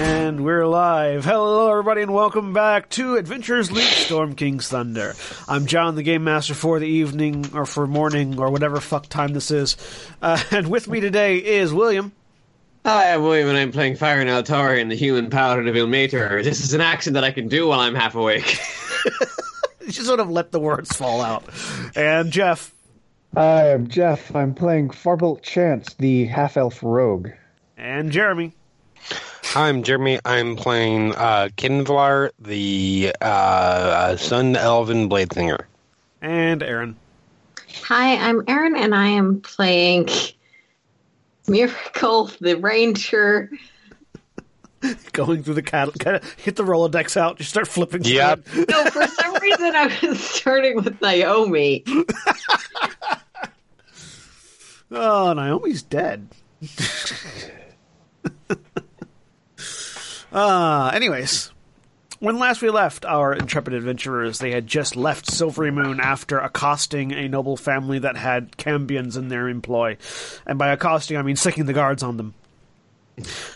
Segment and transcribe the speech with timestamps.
[0.00, 1.26] And we're live.
[1.26, 5.12] Hello, everybody, and welcome back to Adventures League Storm King's Thunder.
[5.46, 9.34] I'm John, the Game Master for the evening, or for morning, or whatever fuck time
[9.34, 9.76] this is.
[10.22, 12.12] Uh, and with me today is William.
[12.86, 16.42] Hi, I'm William, and I'm playing Fire Altorian, the human paladin of Ilmater.
[16.42, 18.58] This is an accent that I can do while I'm half awake.
[19.82, 21.44] you sort of let the words fall out.
[21.94, 22.74] And Jeff.
[23.34, 24.34] Hi, I'm Jeff.
[24.34, 27.28] I'm playing Farbolt Chance, the half elf rogue.
[27.76, 28.54] And Jeremy.
[29.54, 30.20] I'm Jeremy.
[30.24, 35.64] I'm playing uh, Qinvylar, the uh, Sun Elven Bladesinger.
[36.22, 36.96] And Erin.
[37.84, 40.08] Hi, I'm Erin, and I am playing
[41.48, 43.50] Miracle, the Ranger.
[45.12, 45.94] Going through the cattle,
[46.36, 48.04] hit the Rolodex out, you start flipping.
[48.04, 48.46] Yep.
[48.68, 51.84] no, for some reason I was starting with Naomi.
[54.92, 56.28] oh, Naomi's dead.
[60.32, 61.50] Uh, anyways,
[62.20, 67.12] when last we left our intrepid adventurers, they had just left Silvery Moon after accosting
[67.12, 69.96] a noble family that had Cambions in their employ.
[70.46, 72.34] And by accosting, I mean sicking the guards on them.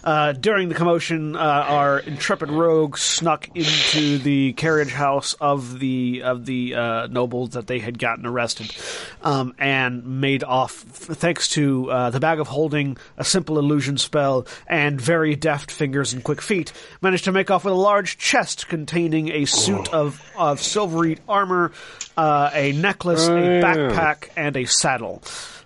[0.03, 6.23] Uh, during the commotion, uh, our intrepid rogue snuck into the carriage house of the
[6.23, 8.75] of the uh, nobles that they had gotten arrested,
[9.23, 10.73] um, and made off.
[10.75, 16.13] Thanks to uh, the bag of holding, a simple illusion spell, and very deft fingers
[16.13, 20.23] and quick feet, managed to make off with a large chest containing a suit of
[20.37, 21.73] of silvery armor,
[22.17, 25.23] uh, a necklace, a backpack, and a saddle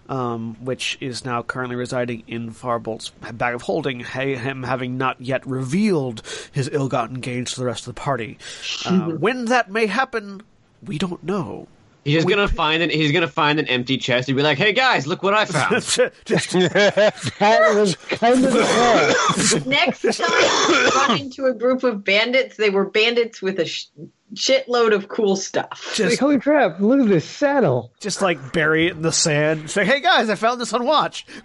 [0.08, 5.46] um, which is now currently residing in Farbolt's bag of holding, him having not yet
[5.46, 8.38] revealed his ill-gotten gains to the rest of the party.
[8.84, 10.42] Uh, when that may happen,
[10.84, 11.68] we don't know.
[12.04, 14.72] He's we, gonna find an he's gonna find an empty chest and be like, "Hey
[14.72, 21.52] guys, look what I found." that was kind of the Next time, run into a
[21.52, 22.56] group of bandits.
[22.56, 23.86] They were bandits with a sh-
[24.34, 25.92] shitload of cool stuff.
[25.94, 26.80] Just like, holy crap!
[26.80, 27.92] Look at this saddle.
[28.00, 29.70] Just like bury it in the sand.
[29.70, 31.26] Say, "Hey guys, I found this on watch."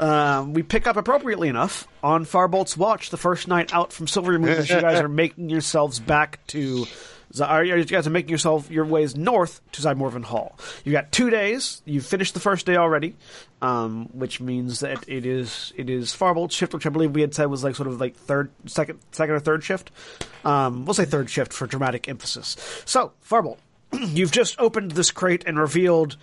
[0.00, 4.38] Um, we pick up appropriately enough on Farbolt's watch the first night out from Silvery
[4.38, 6.86] Moon as you guys are making yourselves back to
[7.32, 10.58] you guys are making yourself your ways north to Zymorven Hall.
[10.84, 11.82] You got two days.
[11.84, 13.16] You've finished the first day already,
[13.62, 17.34] um, which means that it is it is Farbolt's shift, which I believe we had
[17.34, 19.90] said was like sort of like third, second, second or third shift.
[20.44, 22.56] Um, we'll say third shift for dramatic emphasis.
[22.84, 23.58] So Farbolt,
[23.92, 26.16] you've just opened this crate and revealed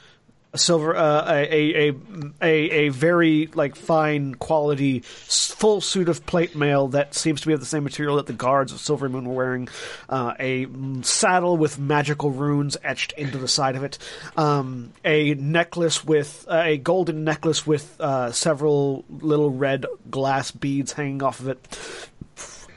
[0.55, 1.93] silver, uh, a, a,
[2.41, 7.53] a a very like fine quality full suit of plate mail that seems to be
[7.53, 9.67] of the same material that the guards of Silver Moon were wearing.
[10.09, 10.67] Uh, a
[11.01, 13.97] saddle with magical runes etched into the side of it.
[14.35, 20.93] Um, a necklace with uh, a golden necklace with uh, several little red glass beads
[20.93, 22.09] hanging off of it,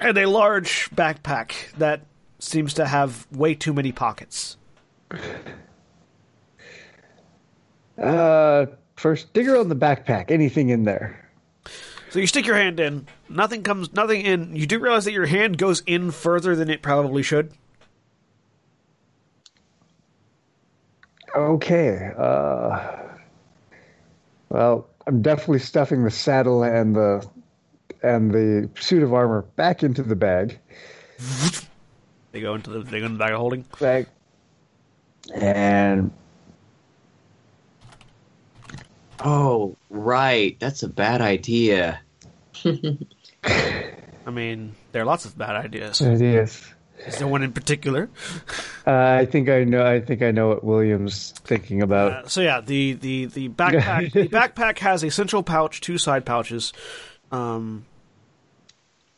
[0.01, 2.03] and a large backpack that
[2.39, 4.57] seems to have way too many pockets.
[7.99, 8.67] Uh,
[8.97, 10.31] first, dig around the backpack.
[10.31, 11.29] Anything in there?
[12.11, 13.07] So you stick your hand in.
[13.29, 13.93] Nothing comes.
[13.93, 14.57] Nothing in.
[14.57, 17.53] You do realize that your hand goes in further than it probably should.
[21.37, 22.11] Okay.
[22.17, 22.97] Uh,
[24.49, 27.25] well, I'm definitely stuffing the saddle and the
[28.03, 30.59] and the suit of armor back into the bag.
[32.33, 33.65] They go into the they go in the bag of holding.
[33.79, 34.09] Bag.
[35.33, 36.11] And
[39.25, 40.59] Oh, right.
[40.61, 42.01] That's a bad idea.
[42.65, 46.01] I mean, there are lots of bad ideas.
[46.01, 46.67] It is.
[47.07, 48.11] Is there one in particular?
[48.87, 49.85] Uh, I think I know.
[49.87, 52.13] I think I know what William's thinking about.
[52.13, 56.27] Uh, so yeah, the the the backpack the backpack has a central pouch, two side
[56.27, 56.75] pouches,
[57.33, 57.87] um,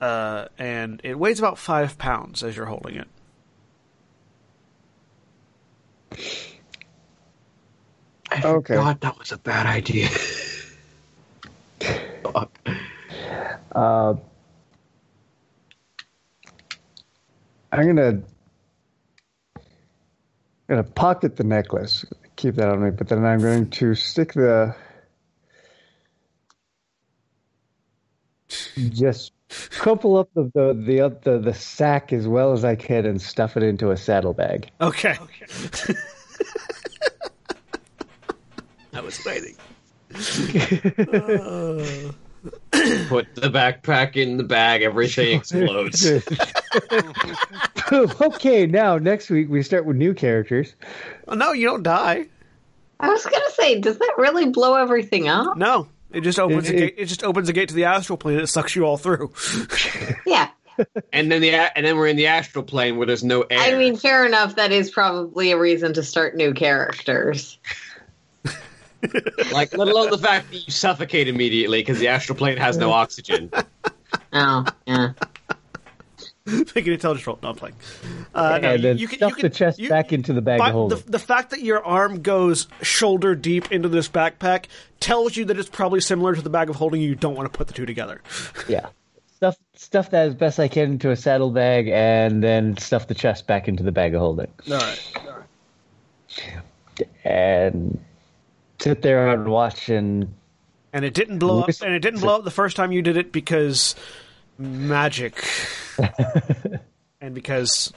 [0.00, 3.08] uh, and it weighs about five pounds as you're holding it.
[8.32, 8.74] I Okay.
[8.74, 10.08] forgot that was a bad idea.
[13.74, 14.14] Uh,
[17.72, 18.22] I'm gonna
[20.68, 22.04] gonna pocket the necklace,
[22.36, 24.74] keep that on me, but then I'm going to stick the
[28.90, 29.32] just
[29.78, 33.56] crumple up the the the, the, the sack as well as I can and stuff
[33.56, 34.70] it into a saddlebag.
[34.80, 35.18] Okay.
[38.92, 39.56] I was waiting.
[43.08, 46.04] Put the backpack in the bag, everything explodes.
[48.20, 50.74] okay, now next week we start with new characters.
[51.28, 52.26] Oh, no, you don't die.
[52.98, 55.56] I was gonna say, does that really blow everything up?
[55.56, 56.94] No, it just opens It- a it- gate.
[56.98, 58.38] It just opens a gate to the astral plane.
[58.38, 59.32] It sucks you all through.
[60.26, 60.48] Yeah.
[61.12, 63.58] and then the and then we're in the astral plane where there's no air.
[63.60, 64.56] I mean, fair enough.
[64.56, 67.58] That is probably a reason to start new characters.
[69.52, 72.92] like let alone the fact that you suffocate immediately because the astral plane has no
[72.92, 73.50] oxygen.
[74.34, 75.12] Oh, yeah.
[76.46, 77.38] Make an intelligence roll.
[77.42, 77.76] No, I'm playing.
[78.34, 80.42] Uh, no, and then you can- stuff you can- the chest you- back into the
[80.42, 80.98] bag But of holding.
[80.98, 84.66] the, the fact that your arm goes shoulder deep into this backpack
[85.00, 87.00] tells you that it's probably similar to the bag of holding.
[87.00, 88.20] You don't want to put the two together.
[88.68, 88.88] Yeah.
[89.36, 93.46] Stuff stuff that as best I can into a saddlebag and then stuff the chest
[93.46, 94.48] back into the bag of holding.
[94.70, 95.12] All right.
[97.24, 97.98] And
[98.82, 100.34] sit there and watch and
[100.92, 101.70] And it didn't blow up.
[101.82, 103.94] And it didn't blow up the first time you did it because
[104.58, 105.44] magic,
[107.20, 107.92] and because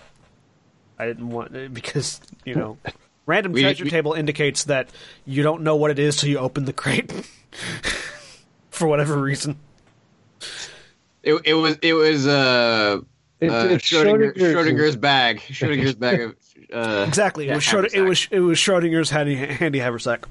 [0.97, 2.77] I didn't want because you know.
[3.27, 4.87] Random We- treasure we- table indicates that
[5.25, 7.11] you don't know what it is till you open the crate.
[8.69, 9.57] For whatever reason.
[11.23, 12.99] It, it was it was uh,
[13.39, 15.39] it's, uh it's Schrodinger, Schrodinger's- Schrodinger's bag.
[15.39, 16.35] Schrodinger's bag of
[16.71, 17.49] uh, Exactly.
[17.49, 18.07] It was Schrod- it haversack.
[18.09, 20.27] was it was Schrodinger's handy handy haversack.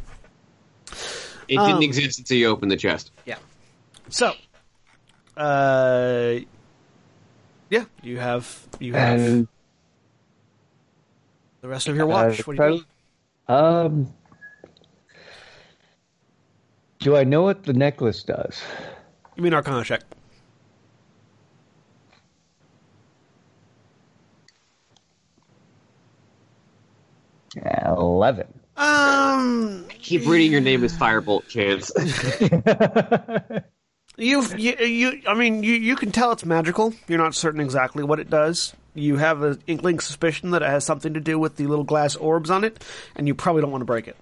[1.49, 3.11] It didn't um, exist until you opened the chest.
[3.26, 3.37] Yeah.
[4.08, 4.32] So,
[5.37, 6.37] uh,
[7.70, 9.49] yeah, you have you have and
[11.61, 12.41] the rest of your watch.
[12.41, 12.85] uh, what do you
[13.49, 13.52] do?
[13.52, 14.12] um
[17.00, 18.62] do I know what the necklace does?
[19.37, 20.02] You mean Arcana check?
[27.87, 28.63] Eleven.
[28.76, 31.92] Um, Keep reading your name as Firebolt Chance.
[34.16, 36.92] you've you, you I mean you you can tell it's magical.
[37.08, 38.74] You're not certain exactly what it does.
[38.94, 42.16] You have an inkling suspicion that it has something to do with the little glass
[42.16, 42.84] orbs on it,
[43.16, 44.16] and you probably don't want to break it.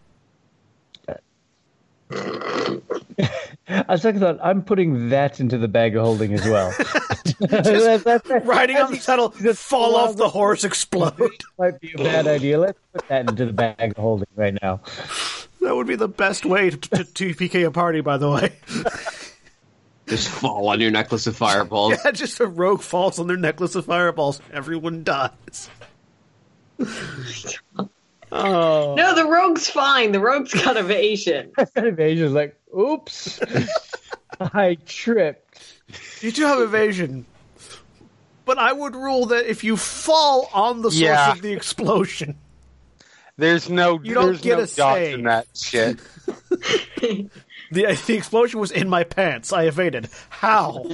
[3.68, 6.74] I second thought I'm putting that into the bag of holding as well.
[7.42, 11.14] That- that- that Riding on the saddle, Just fall fall off the the- horse, explode.
[11.58, 12.58] might be a bad idea.
[12.58, 14.80] Let's put that into the bag of holding right now.
[15.60, 18.52] That would be the best way to, to, to PK a party, by the way.
[20.08, 21.94] Just fall on your necklace of fireballs.
[22.04, 24.40] Yeah, just a rogue falls on their necklace of fireballs.
[24.52, 25.70] Everyone dies.
[28.32, 28.94] Oh.
[28.96, 30.12] No, the rogue's fine.
[30.12, 31.52] The rogue's got evasion.
[31.76, 33.38] Evasion's like, oops,
[34.40, 35.62] I tripped.
[36.20, 37.26] You do have evasion.
[38.44, 41.32] But I would rule that if you fall on the source Yeah.
[41.32, 42.36] of the explosion,
[43.36, 46.00] There's no, You don't get no a dodging in that shit.
[47.00, 47.28] the,
[47.70, 49.52] the explosion was in my pants.
[49.52, 50.08] I evaded.
[50.28, 50.84] How?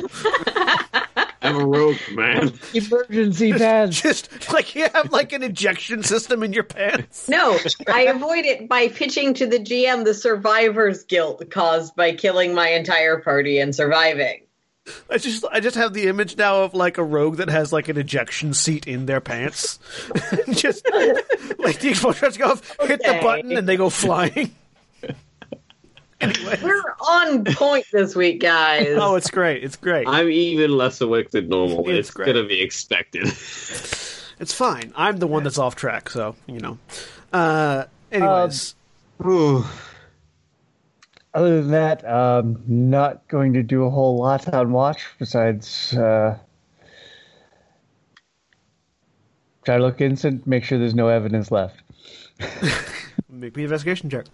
[1.42, 2.52] I'm a rogue, man.
[2.74, 4.00] Emergency pants.
[4.00, 7.28] Just like you have like an ejection system in your pants.
[7.28, 12.54] No, I avoid it by pitching to the GM the survivor's guilt caused by killing
[12.54, 14.42] my entire party and surviving.
[15.10, 17.88] I just I just have the image now of like a rogue that has like
[17.88, 19.78] an ejection seat in their pants.
[20.50, 20.86] just
[21.58, 24.54] like the explosion go off, hit the button, and they go flying.
[26.20, 26.58] Anyway.
[26.62, 28.88] We're on point this week, guys.
[28.98, 29.64] Oh, it's great.
[29.64, 30.06] It's great.
[30.06, 31.88] I'm even less awake than normal.
[31.88, 33.24] It's It's, gonna be expected.
[33.26, 34.92] It's fine.
[34.96, 36.78] I'm the one that's off track, so you know.
[37.32, 38.74] Uh, anyways,
[39.26, 39.64] Ooh.
[41.34, 46.38] Other than that, um, not going to do a whole lot on watch besides uh,
[49.64, 51.82] try to look instant, make sure there's no evidence left.
[53.28, 54.24] make me an investigation check.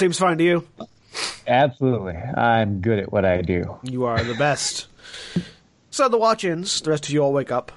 [0.00, 0.66] Seems fine to you.
[1.46, 2.14] Absolutely.
[2.14, 3.76] I'm good at what I do.
[3.82, 4.86] You are the best.
[5.90, 6.80] So the watch ends.
[6.80, 7.70] The rest of you all wake up.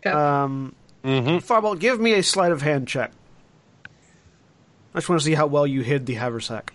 [0.00, 0.10] Okay.
[0.16, 1.36] Um, Mm-hmm.
[1.46, 3.12] Firebolt, give me a sleight of hand check.
[4.94, 6.72] I just want to see how well you hid the haversack.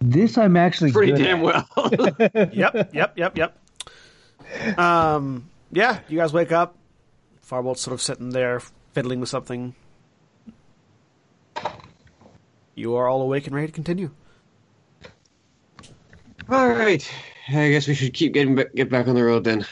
[0.00, 1.66] This I'm actually Pretty good damn at.
[1.76, 1.90] well.
[2.52, 4.78] yep, yep, yep, yep.
[4.78, 6.76] Um, yeah, you guys wake up.
[7.46, 8.60] Firbolt's sort of sitting there
[8.92, 9.74] fiddling with something.
[12.74, 14.10] You are all awake and ready to continue.
[16.48, 17.08] All right.
[17.48, 19.66] I guess we should keep getting back, get back on the road then.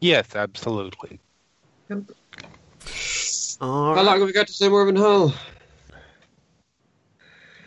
[0.00, 1.18] Yes, absolutely.
[1.90, 2.00] All
[3.60, 4.04] How right.
[4.04, 5.32] long have we got to Zymorven Hall?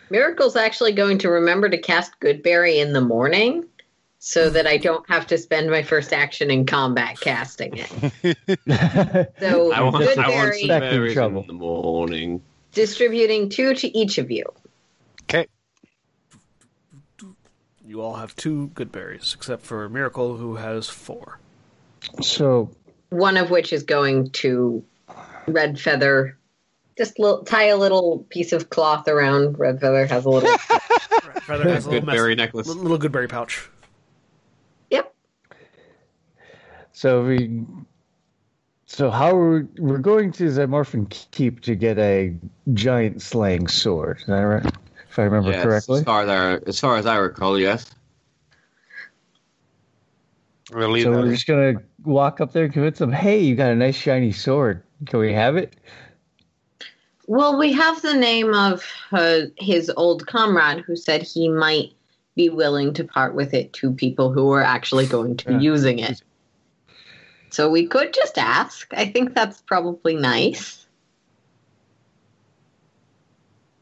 [0.09, 3.65] Miracle's actually going to remember to cast Goodberry in the morning
[4.19, 7.89] so that I don't have to spend my first action in combat casting it.
[9.39, 11.41] So I want, I want some Goodberry in berries trouble.
[11.41, 12.41] in the morning.
[12.73, 14.45] Distributing two to each of you.
[15.23, 15.47] Okay.
[17.85, 21.39] You all have two good berries, except for Miracle, who has four.
[22.21, 22.69] So
[23.09, 24.83] One of which is going to
[25.47, 26.37] Red Feather.
[26.97, 30.05] Just little, tie a little piece of cloth around Red Feather.
[30.05, 30.57] Has a little.
[31.41, 32.67] Feather has a little, Good mess, berry necklace.
[32.67, 33.67] little, little good berry pouch.
[34.91, 35.13] yep.
[36.91, 37.63] so we
[38.89, 42.35] so how are we, we're going to Zymorven Keep to get a
[42.73, 44.17] giant slaying sword.
[44.19, 44.73] Is that right?
[45.07, 45.99] If I remember Yes, correctly.
[45.99, 47.85] As far as, I, as far as I recall, yes.
[50.71, 51.03] Really?
[51.03, 53.95] So we're just gonna walk up there and convince them, hey, you got a nice
[53.95, 54.81] shiny sword.
[55.05, 55.75] Can we have it?
[57.27, 61.91] Well, we have the name of uh, his old comrade who said he might
[62.35, 65.59] be willing to part with it to people who are actually going to be Yeah.
[65.59, 66.23] using it.
[67.49, 68.93] So we could just ask.
[68.93, 70.85] I think that's probably nice.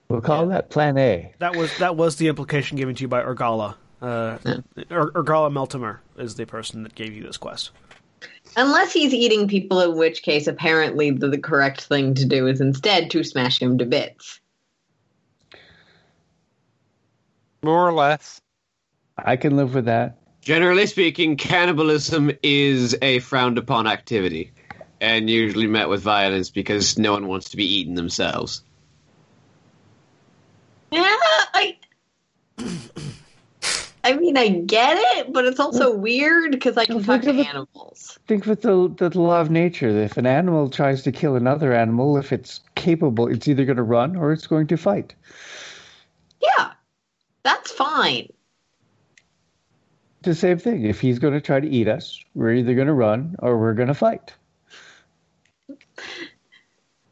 [0.09, 1.33] We'll call that Plan A.
[1.39, 3.75] That was that was the implication given to you by Urgala.
[4.01, 4.37] Uh,
[4.89, 7.71] Ur- Urgala Meltimer is the person that gave you this quest.
[8.55, 12.61] Unless he's eating people, in which case, apparently, the, the correct thing to do is
[12.61, 14.39] instead to smash him to bits.
[17.61, 18.39] More or less.
[19.17, 20.17] I can live with that.
[20.47, 24.53] Generally speaking, cannibalism is a frowned upon activity
[25.01, 28.61] and usually met with violence because no one wants to be eaten themselves.
[30.89, 31.77] Yeah, I.
[34.05, 37.43] I mean, I get it, but it's also weird because I can Well, talk think
[37.43, 38.17] to animals.
[38.29, 39.89] Think with the, the law of nature.
[39.89, 43.83] If an animal tries to kill another animal, if it's capable, it's either going to
[43.83, 45.13] run or it's going to fight.
[46.39, 46.71] Yeah,
[47.43, 48.29] that's fine.
[50.27, 50.83] It's the same thing.
[50.83, 53.73] If he's going to try to eat us, we're either going to run or we're
[53.73, 54.33] going to fight.
[55.69, 55.75] I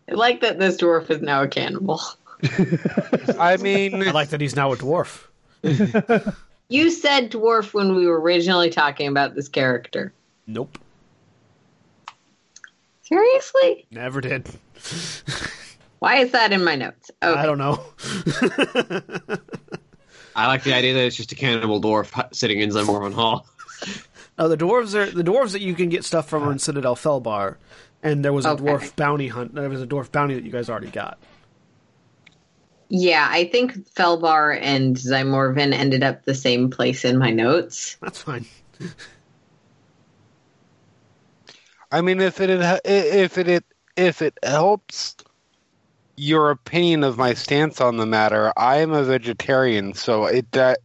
[0.10, 2.02] like that this dwarf is now a cannibal.
[3.40, 5.28] I mean, I like that he's now a dwarf.
[6.68, 10.12] You said dwarf when we were originally talking about this character.
[10.48, 10.80] Nope,
[13.04, 13.86] Seriously?
[13.92, 14.50] never did.
[16.00, 17.12] Why is that in my notes?
[17.22, 17.86] Oh, I don't know.
[20.36, 23.48] I like the idea that it's just a cannibal dwarf sitting in Zymorven Hall.
[24.38, 26.96] Oh, the dwarves are the dwarves that you can get stuff from are in Citadel
[26.98, 27.56] Felbarr,
[28.04, 28.64] and there was a Okay.
[28.66, 29.56] dwarf bounty hunt.
[29.56, 31.18] There was a dwarf bounty that you guys already got.
[32.90, 37.96] Yeah, I think Felbarr and Zymorven ended up the same place in my notes.
[38.02, 38.46] That's fine.
[41.92, 42.50] I mean, if it
[42.84, 43.64] if it
[43.96, 45.16] if it helps
[46.18, 50.76] your opinion of my stance on the matter, I am a vegetarian, so it uh,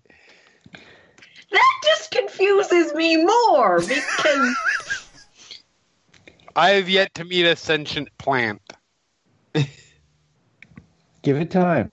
[1.53, 4.57] That just confuses me more because
[6.57, 8.61] I have yet to meet a sentient plant.
[11.23, 11.91] Give it time.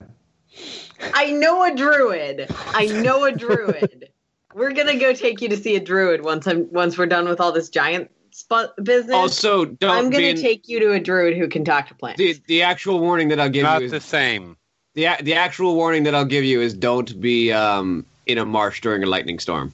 [1.14, 2.46] I know a druid.
[2.68, 4.10] I know a druid.
[4.54, 7.38] We're gonna go take you to see a druid once I'm once we're done with
[7.38, 8.10] all this giant
[8.44, 9.14] sp- business.
[9.14, 12.18] Also, don't I'm gonna take you to a druid who can talk to plants.
[12.18, 14.56] the the actual warning that I'll give Not you is the same.
[14.94, 18.80] the the actual warning that I'll give you is don't be um, in a marsh
[18.80, 19.72] during a lightning storm.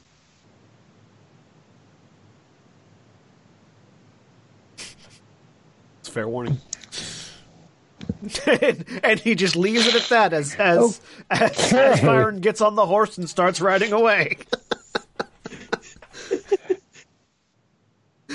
[6.00, 6.58] It's a fair warning.
[8.46, 12.74] and, and he just leaves it at that as as, as, as Byron gets on
[12.74, 14.36] the horse and starts riding away.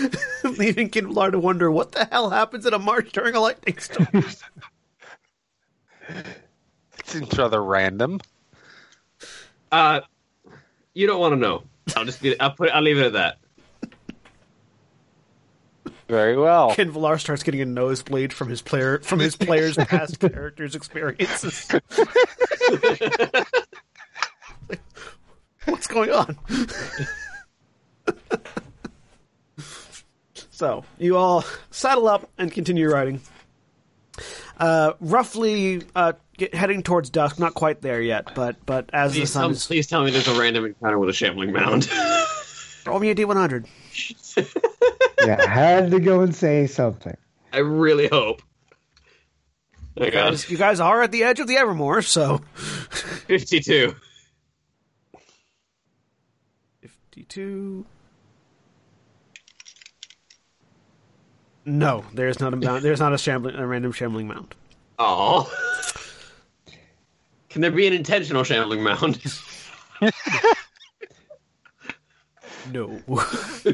[0.57, 4.25] Leaving Qinvylar to wonder what the hell happens in a march during a lightning storm.
[7.11, 8.19] It's rather random.
[9.71, 10.01] Uh,
[10.93, 11.63] you don't want to know.
[11.95, 12.39] I'll just be.
[12.39, 12.69] I'll put.
[12.69, 13.37] I'll leave it at that.
[16.07, 16.71] Very well.
[16.71, 21.69] Qinvylar starts getting a nosebleed from his player from his players' past characters' experiences.
[25.65, 26.37] What's going on?
[30.59, 33.21] So you all saddle up and continue riding.
[34.57, 37.39] Uh, roughly uh, get, heading towards dusk.
[37.39, 39.67] Not quite there yet, but but as the Please sun tell, is.
[39.67, 41.89] please tell me there's a random encounter with a shambling mound.
[42.85, 43.65] Roll me a d100.
[45.25, 47.15] Yeah, had to go and say something.
[47.51, 48.41] I really hope.
[49.97, 50.29] Oh my God.
[50.29, 53.93] Guys, you guys are at the edge of the Evermore, so 52.
[56.81, 57.85] 52.
[61.69, 62.83] No, there's not a mount.
[62.83, 64.55] There's not a shambling, a random shambling mound.
[64.97, 65.51] Oh.
[67.49, 69.21] Can there be an intentional shambling mound?
[72.71, 73.01] No.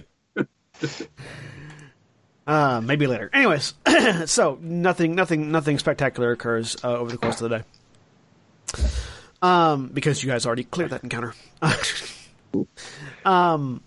[2.47, 3.29] uh, maybe later.
[3.33, 3.73] Anyways,
[4.25, 7.63] so nothing, nothing, nothing spectacular occurs uh, over the course of the day.
[9.41, 11.33] Um, because you guys already cleared that encounter.
[13.25, 13.81] um,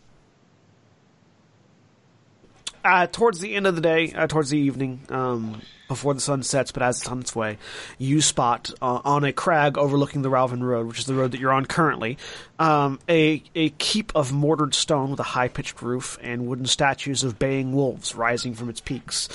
[2.88, 6.42] uh, towards the end of the day, uh, towards the evening, um, before the sun
[6.42, 7.58] sets, but as it's on its way,
[7.98, 11.40] you spot uh, on a crag overlooking the Rauvin Road, which is the road that
[11.40, 12.18] you're on currently,
[12.58, 17.24] um, a a keep of mortared stone with a high pitched roof and wooden statues
[17.24, 19.28] of baying wolves rising from its peaks.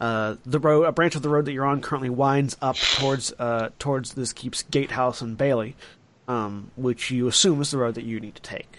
[0.00, 3.32] Uh, the road, a branch of the road that you're on currently winds up towards
[3.38, 5.74] uh, towards this keep's gatehouse and bailey,
[6.28, 8.78] um, which you assume is the road that you need to take.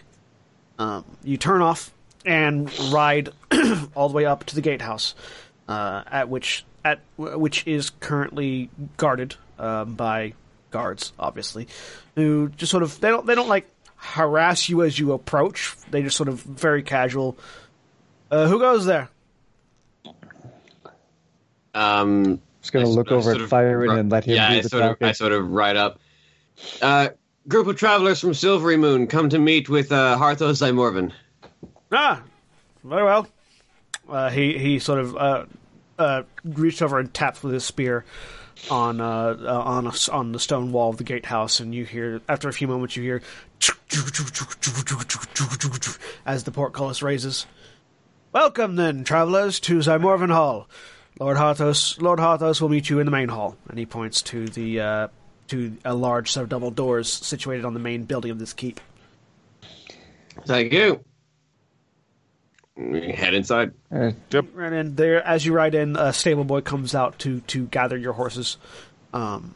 [0.77, 1.91] Um, you turn off
[2.25, 3.29] and ride
[3.95, 5.15] all the way up to the gatehouse,
[5.67, 10.33] uh, at which at which is currently guarded um, by
[10.71, 11.67] guards, obviously,
[12.15, 15.75] who just sort of they don't they don't like harass you as you approach.
[15.91, 17.37] They just sort of very casual.
[18.31, 19.09] Uh, who goes there?
[21.73, 24.57] Um, Just gonna I look sort over at Byron ri- and let him yeah, do
[24.57, 24.97] I the sort of.
[25.01, 25.99] I sort of ride up.
[26.81, 27.09] Uh,
[27.47, 31.11] group of travelers from Silvery Moon come to meet with uh, Harthos Zymorven.
[31.91, 32.21] Ah,
[32.83, 33.27] very well.
[34.07, 35.45] Uh, he he sort of uh,
[35.97, 38.05] uh, reached over and tapped with his spear
[38.69, 42.21] on uh, uh, on a on the stone wall of the gatehouse, and you hear
[42.27, 43.21] after a few moments you hear
[46.25, 47.45] as the portcullis raises.
[48.31, 50.67] Welcome then, travellers, to Zymorven Hall.
[51.19, 54.45] Lord Harthos, Lord Harthos will meet you in the main hall, and he points to
[54.47, 55.07] the uh,
[55.47, 58.79] to a large set of double doors situated on the main building of this keep.
[60.45, 61.03] Thank you.
[62.79, 63.73] We Head inside.
[63.91, 64.11] Uh,
[64.53, 67.97] Right in there, as you ride in, a stable boy comes out to to gather
[67.97, 68.55] your horses.
[69.13, 69.53] Um,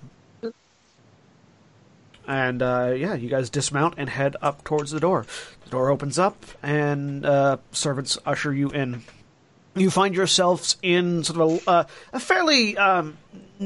[2.28, 5.26] and uh, yeah, you guys dismount and head up towards the door.
[5.64, 9.04] The door opens up, and uh, servants usher you in.
[9.76, 13.18] You find yourselves in sort of a, uh, a fairly um,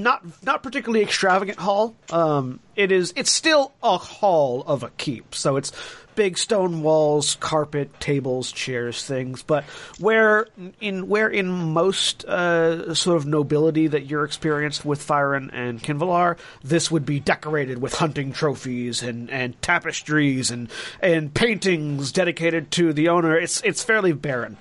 [0.03, 1.95] not not particularly extravagant hall.
[2.11, 5.71] Um, it is it's still a hall of a keep, so it's
[6.17, 9.43] big stone walls, carpet, tables, chairs, things.
[9.43, 9.63] But
[9.99, 10.47] where
[10.81, 16.37] in where in most uh, sort of nobility that you're experienced with Firen and Qinvylar,
[16.63, 20.69] this would be decorated with hunting trophies and, and tapestries and
[21.01, 23.37] and paintings dedicated to the owner.
[23.37, 24.57] It's it's fairly barren.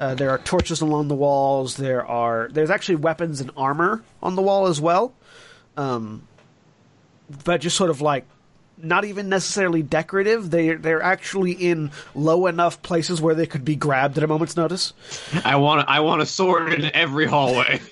[0.00, 1.76] Uh, there are torches along the walls.
[1.76, 5.12] There are there's actually weapons and armor on the wall as well,
[5.76, 6.26] um,
[7.44, 8.24] but just sort of like
[8.78, 10.50] not even necessarily decorative.
[10.50, 14.56] They they're actually in low enough places where they could be grabbed at a moment's
[14.56, 14.94] notice.
[15.44, 17.80] I want I want a sword in every hallway.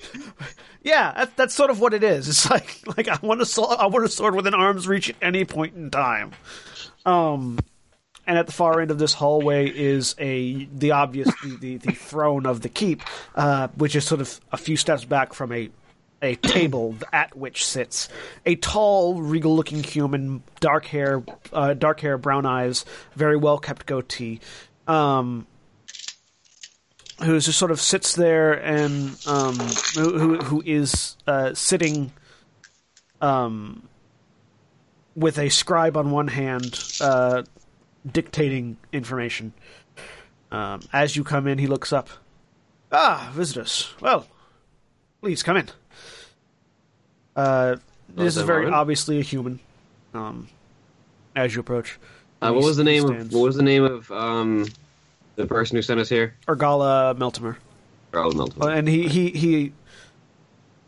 [0.81, 2.29] Yeah, that, that's sort of what it is.
[2.29, 5.15] It's like like I want a sword, I want a sword within arm's reach at
[5.21, 6.31] any point in time.
[7.05, 7.59] Um,
[8.29, 11.91] and at the far end of this hallway is a the obvious the, the, the
[11.93, 13.01] throne of the keep,
[13.33, 15.71] uh, which is sort of a few steps back from a
[16.21, 18.07] a table at which sits
[18.45, 24.39] a tall, regal-looking human, dark hair, uh, dark hair, brown eyes, very well kept goatee.
[24.87, 25.47] Um,
[27.23, 29.57] who just sort of sits there and um,
[29.95, 32.11] who, who who is uh, sitting
[33.21, 33.89] um,
[35.15, 37.41] with a scribe on one hand, uh,
[38.09, 39.53] dictating information.
[40.51, 42.09] Um, as you come in, he looks up.
[42.91, 43.93] Ah, visitors.
[44.01, 44.25] Well,
[45.21, 45.69] please come in.
[47.35, 47.75] Uh,
[48.09, 49.59] this is very obviously a human.
[50.13, 50.47] Um,
[51.35, 51.99] as you approach,
[52.41, 54.65] Uh, what was the name of what was the name of um
[55.35, 56.33] the person who sent us here?
[56.47, 57.57] Urgala Meltimer.
[58.11, 58.61] Earl Milton.
[58.61, 59.73] Uh, and he, he, he.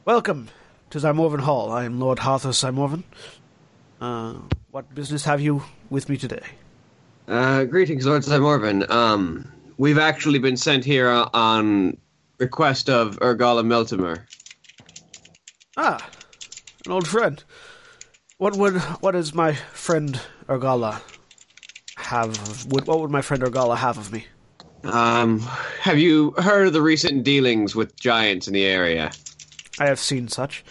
[0.05, 0.49] Welcome
[0.89, 1.71] to Zymorven Hall.
[1.71, 3.03] I am Lord Harthos Zymorven.
[4.01, 4.39] Uh,
[4.71, 6.41] what business have you with me today?
[7.31, 8.89] Uh, greetings, Lord Zymorven.
[8.91, 11.95] Um, we've actually been sent here on
[12.39, 14.25] request of Urgala Meltimer.
[15.77, 16.05] Ah,
[16.85, 17.41] an old friend.
[18.37, 21.01] What would what does my friend Urgala
[21.95, 22.31] have?
[22.31, 24.25] Of, would, what would my friend Urgala have of me?
[24.83, 25.39] Um,
[25.79, 29.09] have you heard of the recent dealings with giants in the area?
[29.79, 30.65] I have seen such.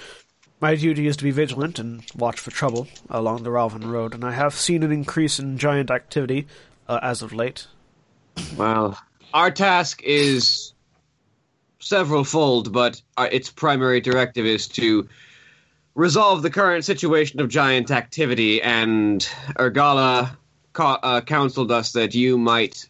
[0.61, 4.23] My duty is to be vigilant and watch for trouble along the Rauvin Road, and
[4.23, 6.46] I have seen an increase in giant activity
[6.87, 7.66] uh, as of late.
[8.57, 8.99] Well,
[9.33, 10.75] our task is
[11.79, 15.09] several fold, but our, its primary directive is to
[15.94, 19.23] resolve the current situation of giant activity, and
[19.59, 20.37] Urgala
[20.75, 22.87] ca- uh, counseled us that you might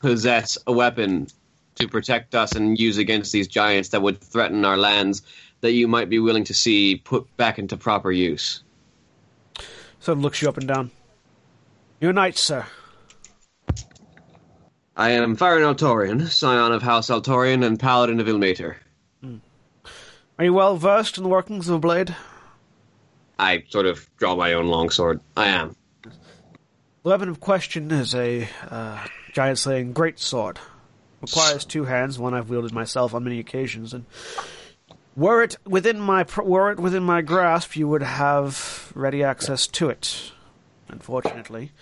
[0.00, 1.26] possess a weapon
[1.74, 5.22] to protect us and use against these giants that would threaten our lands
[5.60, 8.62] that you might be willing to see put back into proper use.
[10.00, 10.90] So looks you up and down.
[12.00, 12.66] Your knight, sir.
[14.96, 18.76] I am Firen Altorian, scion of House Altorian and paladin of Ilmater.
[20.40, 22.16] Are you well versed in the workings of a blade?
[23.38, 25.20] I sort of draw my own longsword.
[25.36, 25.76] I am.
[26.02, 30.58] The weapon of question is a uh, giant slaying great sword.
[31.20, 34.06] Requires two hands, one I've wielded myself on many occasions, and
[35.16, 39.88] were it within my were it within my grasp, you would have ready access to
[39.88, 40.32] it.
[40.88, 41.72] Unfortunately,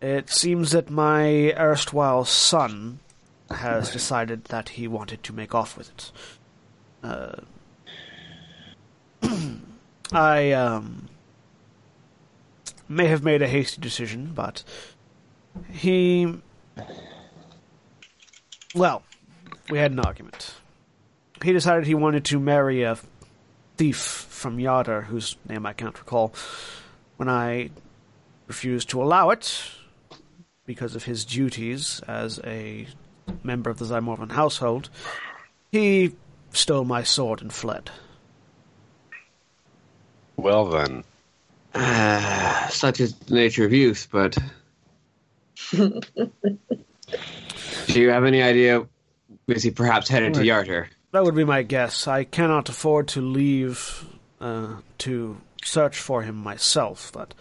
[0.00, 3.00] it seems that my erstwhile son
[3.50, 6.12] has decided that he wanted to make off with it.
[7.02, 7.36] Uh,
[10.12, 11.08] I um,
[12.88, 14.64] may have made a hasty decision, but
[15.72, 16.40] he.
[18.74, 19.02] Well,
[19.68, 20.54] we had an argument.
[21.42, 22.98] He decided he wanted to marry a
[23.76, 26.34] thief from Yartar, whose name I can't recall.
[27.16, 27.70] When I
[28.46, 29.62] refused to allow it,
[30.66, 32.86] because of his duties as a
[33.42, 34.90] member of the Zymorven household,
[35.72, 36.14] he
[36.52, 37.90] stole my sword and fled.
[40.36, 41.04] Well then,
[41.74, 44.36] Uh, such is the nature of youth, but.
[45.70, 46.00] Do
[47.94, 48.86] you have any idea?
[49.46, 50.86] Is he perhaps headed to Yartar?
[51.12, 52.06] That would be my guess.
[52.06, 54.04] I cannot afford to leave
[54.40, 57.34] uh, to search for him myself, but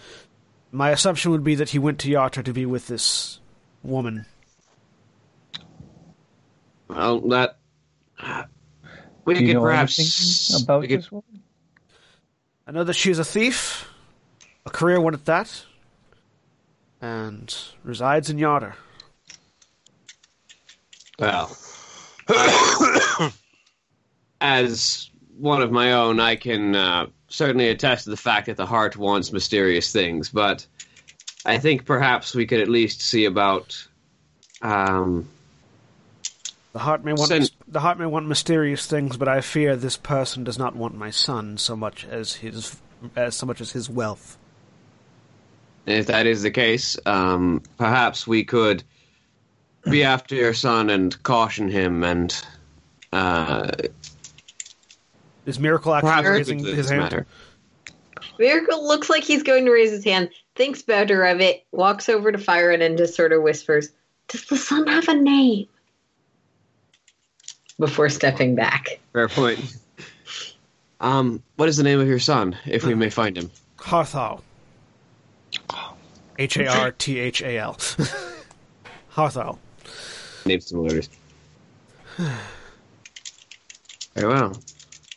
[0.71, 3.39] my assumption would be that he went to Yartar to be with this
[3.83, 4.25] woman.
[6.87, 7.57] Well, that.
[9.25, 10.63] We Do you could know perhaps.
[10.63, 11.43] about could- this woman?
[12.65, 13.87] I know that she's a thief,
[14.65, 15.65] a career one at that,
[17.01, 18.73] and resides in Yartar.
[21.19, 21.55] Well,
[22.27, 22.88] I-
[24.41, 28.65] as one of my own, I can uh, certainly attest to the fact that the
[28.65, 30.65] heart wants mysterious things, but
[31.45, 33.87] I think perhaps we could at least see about.
[34.61, 35.27] Um,
[36.73, 39.97] The heart may want Send- the heart may want mysterious things, but I fear this
[39.97, 42.75] person does not want my son so much as his
[43.15, 44.37] as so much as his wealth.
[45.85, 48.83] if that is the case, um, perhaps we could
[49.89, 52.35] be after your son and caution him and.
[53.11, 53.71] Uh,
[55.49, 57.01] Is Miracle perhaps actually we raising his hand?
[57.01, 57.27] matter.
[58.37, 62.31] Miracle looks like he's going to raise his hand, thinks better of it, walks over
[62.31, 63.89] to Firen and just sort of whispers,
[64.27, 65.67] Does the son have a name?
[67.79, 68.99] Before stepping back.
[69.13, 69.75] Fair point.
[71.01, 73.49] Um, what is the name of your son, if we may find him?
[73.77, 74.41] Harthal.
[76.37, 77.73] H A R T H A L.
[79.13, 79.57] Harthal.
[80.45, 81.09] Name similarities.
[84.13, 84.53] Very well.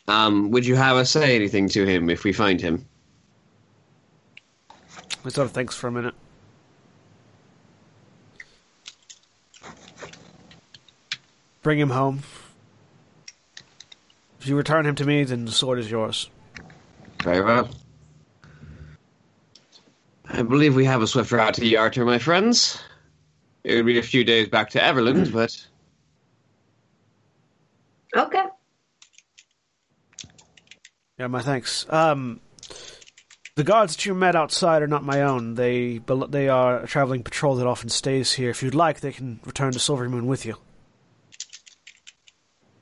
[0.07, 2.85] Um, would you have us say anything to him if we find him?
[5.23, 6.13] He sort of thinks for a minute.
[11.61, 12.23] Bring him home.
[14.41, 16.29] If you return him to me, then the sword is yours.
[17.23, 17.69] Very well.
[20.25, 22.81] I believe we have a swift route to the Yartar, my friends.
[23.63, 25.65] It would be a few days back to Everlund, but
[28.15, 28.43] Okay.
[31.17, 31.85] Yeah, my thanks.
[31.89, 32.39] Um,
[33.55, 35.55] the guards that you met outside are not my own.
[35.55, 35.99] They
[36.29, 38.49] they are a traveling patrol that often stays here.
[38.49, 40.57] If you'd like, they can return to Silvermoon with you.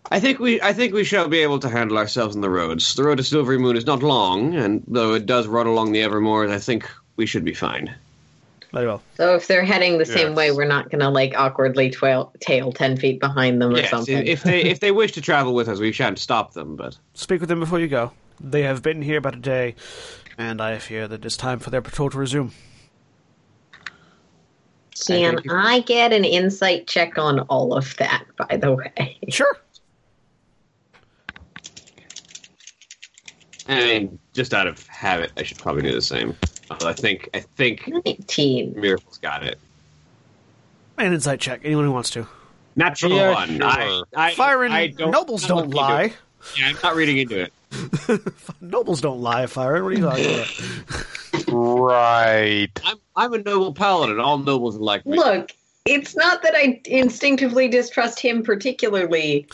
[0.10, 2.96] I think we I think we shall be able to handle ourselves on the roads.
[2.96, 6.02] The road to Silvery Moon is not long, and though it does run along the
[6.02, 7.96] Evermoors, I think we should be fine.
[8.74, 9.02] Very well.
[9.16, 12.72] So if they're heading the same way, we're not going to like awkwardly twail, tail
[12.72, 14.26] ten feet behind them or something.
[14.26, 16.78] If they if they wish to travel with us, we shan't stop them.
[16.78, 18.14] But speak with them before you go.
[18.40, 19.76] They have been here about a day,
[20.38, 22.54] and I fear that it's time for their patrol to resume.
[25.06, 28.24] Can I get an insight check on all of that?
[28.38, 29.58] By the way, sure.
[33.68, 36.36] I mean, just out of habit, I should probably do the same.
[36.72, 38.74] Although I think I think 19.
[38.80, 39.60] Miracle's got it.
[40.98, 41.62] An insight check.
[41.64, 42.28] Anyone who wants to.
[42.76, 43.50] Natural Yeah, one.
[43.58, 43.66] sure.
[43.66, 46.14] I, I, Firen, I don't, nobles I'm don't lie.
[46.58, 47.54] Yeah, I'm not reading into it.
[48.62, 49.84] Nobles don't lie, Firen.
[49.84, 51.48] What are you talking about?
[51.48, 52.70] Right.
[52.86, 54.20] I'm I'm a noble paladin.
[54.20, 55.18] All nobles are like me.
[55.18, 55.52] Look,
[55.86, 59.48] it's not that I instinctively distrust him particularly,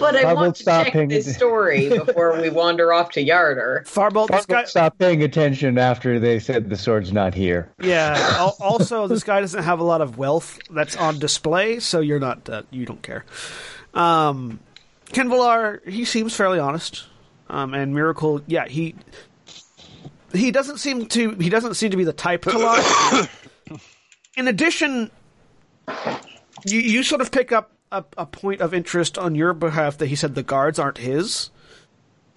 [0.00, 2.92] but I I want won't to stop check paying this atten- story before we wander
[2.92, 3.84] off to Yartar.
[3.84, 4.64] Farbolt, this guy.
[4.64, 7.70] Stop paying attention after they said the sword's not here.
[7.80, 8.50] Yeah.
[8.60, 12.48] Also, this guy doesn't have a lot of wealth that's on display, so you're not.
[12.48, 13.24] Uh, you don't care.
[13.94, 14.60] Um,
[15.06, 17.04] Qinvylar, he seems fairly honest.
[17.48, 18.94] Um, and Miracle, yeah, he
[20.32, 23.28] he doesn't seem to he doesn't seem to be the type to lie.
[24.36, 25.10] In addition,
[26.64, 30.06] you you sort of pick up a, a point of interest on your behalf that
[30.06, 31.50] he said the guards aren't his.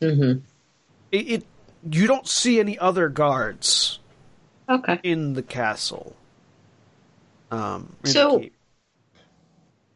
[0.02, 0.40] Mm-hmm.
[1.12, 1.46] It, it
[1.92, 4.00] you don't see any other guards
[4.70, 5.00] Okay.
[5.04, 6.16] in the castle.
[7.52, 8.44] Um, in So-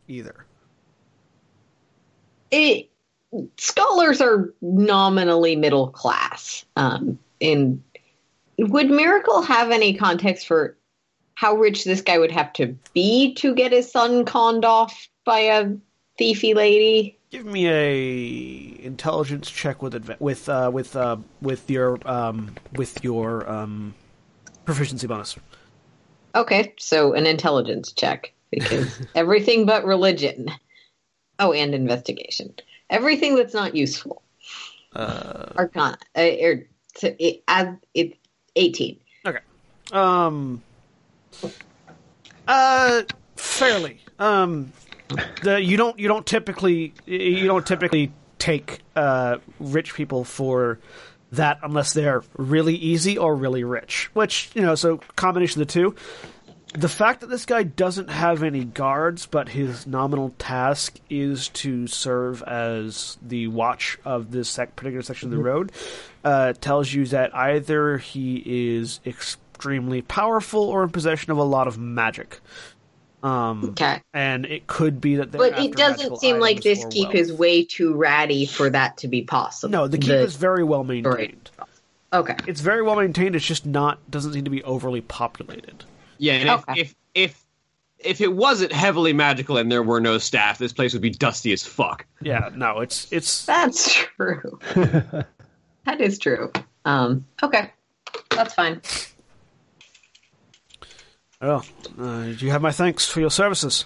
[0.07, 0.45] either.
[2.51, 2.89] It,
[3.57, 6.63] scholars are nominally middle class.
[6.75, 7.83] Um, and
[8.57, 10.77] would Miracle have any context for
[11.35, 15.39] how rich this guy would have to be to get his son conned off by
[15.41, 15.69] a
[16.19, 17.19] thiefy lady?
[17.29, 23.03] Give me a intelligence check with adva- with uh, with uh, with your um, with
[23.03, 23.93] your um,
[24.65, 25.35] proficiency bonus.
[26.33, 30.49] Okay, so an intelligence check because everything but religion.
[31.39, 32.55] Oh, and investigation.
[32.89, 34.23] Everything that's not useful.
[34.95, 35.99] Uh, Arcana.
[36.15, 38.17] Uh, er, so it, as it's
[38.55, 38.99] eighteen.
[39.91, 40.63] um,
[42.47, 43.03] uh,
[43.35, 43.99] fairly.
[44.17, 44.71] Um,
[45.43, 50.79] the you don't you don't typically you don't typically take uh rich people for
[51.31, 54.09] that unless they're really easy or really rich.
[54.13, 55.95] Which you know, so combination of the two.
[56.73, 61.87] The fact that this guy doesn't have any guards, but his nominal task is to
[61.87, 65.71] serve as the watch of this sec- particular section of the road,
[66.25, 68.43] uh, tells you that either he
[68.75, 72.41] is extremely powerful or in possession of a lot of magic.
[73.23, 74.01] Um, Okay.
[74.13, 77.15] and it could be that they're But it doesn't seem like this keep wealth.
[77.15, 79.71] is way too ratty for that to be possible.
[79.71, 81.49] No, the keep is very well maintained.
[82.13, 82.35] Okay.
[82.45, 83.35] It's very well maintained.
[83.35, 85.83] It's just not doesn't seem to be overly populated.
[86.19, 86.81] Yeah, and Okay.
[86.81, 87.43] if, if if
[87.99, 91.51] if it wasn't heavily magical and there were no staff, this place would be dusty
[91.51, 92.05] as fuck.
[92.21, 94.59] Yeah, no, it's it's That's true.
[94.75, 96.51] that is true.
[96.85, 97.71] Um, okay.
[98.29, 98.81] That's fine.
[101.41, 101.65] Well.
[101.99, 103.85] Uh, you have my thanks for your services,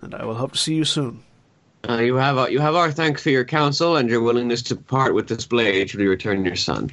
[0.00, 1.22] and I will hope to see you soon.
[1.88, 4.76] Uh, you have uh, you have our thanks for your counsel and your willingness to
[4.76, 6.90] part with this blade should we return your son.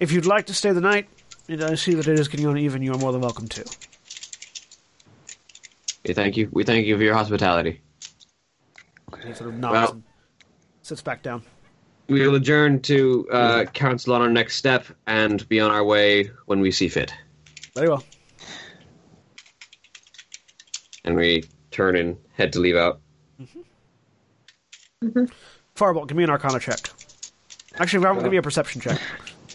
[0.00, 1.08] If you'd like to stay the night,
[1.48, 3.64] and I see that it is getting on even, you are more than welcome to.
[6.06, 6.48] We thank you.
[6.52, 7.80] We thank you for your hospitality.
[9.24, 10.02] He sort of nods Well- and
[10.82, 11.42] sits back down.
[12.08, 16.30] We will adjourn to uh, council on our next step and be on our way
[16.46, 17.14] when we see fit.
[17.74, 18.04] Very well.
[21.04, 23.00] And we turn and head to leave out.
[25.74, 26.78] Farbolt, give me an Arcana check.
[27.78, 29.00] Actually, Farbolt, give me a perception check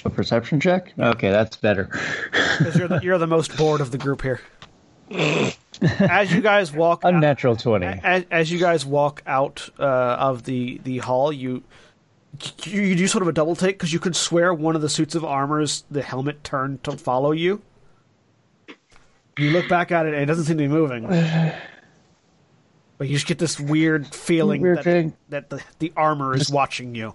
[0.03, 0.91] A perception check?
[0.99, 1.89] Okay, that's better.
[2.57, 4.41] because you're the, you're the most bored of the group here.
[5.99, 7.85] As you guys walk, out, Unnatural 20.
[7.85, 11.63] as, as you guys walk out uh, of the the hall, you
[12.65, 14.89] you, you do sort of a double take because you could swear one of the
[14.89, 17.61] suits of armor's the helmet turned to follow you.
[19.37, 21.05] You look back at it, and it doesn't seem to be moving.
[21.07, 25.13] But you just get this weird feeling Weird that, feeling.
[25.29, 27.13] that the, the armor is watching you.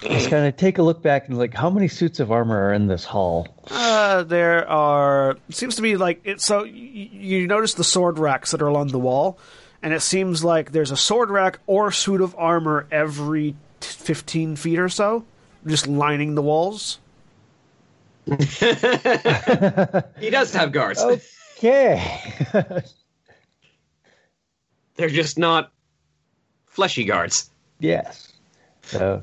[0.00, 2.72] Just kind of take a look back and like, how many suits of armor are
[2.72, 3.46] in this hall?
[3.70, 5.36] Uh, there are.
[5.50, 6.40] Seems to be like it.
[6.40, 9.38] So y- you notice the sword racks that are along the wall,
[9.82, 14.56] and it seems like there's a sword rack or suit of armor every t- fifteen
[14.56, 15.26] feet or so,
[15.66, 17.00] just lining the walls.
[18.26, 18.36] He
[20.30, 21.04] does have guards.
[21.58, 22.22] Okay.
[24.96, 25.72] They're just not
[26.66, 27.50] fleshy guards.
[27.80, 28.32] yes.
[28.82, 29.22] So,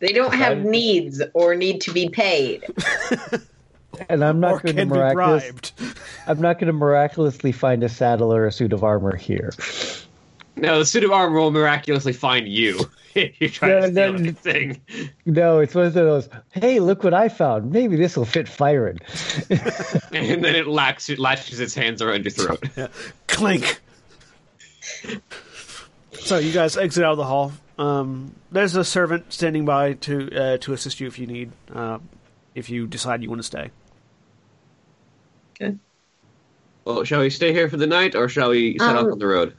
[0.00, 2.64] They don't have needs or need to be paid.
[4.08, 5.72] and I'm not going to can miraculous.
[6.26, 9.52] I'm not going to miraculously find a saddle or a suit of armor here.
[10.56, 12.78] No, the suit of armor will miraculously find you
[13.14, 14.80] if you try No, to steal no, anything.
[15.26, 16.28] No, it's one of those.
[16.52, 17.72] Hey, look what I found.
[17.72, 18.98] Maybe this will fit firing.
[20.12, 22.62] And then it lacks, it latches its hands around your throat.
[23.26, 23.80] Clink.
[26.12, 27.52] So you guys exit out of the hall.
[27.78, 31.50] Um, there's a servant standing by to uh, to assist you if you need.
[31.72, 31.98] Uh,
[32.54, 33.70] if you decide you want to stay.
[35.60, 35.76] Okay.
[36.84, 39.18] Well, shall we stay here for the night, or shall we set off Um, on
[39.18, 39.56] the road?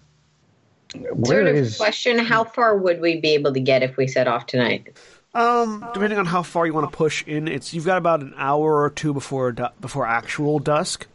[1.01, 4.07] Where sort of is question: How far would we be able to get if we
[4.07, 4.97] set off tonight?
[5.33, 8.33] Um, depending on how far you want to push in, it's you've got about an
[8.37, 11.07] hour or two before du- before actual dusk.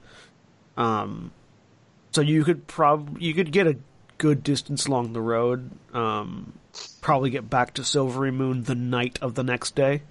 [0.77, 1.33] Um,
[2.13, 3.77] so you could prob you could get a
[4.19, 5.71] good distance along the road.
[5.95, 6.53] Um,
[7.01, 10.03] probably get back to Silvery Moon the night of the next day.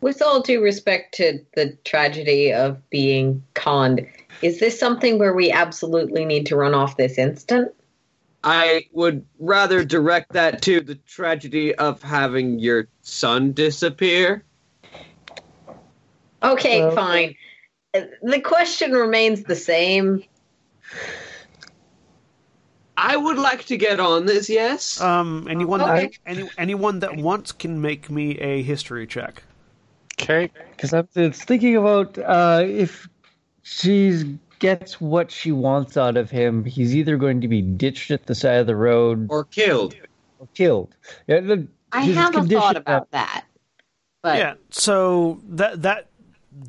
[0.00, 4.06] With all due respect to the tragedy of being conned,
[4.40, 7.72] is this something where we absolutely need to run off this instant?
[8.44, 14.44] I would rather direct that to the tragedy of having your son disappear.
[16.42, 17.34] Okay, Well- fine.
[18.22, 20.22] The question remains the same.
[22.98, 25.00] I would like to get on this, yes.
[25.00, 26.10] Um, anyone Okay.
[26.24, 29.42] any, anyone that wants can make me a history check.
[30.20, 30.50] Okay.
[30.70, 33.08] Because I'm thinking about uh, if
[33.62, 38.26] she gets what she wants out of him, he's either going to be ditched at
[38.26, 39.94] the side of the road or killed.
[40.38, 40.94] or killed.
[41.26, 43.44] Yeah, the, I his have a thought about that.
[44.22, 46.08] But yeah, so that that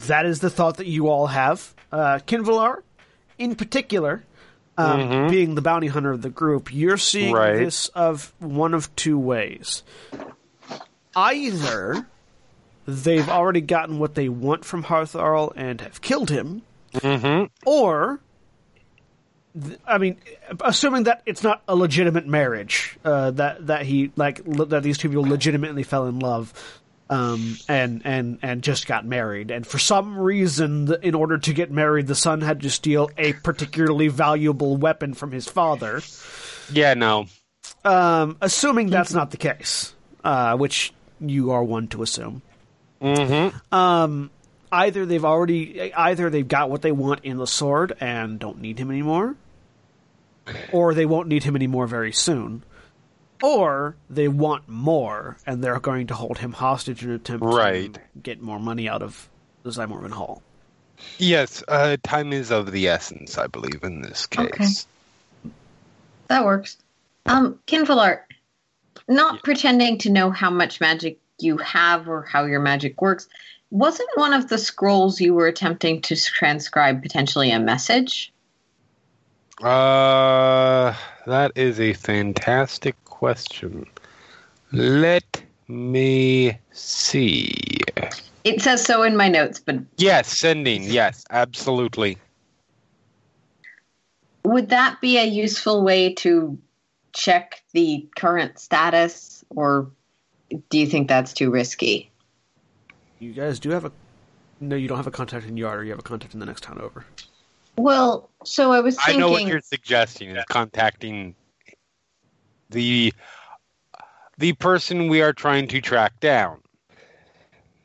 [0.07, 1.73] that is the thought that you all have.
[1.91, 2.81] Uh, Qinvylar,
[3.37, 4.23] in particular,
[4.77, 5.29] um, Mhm.
[5.29, 7.55] being the bounty hunter of the group, you're seeing Right.
[7.57, 9.83] this of one of two ways.
[11.15, 12.05] Either
[12.85, 16.61] they've already gotten what they want from Harthos and have killed him,
[16.93, 17.45] Mm-hmm.
[17.65, 18.19] or
[19.85, 20.17] I mean,
[20.61, 25.09] assuming that it's not a legitimate marriage, uh, that that he like that these two
[25.09, 26.53] people legitimately fell in love,
[27.09, 31.71] um, and and and just got married, and for some reason, in order to get
[31.71, 36.01] married, the son had to steal a particularly valuable weapon from his father.
[36.71, 37.25] Yeah, no.
[37.83, 42.41] Um, assuming that's not the case, uh, which you are one to assume.
[43.01, 43.73] Mm-hmm.
[43.73, 44.29] Um,
[44.71, 48.79] either they've already either they've got what they want in the sword and don't need
[48.79, 49.35] him anymore,
[50.71, 52.63] or they won't need him anymore very soon,
[53.43, 57.93] or they want more and they're going to hold him hostage in an attempt Right.
[57.93, 59.29] to get more money out of
[59.63, 60.41] the Zymorven Hall.
[61.19, 64.87] Yes, uh, time is of the essence, I believe, in this case.
[65.45, 65.51] Okay.
[66.27, 66.77] That works.
[67.27, 68.21] Um, Qinvylar,
[69.07, 69.39] not Yeah.
[69.43, 73.27] pretending to know how much magic you have or how your magic works,
[73.69, 78.31] wasn't one of the scrolls you were attempting to transcribe potentially a message?
[79.61, 80.93] Uh,
[81.25, 83.85] that is a fantastic question.
[84.71, 87.51] Let me see.
[88.43, 90.83] It says so in my notes, but Yes, sending.
[90.83, 92.17] Yes, absolutely.
[94.47, 96.57] would that be a useful way to
[97.13, 99.91] check the current status, or
[100.69, 102.09] do you think that's too risky?
[103.19, 103.91] You guys do have a
[104.59, 104.75] no.
[104.75, 106.63] You don't have a contact in Yard, or you have a contact in the next
[106.63, 107.05] town over.
[107.77, 111.35] Well, so I was I know what you're suggesting is contacting
[112.69, 113.13] the
[114.37, 116.61] the person we are trying to track down.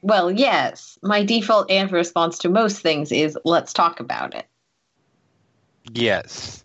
[0.03, 0.99] Well, yes.
[1.03, 4.47] My default and response to most things is let's talk about it.
[5.93, 6.65] Yes.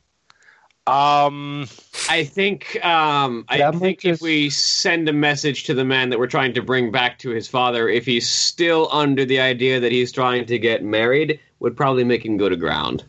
[0.88, 1.68] Um.
[2.10, 5.84] I think um, I That might think if just- we send a message to the
[5.84, 9.42] man that we're trying to bring back to his father, if he's still under the
[9.42, 13.04] idea that he's trying to get married, would probably make him go to ground.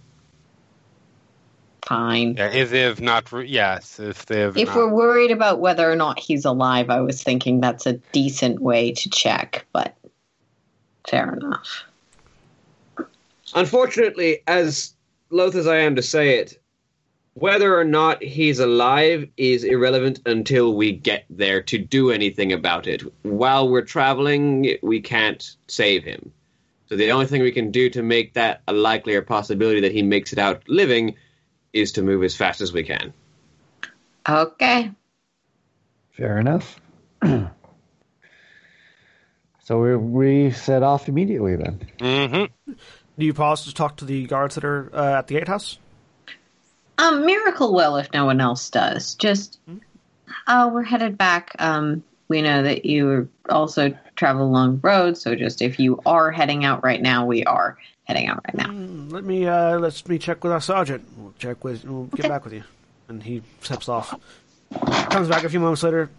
[1.87, 2.35] Fine.
[2.37, 3.31] Yeah, if they have not.
[3.33, 4.57] Re- yes, if they have.
[4.57, 4.77] If not.
[4.77, 8.93] we're worried about whether or not he's alive, I was thinking that's a decent way
[8.93, 9.97] to check, but
[11.09, 11.85] fair enough.
[13.55, 14.93] Unfortunately, as
[15.31, 16.61] loath as I am to say it,
[17.39, 22.87] whether or not he's alive is irrelevant until we get there to do anything about
[22.87, 23.03] it.
[23.23, 26.33] While we're traveling, we can't save him.
[26.89, 30.03] So the only thing we can do to make that a likelier possibility that he
[30.03, 31.15] makes it out living
[31.73, 33.13] is to move as fast as we can.
[34.29, 34.91] Okay.
[36.13, 36.81] Fair enough.
[39.65, 41.87] so we, we set off immediately then.
[41.99, 42.73] Mm-hmm.
[43.19, 45.79] Do you pause to talk to the guards that are uh, at the gatehouse?
[46.99, 49.15] Um, Miracle Well, if no one else does.
[49.15, 49.59] Just,
[50.47, 51.55] uh, we're headed back.
[51.59, 56.65] Um, we know that you also travel along roads, so just if you are heading
[56.65, 58.69] out right now, we are heading out right now.
[58.73, 61.07] Mm, Let me uh, let me check with our sergeant.
[61.17, 61.85] We'll check with.
[61.85, 62.65] We'll get back with you.
[63.09, 64.15] And he steps off.
[65.11, 66.11] Comes back a few moments later.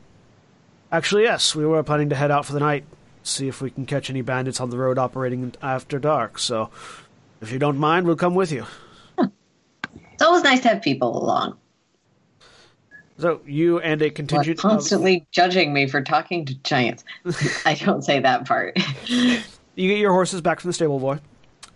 [0.92, 2.86] Actually, yes, we were planning to head out for the night.
[3.22, 6.40] See if we can catch any bandits on the road operating after dark.
[6.40, 6.72] So,
[7.42, 8.66] if you don't mind, we'll come with you.
[10.20, 11.58] It's always nice to have people along.
[13.20, 17.06] So you and a contingent of constantly judging me for talking to giants.
[17.66, 18.78] I don't say that part.
[19.08, 19.40] You
[19.76, 21.20] get your horses back from the stable boy,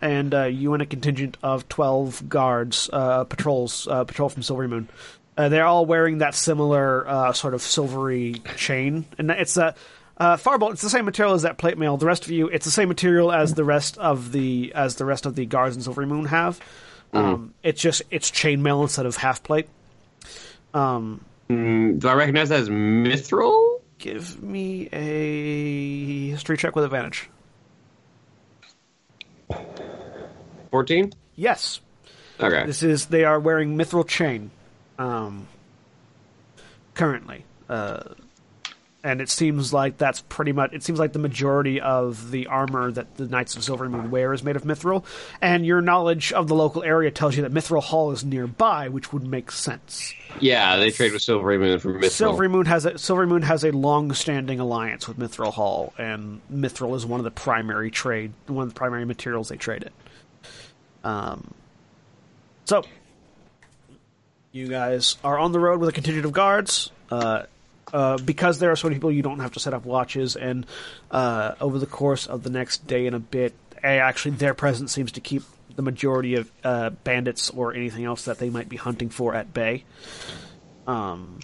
[0.02, 4.68] and uh, you and a contingent of twelve guards, uh, patrols, uh, patrol from Silvery
[4.68, 4.90] Moon.
[5.38, 9.74] Uh, they're all wearing that similar uh, sort of silvery chain, and it's a
[10.18, 10.74] uh, Farbolt.
[10.74, 11.96] It's the same material as that plate mail.
[11.96, 15.06] The rest of you, it's the same material as the rest of the as the
[15.06, 16.60] rest of the guards in Silvery Moon have.
[17.14, 19.68] Um, it's just it's chainmail instead of half plate.
[20.74, 23.80] Um, Mm, do I recognize that as mithril?
[24.00, 27.30] give me a history check with advantage.
[30.72, 31.14] 14?
[31.36, 31.80] Yes,
[32.40, 32.66] Okay.
[32.66, 34.50] This is they are wearing mithril chain,
[34.98, 35.48] um,
[36.96, 38.04] currently, uh,
[39.04, 40.72] and it seems like that's pretty much.
[40.74, 44.34] It seems like the majority of the armor that the Knights of Silver Moon wear
[44.34, 45.04] is made of mithril,
[45.42, 49.12] and your knowledge of the local area tells you that Mithril Hall is nearby, which
[49.12, 50.14] would make sense.
[50.40, 52.10] Yeah, they trade with Silvery Moon for mithril.
[52.10, 56.96] Silvery Moon has a Silvery Moon has a long-standing alliance with Mithril Hall, and mithril
[56.96, 59.94] is one of the primary trade, one of the primary materials they trade it.
[61.04, 61.54] Um,
[62.64, 62.84] so
[64.54, 66.92] you guys are on the road with a contingent of guards.
[67.12, 67.44] Uh,
[67.94, 70.66] uh, because there are so many people, you don't have to set up watches, and
[71.12, 75.12] uh, over the course of the next day and a bit, actually, their presence seems
[75.14, 75.44] to keep
[75.76, 79.54] the majority of uh, bandits or anything else that they might be hunting for at
[79.54, 79.84] bay.
[80.88, 81.40] Um,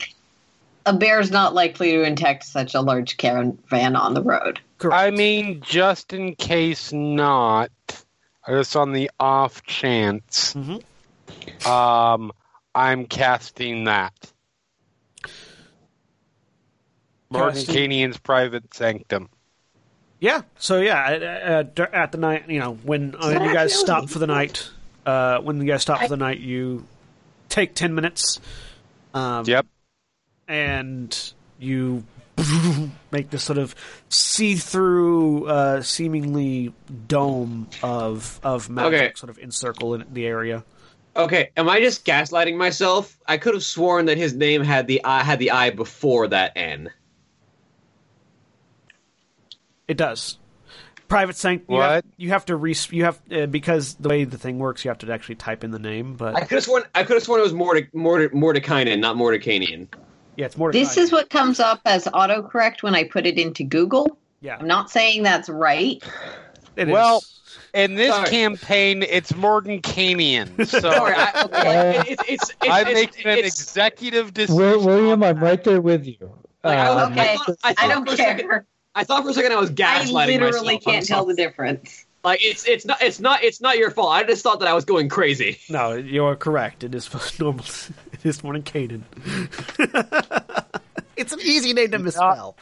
[0.86, 4.60] A bear's not likely to intact such a large caravan on the road.
[4.78, 4.96] correct.
[5.02, 7.70] I mean, just in case not,
[8.48, 10.84] just on the off chance, Mhm.
[11.68, 12.32] um,
[12.74, 14.14] I'm casting that.
[17.32, 19.30] Morgan Casting- Canian's private sanctum.
[20.20, 20.42] Yeah.
[20.58, 24.20] So yeah, at, at, at the night, you know, when uh, you guys stop for
[24.20, 24.70] the night,
[25.06, 26.86] uh, when you guys stop for the night, you
[27.48, 28.40] take ten minutes.
[29.14, 29.66] Um, Yep.
[30.48, 32.04] And you
[33.12, 33.76] make this sort of
[34.10, 36.74] see-through, uh, seemingly
[37.08, 39.12] dome of of magic Okay.
[39.16, 40.64] sort of encircle in the area.
[41.16, 43.18] Okay, am I just gaslighting myself?
[43.28, 46.54] I could have sworn that his name had the I had the I before that
[46.56, 46.90] N.
[49.90, 50.38] It does.
[51.10, 51.66] Private sanct.
[51.70, 52.06] You have, What?
[52.18, 55.00] you have to re- you have uh, because the way the thing works, you have
[55.00, 56.14] to actually type in the name.
[56.16, 59.16] But I could have sworn I could have sworn it was Morde, Morde, Mordekainen, not
[59.16, 59.88] Mordecanian.
[60.36, 60.72] yeah, it's more.
[60.72, 64.18] This is what comes up as autocorrect when I put it into Google.
[64.42, 64.58] yeah.
[64.60, 66.02] I'm not saying that's right.
[66.76, 66.94] It is.
[66.94, 67.24] Well,
[67.74, 68.30] In this Sorry.
[68.30, 70.64] campaign, it's Morgan Canian.
[70.68, 71.98] So Sorry, I, Okay.
[71.98, 74.56] like, it's, it's, it's, I'm it's, making an it's- executive decision.
[74.58, 76.32] Wil- William, I'm right there with you.
[76.64, 78.66] Like, I was- Um, Okay, thought- I I, don't for a second- care.
[78.96, 80.88] I thought for a second I was I gaslighting literally myself.
[80.88, 81.36] I'm can't tell sorry.
[81.36, 82.06] the difference.
[82.24, 84.12] Like it's it's not it's not it's not your fault.
[84.12, 85.58] I just thought that I was going crazy.
[85.70, 86.84] No, you're correct.
[86.84, 87.10] It is
[87.40, 87.66] normal.
[88.12, 89.04] It is morning Caden.
[91.16, 92.58] it's an easy name to misspell.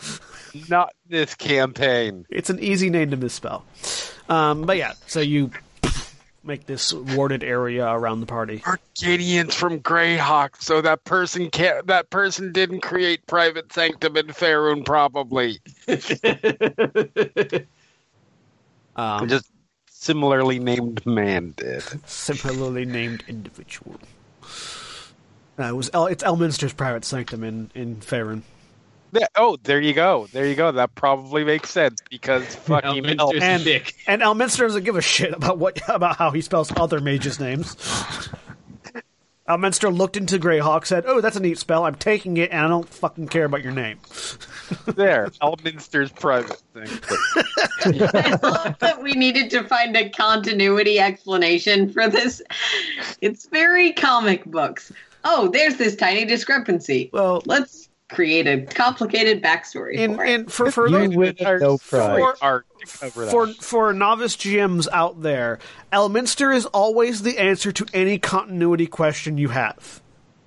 [0.69, 2.27] Not this campaign.
[2.29, 3.65] It's an easy name to misspell.
[4.29, 5.49] Um, but yeah, so you
[6.47, 8.63] make this warded area around the party.
[8.65, 11.85] Arcadians from Greyhawk, so that person can't.
[11.87, 15.59] That person didn't create private sanctum in Faerun, probably.
[18.95, 19.45] Um, Just
[19.91, 21.83] similarly named man did.
[22.09, 23.97] similarly named individual.
[25.59, 28.41] Uh, it was El- it's Elminster's private sanctum in in Faerun.
[29.19, 30.27] Yeah, oh, there you go.
[30.31, 30.71] There you go.
[30.71, 33.31] That probably makes sense because fucking Elminster's hell.
[33.41, 33.95] And dick.
[34.07, 37.75] and Elminster doesn't give a shit about what about how he spells other mages' names.
[39.47, 41.85] Elminster looked into Greyhawk, said, "Oh, that's a neat spell.
[41.85, 43.99] I'm taking it, and I don't fucking care about your name."
[44.85, 45.27] there.
[45.41, 47.17] Elminster's private sanctum.
[47.85, 52.41] I love that we needed to find a continuity explanation for this.
[53.21, 54.91] It's very comic books.
[55.23, 57.09] Oh, there's this tiny discrepancy.
[57.13, 60.29] Well, Let's create a complicated backstory in for it.
[60.31, 62.17] in for for those, win at no prize.
[62.19, 63.31] For- Art to cover that.
[63.31, 65.59] for for novice GMs out there,
[65.91, 70.01] Elminster is always the answer to any continuity question you have.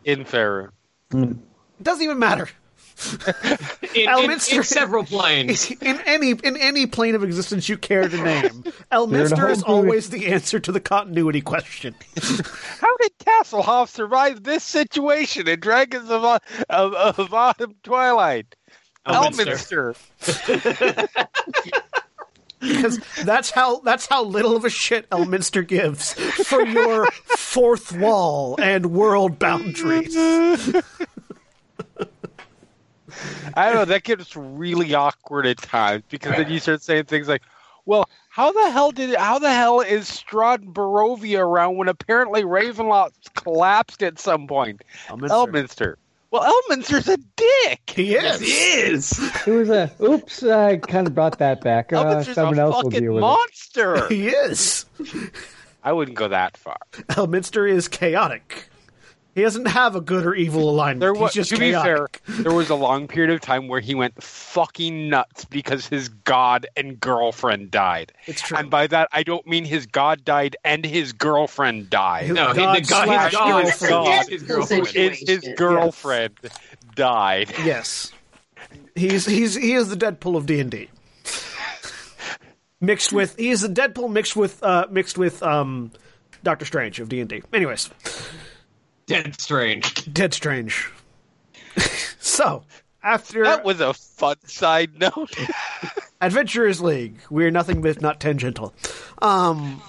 [0.04, 0.70] in Faerun.
[1.12, 1.36] It
[1.82, 2.48] doesn't even matter.
[3.00, 5.70] In, in, Elminster- in several planes.
[5.80, 8.50] in any in any plane of existence you care to name,
[8.92, 11.94] Elminster is always the answer to the continuity question.
[12.20, 16.24] How did Tasslehoff survive this situation in Dragons of,
[16.68, 18.54] of, of Autumn Twilight?
[19.06, 19.96] Elminster.
[20.20, 21.18] Elminster.
[22.60, 28.56] because that's how that's how little of a shit Elminster gives for your fourth wall
[28.60, 30.14] and world boundaries.
[33.54, 33.84] I don't know.
[33.84, 37.42] That gets really awkward at times because then you start saying things like,
[37.86, 43.34] "Well, how the hell did how the hell is Strahd Barovia around when apparently Ravenloft
[43.34, 45.28] collapsed at some point?" Elminster.
[45.30, 45.94] Elminster.
[46.32, 47.92] Well, Elminster's a dick.
[47.92, 48.46] He Yes, is.
[48.46, 49.46] he is.
[49.46, 50.44] It was a oops.
[50.44, 51.92] I kind of brought that back.
[51.92, 54.06] Uh, Elminster's someone a else will fucking deal with monster.
[54.08, 54.86] He is.
[55.82, 56.76] I wouldn't go that far.
[57.10, 58.69] Elminster is chaotic.
[59.34, 61.00] He doesn't have a good or evil alignment.
[61.00, 63.78] There was, He's just to be fair, there was a long period of time where
[63.80, 68.12] he went fucking nuts because his god and girlfriend died.
[68.26, 68.56] It's true.
[68.58, 72.26] And by that, I don't mean his god died and his girlfriend died.
[72.26, 73.90] His No, he- God the God, slash his God, girlfriend.
[73.92, 74.86] God, Deadpool his girlfriend.
[74.86, 75.26] situation.
[75.28, 76.34] His girlfriend
[76.96, 77.52] died.
[77.64, 78.12] Yes,
[78.96, 80.88] he's he's he is the Deadpool of D and D.
[82.80, 85.92] Mixed with he is the Deadpool mixed with uh mixed with um
[86.42, 87.42] Doctor Strange of D and D.
[87.52, 87.90] Anyways,
[89.10, 90.12] Dead strange.
[90.12, 90.88] Dead Strange.
[92.20, 92.62] so
[93.02, 95.34] after That was a fun side note.
[96.20, 98.72] Adventurers League, we're nothing but not tangential.
[99.20, 99.82] Um,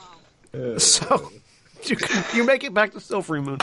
[0.79, 1.31] so
[1.83, 1.97] you
[2.33, 3.59] you make it back to Silvery Moon.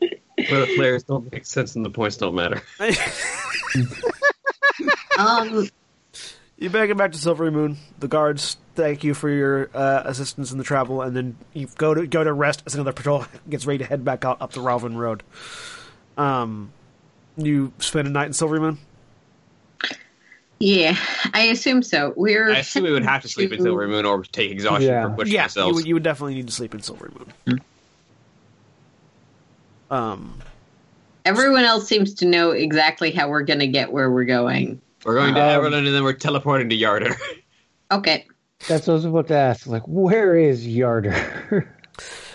[0.00, 2.60] Where the players don't make sense and the points don't matter.
[5.16, 5.68] Um,
[6.64, 7.76] You make it back to Silvery Moon.
[7.98, 11.92] The guards thank you for your uh, assistance in the travel, and then you go
[11.92, 14.60] to go to rest as another patrol gets ready to head back out up the
[14.60, 15.22] Rauvin Road.
[16.16, 16.72] Um,
[17.36, 18.78] you spend a night in Silvery Moon.
[20.58, 20.96] yeah,
[21.34, 22.14] I assume so.
[22.16, 22.50] We're.
[22.50, 25.08] I assume we would have to sleep in to- Silver Moon or take exhaustion Yeah.
[25.10, 25.74] for pushing Yeah, you ourselves.
[25.76, 27.10] would, you would definitely need to sleep in Silvery
[27.46, 27.60] Moon.
[29.90, 30.40] Um,
[31.26, 34.80] Everyone else seems to know exactly how we're going to get where we're going.
[35.04, 37.16] We're going to Um, Everlund and then we're teleporting to Yartar.
[37.92, 38.26] Okay.
[38.66, 39.66] That's what I was about to ask.
[39.66, 41.68] Like, where is Yartar?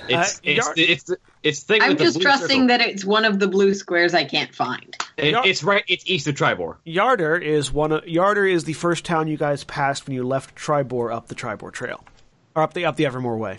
[0.07, 2.67] It's Uh, it's Yard- it's the it's thing I'm with the just blue trusting circle.
[2.69, 4.95] that it's one of the blue squares I can't find.
[5.17, 5.83] It- Yard- it's right.
[5.87, 6.77] It's east of Triboar.
[6.87, 7.91] Yartar is one.
[7.91, 11.35] Of, Yartar is the first town you guys passed when you left Triboar up the
[11.35, 12.03] Triboar Trail,
[12.55, 13.57] or up the up the Evermoor Way.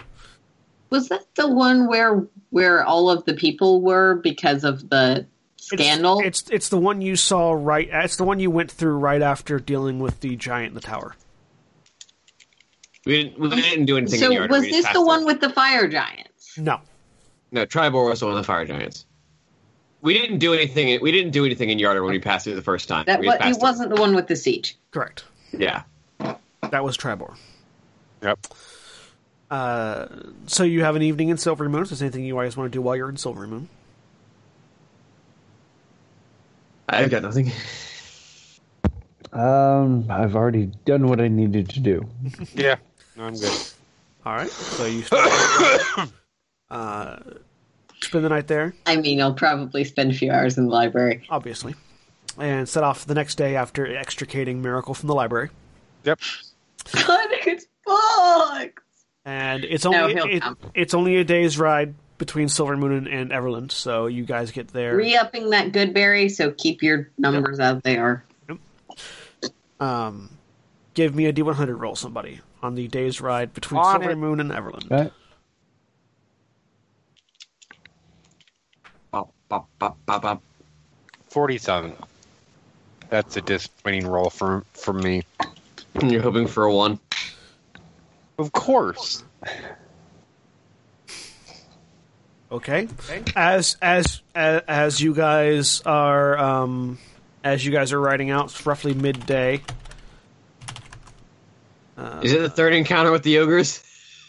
[0.89, 5.27] Was that the one where where all of the people were because of the It's-
[5.79, 6.21] scandal?
[6.21, 7.89] It's, it's the one you saw right.
[7.91, 11.15] It's the one you went through right after dealing with the giant in the tower.
[13.07, 15.27] We didn't we didn't do anything in so was this the one through.
[15.27, 16.59] with the fire giants?
[16.59, 16.81] No,
[17.51, 19.07] No, Triboar was the one with the fire giants.
[20.03, 21.01] We didn't do anything.
[21.01, 23.05] We didn't do anything in Yartar when we passed through the first time.
[23.07, 24.77] That we wa- just passed it wasn't the one with the siege.
[24.91, 25.25] correct.
[25.53, 25.83] Yeah.
[26.19, 27.37] That was Triboar.
[28.23, 28.47] Yep.
[29.51, 30.07] Uh,
[30.47, 31.83] so you have an evening in Silvery Moon.
[31.83, 33.69] Is there anything you guys want to do while you're in Silvery Moon?
[36.91, 37.51] I've got nothing.
[39.33, 42.07] um, I've already done what I needed to do.
[42.55, 42.77] Yeah,
[43.17, 43.53] no, I'm good.
[44.27, 44.51] All right.
[44.51, 46.11] So you spend,
[46.71, 47.17] uh,
[48.01, 51.25] spend the night there, I mean, I'll probably spend a few hours in the library.
[51.31, 51.75] obviously,
[52.39, 55.51] and set off the next day after extricating Miracle from the library.
[56.05, 56.19] Yep.
[56.95, 58.83] Hundred books.
[59.25, 60.57] And it's No, only he'll it, come.
[60.75, 63.73] it's only a day's ride between Silver Moon and, and Everlund.
[63.73, 64.95] So you guys get there.
[64.95, 68.25] Re-upping that Goodberry, so keep your numbers out there.
[69.81, 70.29] Um,
[70.93, 74.17] give me a D100 roll, somebody, on the day's ride between On Silver it.
[74.17, 74.91] Moon and Everlund.
[74.91, 75.13] Right?
[79.11, 80.43] Bop, bop, bop, bop, bop.
[81.29, 81.95] Forty-seven.
[83.09, 85.23] That's a disappointing roll for for me.
[86.03, 86.99] You're hoping for a one.
[88.37, 89.25] Of course.
[92.53, 92.89] Okay.
[93.37, 96.99] As as as, as you guys are um,
[97.45, 99.63] as you guys are riding out, it's roughly midday.
[102.23, 103.83] Is it the third encounter with the ogres?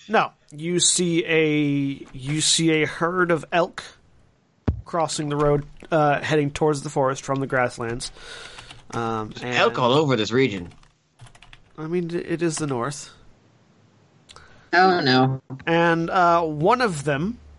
[0.10, 3.84] No, you see a you see a herd of elk
[4.84, 8.12] crossing the road, uh, heading towards the forest from the grasslands.
[8.94, 10.70] Um, and, Elk all over this region.
[11.78, 13.10] I mean, it is the north,
[14.74, 15.42] Oh no.
[15.66, 17.51] and uh, one of them ha-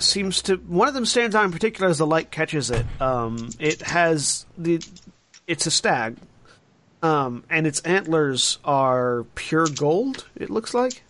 [0.00, 0.56] seems to.
[0.56, 2.84] One of them stands out in particular as the light catches it.
[3.00, 4.80] Um, it has the.
[5.46, 6.16] It's a stag,
[7.02, 10.26] um, and its antlers are pure gold.
[10.36, 11.02] It looks like.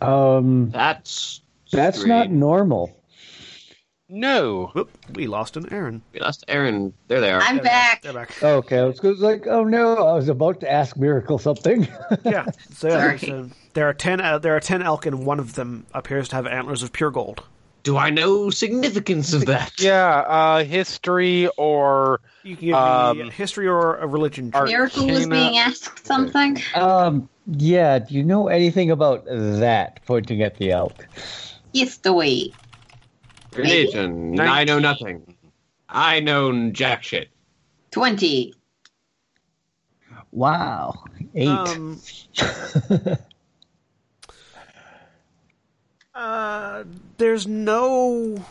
[0.00, 2.08] Um, That's that's strange.
[2.08, 2.96] not normal.
[4.10, 4.70] No.
[4.74, 6.02] Whoop, we lost an Aaron.
[6.12, 6.92] We lost Aaron.
[7.08, 7.40] There they are.
[7.40, 7.64] I'm they are.
[7.64, 8.02] back.
[8.02, 8.42] They're back.
[8.42, 11.86] Okay, I was like, oh no, I was about to ask Miracle something.
[12.24, 12.46] Yeah.
[12.74, 13.18] So, yeah, Sorry.
[13.18, 14.20] so there are ten.
[14.20, 17.10] Uh, there are ten elk, and one of them appears to have antlers of pure
[17.10, 17.42] gold.
[17.82, 19.72] Do I know significance of that?
[19.80, 24.50] Yeah, uh, history or You can give Um, me a history or a religion.
[24.52, 24.76] Art- check.
[24.76, 26.58] Miracle was Arcana- being asked something.
[26.74, 27.98] um, yeah.
[28.00, 30.00] Do you know anything about that?
[30.04, 31.06] Pointing at the elk.
[31.72, 32.52] Yes, the way.
[33.54, 34.38] Religion.
[34.38, 35.34] I know nothing.
[35.88, 37.28] I know jack shit.
[37.90, 38.54] Twenty.
[40.32, 41.48] Wow, eight.
[41.48, 42.00] Um,
[46.20, 46.84] Uh,
[47.16, 48.44] there's no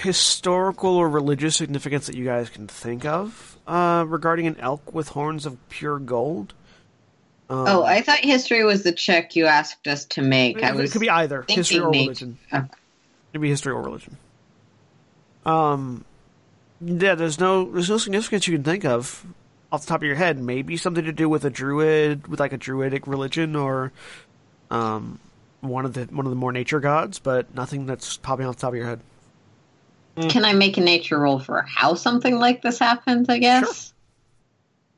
[0.00, 5.10] historical or religious significance that you guys can think of uh, regarding an elk with
[5.10, 6.52] horns of pure gold.
[7.48, 10.64] Um, oh, I thought history was the check you asked us to make.
[10.64, 12.38] I it was could be either history or thinking religion.
[12.52, 12.64] nature.
[12.64, 12.70] It
[13.36, 14.16] could be history or religion.
[15.44, 16.04] Um,
[16.80, 19.24] yeah, there's no there's no significance you can think of
[19.70, 20.38] off the top of your head.
[20.38, 23.92] Maybe something to do with a druid, with like a druidic religion, or
[24.70, 25.18] um,
[25.60, 28.60] one of the one of the more nature gods, but nothing that's popping off the
[28.62, 29.00] top of your head.
[30.30, 33.28] Can I make a nature roll for how something like this happens?
[33.28, 33.92] I guess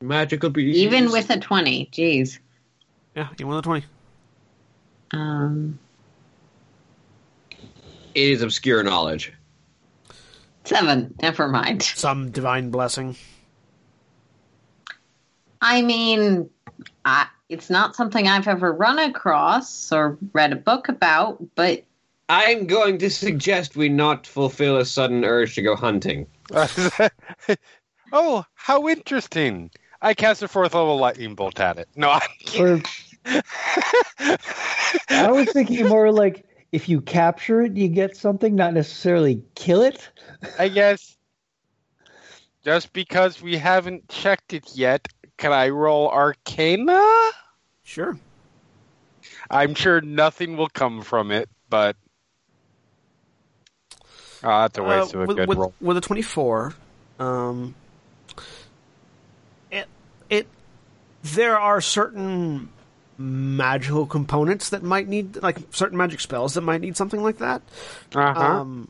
[0.01, 0.79] Magical beast.
[0.79, 1.89] even with a twenty.
[1.93, 2.39] Jeez.
[3.17, 3.87] Yeah, even with a twenty.
[5.11, 5.79] Um,
[8.15, 9.33] it is obscure knowledge.
[10.65, 11.15] seven.
[11.23, 11.83] Never mind.
[11.83, 13.17] Some divine blessing.
[15.61, 16.51] I mean,
[17.05, 21.85] I, it's not something I've ever run across or read a book about, but
[22.29, 26.27] I'm going to suggest we not fulfill a sudden urge to go hunting.
[28.13, 29.71] oh, how interesting!
[30.01, 31.89] I cast a fourth level lightning bolt at it.
[31.97, 32.27] No, I,
[32.59, 32.81] Or
[35.09, 39.83] I was thinking more like if you capture it, you get something, not necessarily kill
[39.83, 40.09] it.
[40.59, 41.17] I guess
[42.65, 47.31] just because we haven't checked it yet, can I roll Arcana?
[47.85, 48.19] Sure.
[49.51, 51.97] I'm sure nothing will come from it, but
[54.45, 55.75] oh, that's a waste Uh, of a with, good with, roll.
[55.81, 56.75] with a 24
[57.19, 57.75] um
[59.73, 59.89] it
[60.31, 60.47] it
[61.23, 62.69] there are certain
[63.19, 67.61] magical components that might need like certain magic spells that might need something like that
[68.15, 68.41] Uh-huh.
[68.41, 68.89] um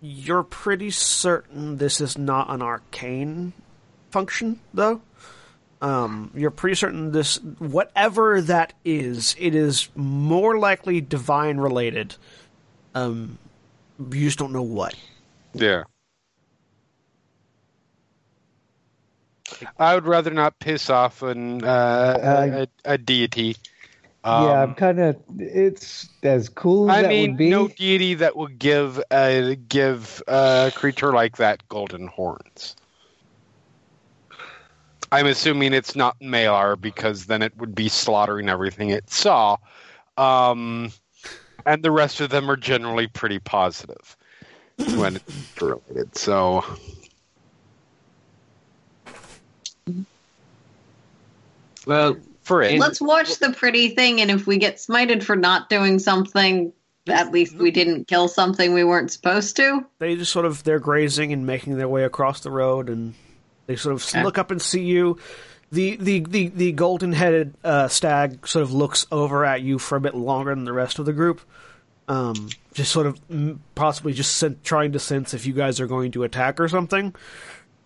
[0.00, 3.52] you're pretty certain this is not an arcane
[4.10, 5.00] function though
[5.80, 12.16] um you're pretty certain this whatever that is it is more likely divine related
[12.94, 13.38] um
[14.10, 14.94] you just don't know what
[15.54, 15.84] yeah.
[19.78, 23.56] I would rather not piss off an uh, a, a deity.
[24.24, 25.16] Um, yeah, I'm kind of.
[25.38, 31.12] It's as cool as I mean, no deity that will give uh, give a creature
[31.12, 32.74] like that golden horns.
[35.12, 39.58] I'm assuming it's not Malar because then it would be slaughtering everything it saw,
[40.16, 40.90] um,
[41.66, 44.16] and the rest of them are generally pretty positive
[44.96, 46.16] when it's related.
[46.16, 46.64] So,
[51.86, 55.68] Well, for it, let's watch the pretty thing, and if we get smited for not
[55.68, 56.72] doing something,
[57.08, 59.84] at least we didn't kill something we weren't supposed to.
[59.98, 63.14] they just sort of they're grazing and making their way across the road and
[63.66, 64.22] they sort of Okay.
[64.22, 65.18] look up and see you
[65.70, 69.96] the the the, the golden headed uh, stag sort of looks over at you for
[69.96, 71.42] a bit longer than the rest of the group
[72.08, 75.86] um, just sort of mm, possibly just sen- trying to sense if you guys are
[75.86, 77.14] going to attack or something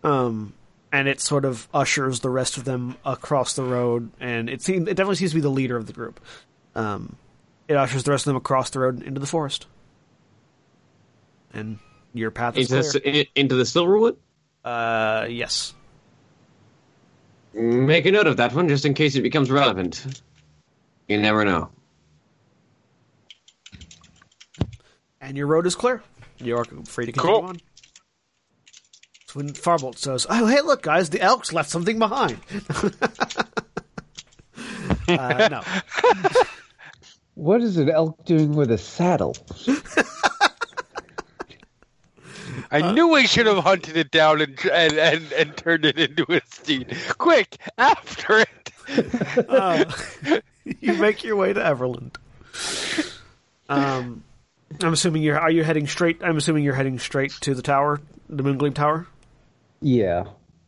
[0.04, 0.52] um,
[0.92, 4.88] and it sort of ushers the rest of them across the road and it seems
[4.88, 6.20] it definitely seems to be the leader of the group
[6.74, 7.16] um,
[7.66, 9.66] it ushers the rest of them across the road into the forest
[11.52, 11.78] and
[12.14, 13.12] your path is into clear.
[13.12, 14.16] the, into the Silverwood.
[14.64, 15.74] Uh, yes.
[17.54, 20.04] Make a note of that one just in case it becomes relevant.
[21.06, 21.70] You never know.
[25.20, 26.02] And your road is clear.
[26.38, 27.48] You're free to continue Cool.
[27.48, 27.60] on.
[29.28, 32.38] So when Farbolt says, "Oh, hey, look, guys, the elks left something behind."
[35.08, 35.62] uh, no,
[37.34, 39.36] What is an elk doing with a saddle?
[42.70, 46.24] I knew we should have hunted it down and and, and, and turned it into
[46.34, 46.96] a steed.
[47.18, 48.72] Quick, after it.
[49.46, 49.84] uh,
[50.80, 52.16] you make your way to Everlund.
[53.68, 54.24] Um,
[54.82, 55.38] I'm assuming you're.
[55.38, 56.24] Are you heading straight?
[56.24, 59.06] I'm assuming you're heading straight to the tower, the Moongleam Tower.
[59.80, 60.24] Yeah.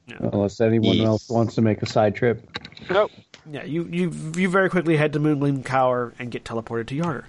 [0.07, 0.17] Yeah.
[0.33, 1.07] Unless anyone Yes.
[1.07, 2.45] else wants to make a side trip.
[2.91, 3.11] Nope.
[3.51, 7.25] Yeah, you you you very quickly head to Moongleam Tower and get teleported to Yartar.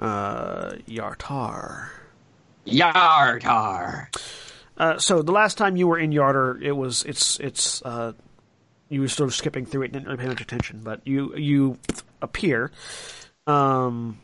[0.00, 1.88] Uh, Yartar.
[2.66, 4.06] Yartar.
[4.76, 8.12] Uh, so the last time you were in Yartar, it was it's it's uh,
[8.88, 11.78] you were sort of skipping through it, didn't really pay much attention, but you you
[12.22, 12.70] appear.
[13.46, 14.18] Um,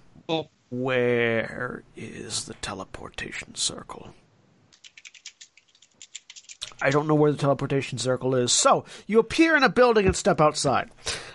[0.70, 4.10] where is the teleportation circle?
[6.86, 8.52] I don't know where the teleportation circle is.
[8.52, 10.88] So you appear in a building and step outside.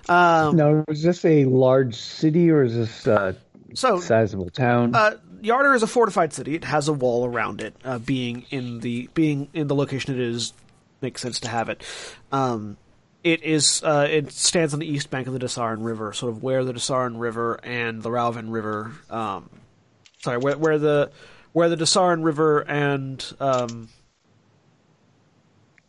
[0.08, 3.36] Um, Now, is this a large city or is this a
[3.74, 4.96] so sizable town?
[4.96, 6.56] Uh, Yartar is a fortified city.
[6.56, 7.76] It has a wall around it.
[7.84, 10.54] Uh, being in the being in the location it is
[11.02, 11.84] makes sense to have it.
[12.32, 12.78] Um,
[13.22, 16.42] it is uh, it stands on the east bank of the Dessarin River, sort of
[16.42, 19.50] where the Dessarin River and the Rauvin River, um,
[20.22, 21.12] sorry, where, where the
[21.52, 23.90] where the Dessarin River and um,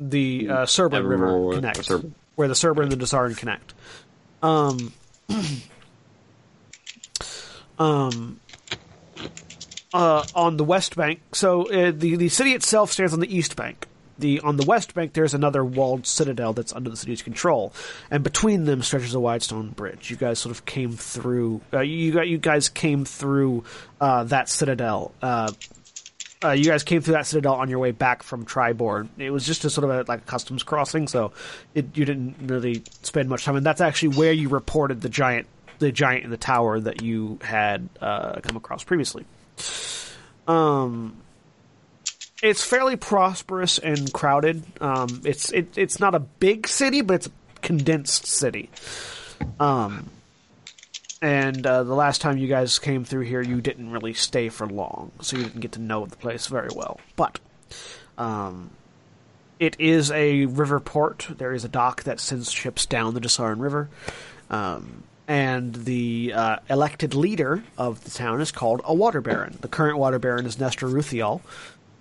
[0.01, 1.90] the uh, Surbrin River connect,
[2.34, 3.74] where the Surbrin and the Dessarin connect.
[4.43, 4.93] Um,
[7.78, 8.40] um,
[9.95, 11.20] uh, on the west bank.
[11.32, 13.86] So uh, the the city itself stands on the east bank.
[14.18, 17.72] The on the west bank, there's another walled citadel that's under the city's control,
[18.11, 20.11] and between them stretches a wide stone bridge.
[20.11, 21.61] You guys sort of came through.
[21.72, 23.64] Uh, you got you guys came through
[24.01, 25.12] uh, that citadel.
[26.45, 29.09] Uh, you guys came through that citadel on your way back from Triborn.
[29.16, 31.32] It was just a sort of a, like a customs crossing, so
[31.74, 33.57] it, you didn't really spend much time.
[33.57, 35.47] And that's actually where you reported the giant,
[35.78, 39.24] the giant in the tower that you had uh, come across previously.
[40.49, 41.16] Um,
[42.43, 44.64] it's fairly prosperous and crowded.
[44.80, 48.68] Um, it's it, it's not a big city, but it's a condensed city.
[49.61, 50.11] Um,
[51.22, 54.66] and uh, the last time you guys came through here, you didn't really stay for
[54.66, 57.00] long, so you didn't get to know the place very well.
[57.16, 57.38] But
[58.18, 58.70] um,
[59.60, 61.28] it is a river port.
[61.38, 63.88] There is a dock that sends ships down the Dessarin River.
[64.50, 69.56] Um, and the uh, elected leader of the town is called a water baron.
[69.60, 71.40] The current water baron is Nestra Ruthiol,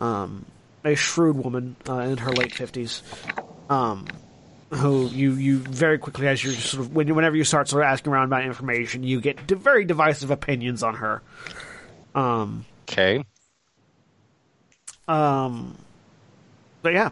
[0.03, 0.45] um,
[0.83, 3.03] a shrewd woman uh, in her late fifties,
[3.69, 4.07] um,
[4.71, 7.89] who you you very quickly as you're sort of when whenever you start sort of
[7.89, 11.21] asking around about information, you get d- very divisive opinions on her.
[12.15, 13.23] Um, Okay.
[15.07, 15.77] um,
[16.81, 17.11] but yeah.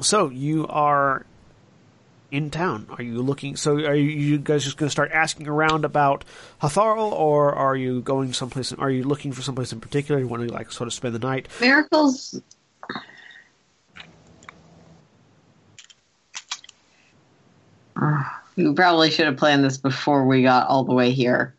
[0.00, 1.24] So you are
[2.30, 2.86] in town.
[2.90, 3.56] Are you looking?
[3.56, 6.24] So are you, you guys just going to start asking around about
[6.60, 8.72] Harthos, or are you going someplace?
[8.72, 10.20] Are you looking for someplace in particular?
[10.20, 11.48] You want to like sort of spend the night?
[11.60, 12.38] Miracles.
[18.56, 21.54] We probably should have planned this before we got all the way here.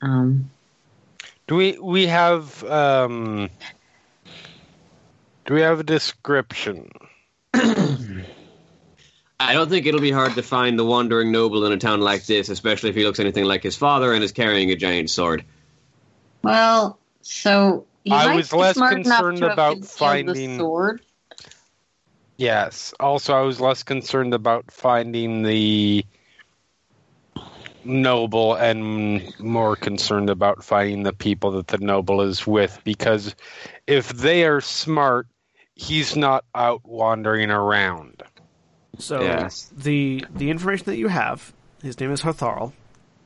[0.00, 0.50] Um,
[1.46, 3.50] Do we we have um
[5.46, 6.90] do we have a description?
[9.40, 12.26] I don't think it'll be hard to find the wandering noble in a town like
[12.26, 15.44] this, especially if he looks anything like his father and is carrying a giant sword.
[16.42, 21.00] well, so he I might was be less smart concerned about finding- the sword.
[22.38, 22.94] Yes.
[23.00, 26.04] Also, I was less concerned about finding the
[27.84, 33.34] noble and more concerned about finding the people that the noble is with because
[33.86, 35.26] if they are smart,
[35.74, 38.22] he's not out wandering around.
[38.98, 39.70] So Yes.
[39.76, 42.72] the the information that you have, his name is Harthos.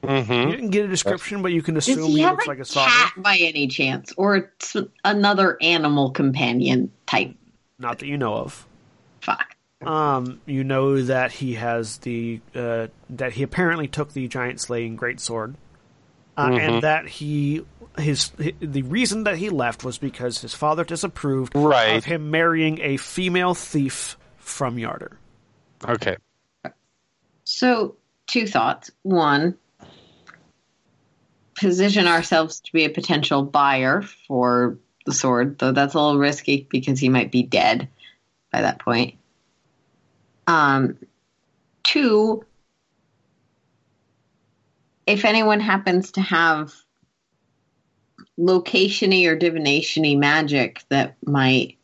[0.02, 0.50] You Mm-hmm.
[0.50, 2.64] didn't get a description, but you can Does assume he he looks a like a
[2.64, 3.22] cat father.
[3.22, 7.34] by any chance, or it's another animal companion type?
[7.78, 8.66] Not that you know of.
[9.22, 9.56] Fuck.
[9.80, 14.96] Um, you know that he has the uh, that he apparently took the giant slaying
[14.96, 15.54] greatsword,
[16.36, 16.60] uh, Mhm.
[16.60, 17.64] and that he
[17.98, 21.96] his, hi the reason that he left was because his father disapproved Right.
[21.96, 25.16] of him marrying a female thief from Yartar.
[25.86, 26.16] Okay.
[27.44, 27.96] So,
[28.26, 28.90] two thoughts.
[29.02, 29.56] One,
[31.54, 36.66] position ourselves to be a potential buyer for the sword, though that's a little risky
[36.70, 37.88] because he might be dead
[38.52, 39.14] by that point.
[40.46, 40.98] Um,
[41.82, 42.44] two,
[45.06, 46.72] if anyone happens to have
[48.38, 51.76] locationy or divinationy magic that might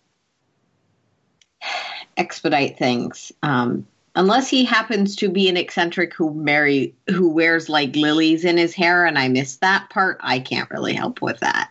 [2.17, 7.95] expedite things, um, unless he happens to be an eccentric who marry who wears like
[7.95, 11.71] lilies in his hair and i missed that part i can't really help with that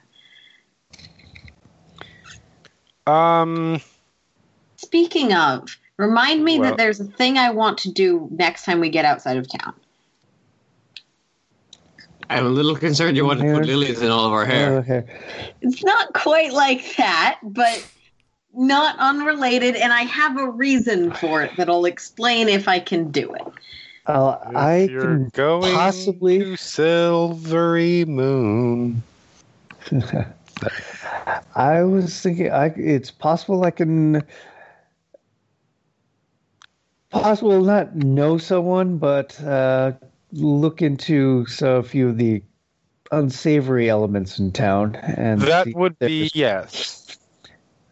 [3.06, 3.82] Um
[4.92, 8.80] speaking of remind me Well- that there's a thing i want to do next time
[8.80, 9.74] we get outside of town
[12.30, 14.78] I'm a little concerned you want to put lilies in all of our hair.
[14.80, 15.04] Okay.
[15.62, 17.86] it's not quite like that but
[18.54, 23.12] not unrelated and i have a reason for it that i'll explain if i can
[23.12, 23.48] do it
[24.08, 26.40] Uh, I you're can going possibly.
[26.40, 29.04] to Silvery Moon.
[31.56, 34.24] I was thinking, I, it's possible I can.
[37.10, 39.94] Possible not know someone, but uh,
[40.34, 42.44] look into so a few of the
[43.12, 47.18] unsavory elements in town, and That would be yes.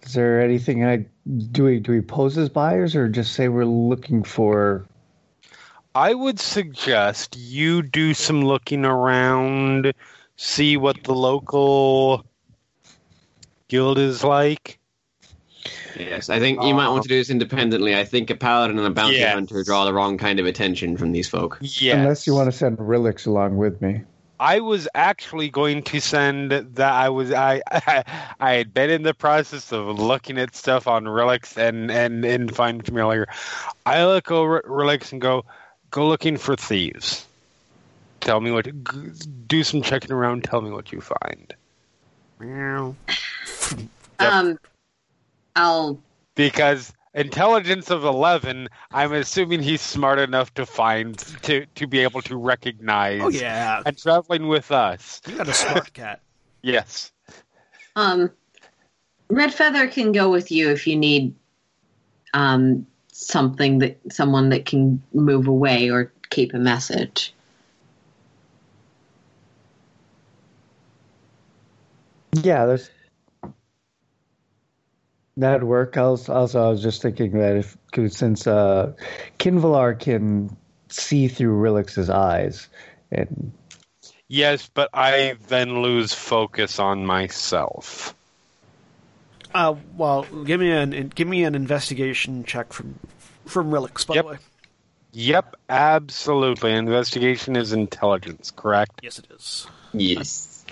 [0.03, 1.05] Is there anything I
[1.51, 1.63] do?
[1.63, 4.86] We do we pose as buyers, or just say we're looking for?
[5.95, 9.93] I would suggest you do some looking around,
[10.36, 12.26] see what the local
[13.70, 14.78] guild is like.
[15.97, 17.95] Yes, I think you might want to do this independently.
[17.95, 19.34] I think a paladin and a bounty Yes.
[19.34, 21.57] hunter draw the wrong kind of attention from these folk.
[21.61, 21.95] Yes.
[21.97, 24.01] Unless you want to send relics along with me.
[24.38, 26.80] I was actually going to send that.
[26.91, 27.61] I was I,
[28.39, 32.53] I had been in the process of looking at stuff on Relics and and and
[32.53, 33.28] Find Familiar.
[33.86, 35.45] I look over at Relics and go,
[35.89, 37.26] go looking for thieves.
[38.20, 38.66] Tell me what.
[38.66, 38.72] g-
[39.47, 40.43] Do some checking around.
[40.43, 41.53] Tell me what you find.
[42.39, 42.93] Meow.
[44.20, 44.32] Yep.
[44.34, 44.59] Um,
[45.56, 46.01] I'll
[46.36, 52.22] Because intelligence of eleven, I'm assuming he's smart enough to find to to be able
[52.24, 53.22] to recognize.
[53.24, 56.22] Oh yeah, And traveling with us, you got a smart cat.
[56.62, 57.12] yes.
[57.95, 58.30] um,
[59.30, 61.34] Red Feather can go with you if you need
[62.34, 67.34] um something that someone that can move away or keep a message.
[72.43, 72.89] Yeah, there's
[75.38, 75.98] that'd work.
[75.98, 77.78] Also, also, I was just thinking that if
[78.14, 78.94] since uh,
[79.40, 80.56] Qinvylar can
[80.90, 82.68] see through Relix's eyes,
[83.12, 83.52] and
[84.28, 88.16] Yes, but I then lose focus on myself.
[89.54, 93.00] Uh, well, give me an give me an investigation check from
[93.46, 94.06] from Relix.
[94.06, 94.26] By Yep.
[94.26, 94.38] the way,
[95.14, 96.74] Yep, absolutely.
[96.74, 99.00] Investigation is intelligence, correct?
[99.02, 99.68] yes, it is.
[99.94, 100.66] Yes.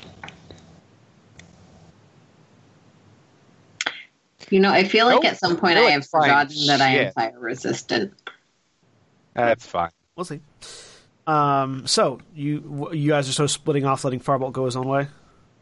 [4.54, 5.26] You know, I feel like Nope.
[5.26, 8.14] at some point I Really have fine forgotten that I am fire resistant.
[9.34, 9.90] That's fine.
[10.16, 10.42] We'll see.
[11.26, 14.88] Um, so you you guys are sort of splitting off, letting Firebolt go his own
[14.88, 15.08] way.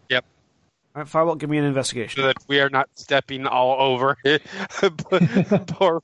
[0.09, 0.25] Yep.
[0.93, 2.21] All right, Firebolt, give me an investigation.
[2.21, 2.45] So investigation.
[2.47, 4.17] that we are not stepping all over
[5.67, 6.03] poor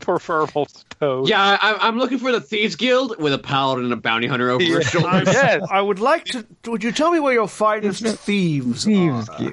[0.00, 1.28] poor Furbolt's toes.
[1.28, 4.50] Yeah, I, I'm looking for the Thieves Guild with a paladin and a bounty hunter
[4.50, 4.78] over Yeah.
[4.78, 5.28] his shoulders.
[5.28, 5.62] Yes.
[5.70, 6.44] I would like to.
[6.66, 9.28] Would you tell me where your finest thieves thieves.
[9.28, 9.52] are?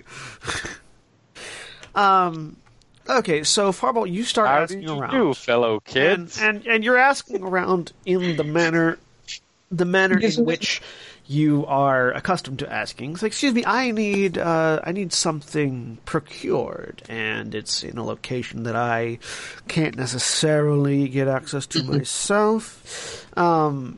[1.94, 2.58] Get- Um.
[3.10, 5.12] Okay, so Firebolt, you start How asking you around.
[5.12, 6.40] do, fellow and, kids?
[6.42, 9.00] and and you're asking around in the manner
[9.72, 10.82] the manner in which
[11.28, 13.16] you are accustomed to asking.
[13.18, 18.64] So, excuse me, I need uh, I need something procured, and it's in a location
[18.64, 19.18] that I
[19.68, 23.26] can't necessarily get access to myself.
[23.38, 23.98] Um,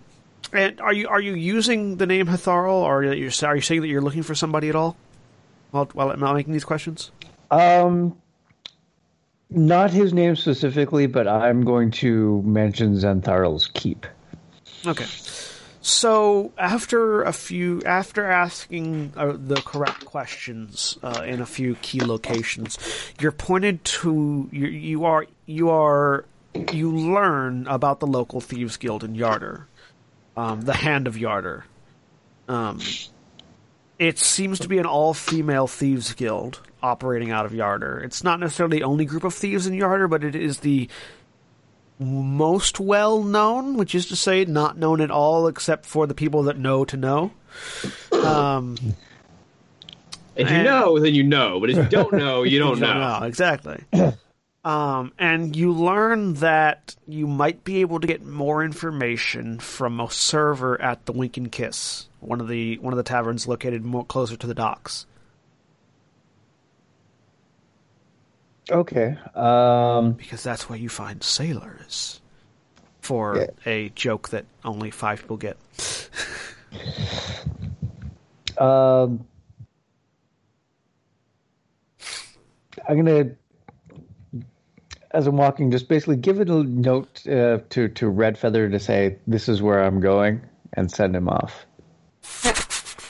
[0.53, 3.81] and are you are you using the name Harthos, or are you, are you saying
[3.81, 4.95] that you're looking for somebody at all?
[5.71, 7.11] While while I'm not making these questions.
[7.53, 8.17] Um,
[9.51, 14.07] not his name specifically, but I'm going to mention Xantharl's keep.
[14.85, 15.05] Okay.
[15.81, 21.99] So after a few, after asking uh, the correct questions uh, in a few key
[21.99, 22.79] locations,
[23.19, 24.67] you're pointed to you.
[24.67, 26.25] You are you are
[26.71, 29.65] you learn about the local thieves guild in Yartar,
[30.35, 31.63] um, the Hand of Yartar.
[32.47, 32.79] Um,
[33.99, 38.03] it seems to be an all-female thieves guild operating out of Yartar.
[38.03, 40.89] It's not necessarily the only group of thieves in Yartar, but it is the
[41.99, 46.43] most well known, which is to say, not known at all except for the people
[46.43, 47.31] that know to know.
[48.11, 48.75] Um,
[50.35, 51.59] If you And- know, then you know.
[51.59, 53.19] But if you don't know, you don't you know.
[53.23, 53.83] exactly.
[54.65, 60.09] um, and you learn that you might be able to get more information from a
[60.09, 64.03] server at the Wink and Kiss, one of the one of the taverns located more
[64.03, 65.05] closer to the docks.
[68.71, 69.17] Okay.
[69.35, 72.19] Um, because that's where you find sailors.
[73.01, 73.35] For
[73.65, 73.71] Yeah.
[73.71, 75.57] a joke that only five people get.
[78.57, 79.25] um,
[82.87, 83.31] I'm gonna,
[85.11, 88.79] as I'm walking, just basically give it a note uh, to to Red Feather to
[88.79, 90.41] say this is where I'm going
[90.73, 91.65] and send him off.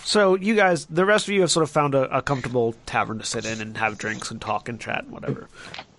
[0.06, 3.20] So you guys, the rest of you have sort of found a, a comfortable tavern
[3.20, 5.48] to sit in and have drinks and talk and chat and whatever.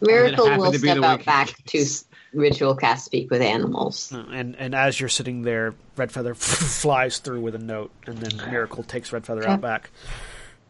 [0.01, 4.13] Miracle happened will step out week- back to s- ritual cast speak with animals.
[4.13, 8.51] And and as you're sitting there, Red Feather flies through with a note, and then
[8.51, 9.91] Miracle takes Red Feather out back.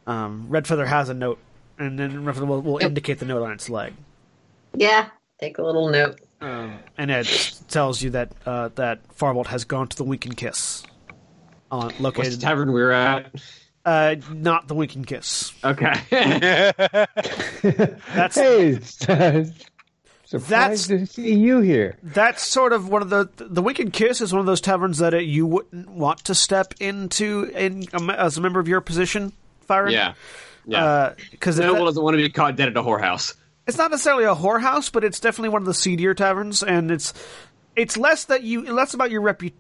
[0.07, 1.39] Um, Red Feather has a note,
[1.78, 3.95] and then Red Feather will, will indicate the note on its leg.
[4.76, 5.09] Yeah,
[5.41, 6.20] take a little note.
[6.41, 10.37] Um, and it tells you that uh, that Farbolt has gone to the Wink and
[11.83, 13.33] Kiss, on What's the tavern we're at?
[13.85, 15.53] uh, not the Wink and Kiss.
[15.62, 15.95] Okay.
[18.14, 18.79] That's Hey,
[20.25, 21.97] surprised to see you here.
[22.03, 25.14] that's sort of one of the the Wicked Kiss is one of those taverns that
[25.14, 29.33] uh, you wouldn't want to step into in um, as a member of your position,
[29.62, 29.89] Fire.
[29.89, 30.14] yeah.
[30.66, 31.12] Yeah.
[31.31, 33.35] because no one doesn't want to be caught dead at a whorehouse.
[33.66, 37.12] it's not necessarily a whorehouse, but it's definitely one of the seedier taverns, and it's
[37.77, 39.59] it's less that you less about your reputation,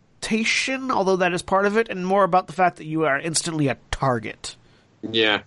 [0.90, 3.68] although that is part of it, and more about the fact that you are instantly
[3.68, 4.56] a target.
[5.02, 5.42] Yeah.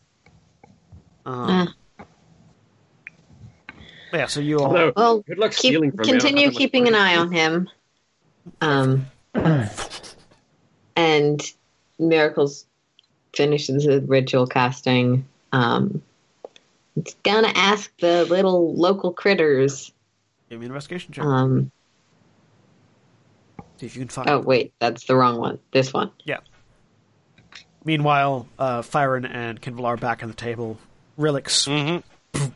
[1.26, 1.74] Um,
[4.14, 4.68] Yeah, so you all.
[4.68, 6.04] Although, Well, good luck keep, stealing from me.
[6.04, 7.70] I don't continue have that keeping an eye on him.
[8.62, 9.06] Um,
[10.96, 11.54] and
[12.00, 12.66] Miracles
[13.36, 15.28] finishes the ritual casting.
[15.52, 16.02] Um,
[16.96, 19.92] it's gonna ask the little local critters.
[20.50, 21.26] Give me an investigation check.
[21.26, 21.77] Um, See
[23.86, 24.30] if you can find.
[24.30, 25.60] oh wait, that's the wrong one.
[25.72, 26.12] This one.
[26.24, 26.40] Yeah.
[27.86, 30.78] Meanwhile, uh, Firen and Qinvylar are back on the table.
[31.18, 32.00] Rilix hmm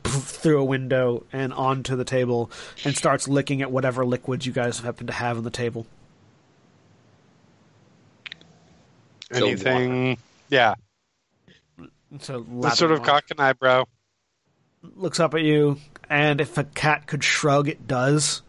[0.04, 2.52] through a window and onto the table
[2.86, 5.88] and starts licking at whatever liquids you guys happen to have on the table.
[9.32, 10.18] So Anything?
[10.50, 10.76] Yeah.
[12.20, 13.86] So The sort of cock an eyebrow.
[14.96, 15.78] looks up at you,
[16.10, 18.42] and if a cat could shrug, it does.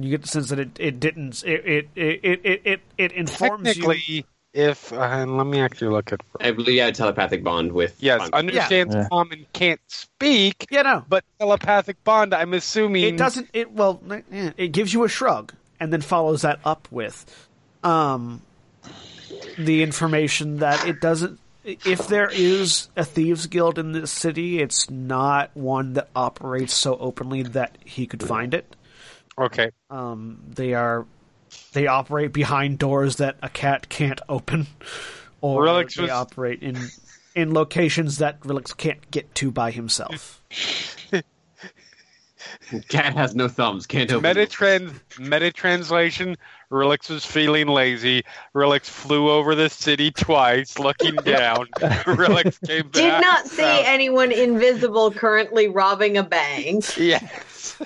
[0.00, 1.42] You get the sense that it, it didn't.
[1.44, 4.22] It it it it it, it, it informs you.
[4.54, 6.20] If uh, and let me actually look at.
[6.40, 7.96] I believe you have a telepathic bond with.
[8.00, 8.34] Yes, Bond.
[8.34, 9.06] understands Yeah.
[9.10, 12.32] common, can't speak, Yeah, no, but telepathic bond.
[12.34, 13.50] I'm assuming it doesn't.
[13.52, 17.26] It well, it gives you a shrug, and then follows that up with,
[17.84, 18.40] um,
[19.58, 21.38] the information that it doesn't.
[21.64, 26.96] If there is a thieves guild in this city, it's not one that operates so
[26.96, 28.74] openly that he could find it.
[29.38, 29.70] Okay.
[29.90, 31.06] Um, they are
[31.72, 34.66] they operate behind doors that a cat can't open,
[35.40, 36.76] or Relix they was- operate in
[37.34, 40.42] in locations that Relix can't get to by himself.
[42.88, 43.86] Cat has no thumbs.
[43.86, 44.22] Can't open.
[44.22, 46.36] Meta trans meta translation.
[46.70, 48.24] Relix was feeling lazy.
[48.54, 51.66] Relix flew over the city twice, looking down.
[51.76, 52.92] Relix came back.
[52.92, 53.84] Did not see south.
[53.86, 56.96] anyone invisible currently robbing a bank.
[56.98, 57.80] Yes.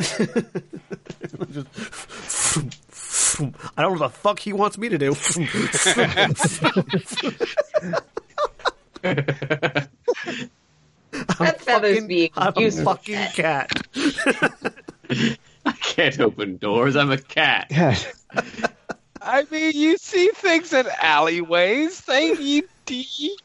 [3.76, 5.14] I don't know what the fuck he wants me to do.
[11.12, 13.70] That feather's Fucking- being I'm a fucking cat.
[15.66, 16.96] I can't open doors.
[16.96, 17.66] I'm a cat.
[17.70, 17.96] Yeah.
[19.20, 22.00] I mean, you see things in alleyways.
[22.02, 23.36] They you, you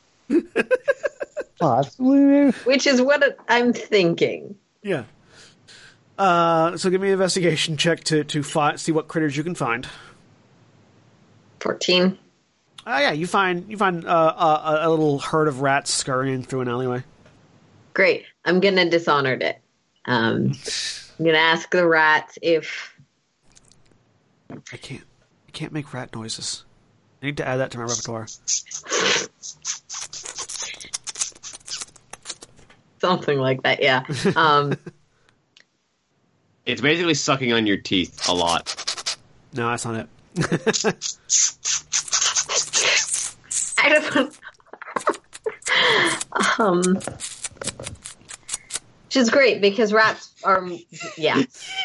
[1.59, 2.51] Possibly.
[2.51, 4.55] Which is what I'm thinking.
[4.83, 5.03] Yeah.
[6.17, 9.55] Uh, so give me an investigation check to to fi- see what critters you can
[9.55, 9.87] find.
[11.59, 12.17] 14.
[12.87, 16.61] Oh yeah, you find you find uh, a, a little herd of rats scurrying through
[16.61, 17.03] an alleyway.
[17.93, 18.25] Great.
[18.45, 19.59] I'm going to dishonored it.
[20.05, 20.51] Um,
[21.17, 22.93] I'm going to ask the rats if.
[24.51, 25.03] I can't
[25.47, 26.63] I can't make rat noises.
[27.21, 28.27] I need to add that to my repertoire.
[32.99, 34.03] Something like that, yeah.
[34.35, 34.77] Um,
[36.65, 39.17] It's basically sucking on your teeth a lot.
[39.53, 40.09] No, that's not it.
[43.77, 44.39] I don't
[46.59, 46.81] um,
[49.05, 50.67] which is great because rats are,
[51.17, 51.41] yeah,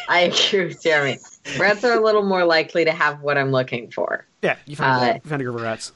[0.09, 1.19] I agree with Jeremy.
[1.57, 4.25] Rats are a little more likely to have what I'm looking for.
[4.41, 5.93] Yeah, you find, Uh, you find a group of rats.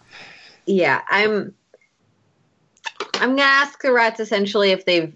[0.66, 1.54] Yeah, I'm.
[3.16, 5.14] I'm gonna ask the rats essentially if they've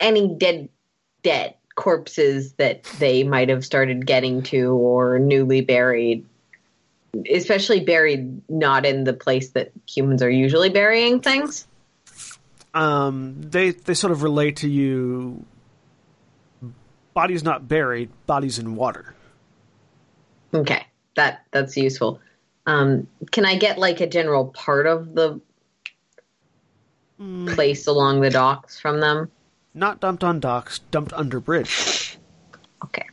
[0.00, 0.68] any dead,
[1.22, 6.26] dead corpses that they might have started getting to or newly buried,
[7.32, 11.68] especially buried not in the place that humans are usually burying things.
[12.74, 15.44] Um, they they sort of relate to you.
[17.14, 19.14] Bodies not buried, bodies in water.
[20.52, 22.20] Okay, that that's useful.
[22.66, 25.40] Um, can I get like a general part of the
[27.46, 29.30] place along the docks from them?
[29.78, 32.18] Not dumped on docks, dumped under bridge.
[32.84, 33.06] Okay.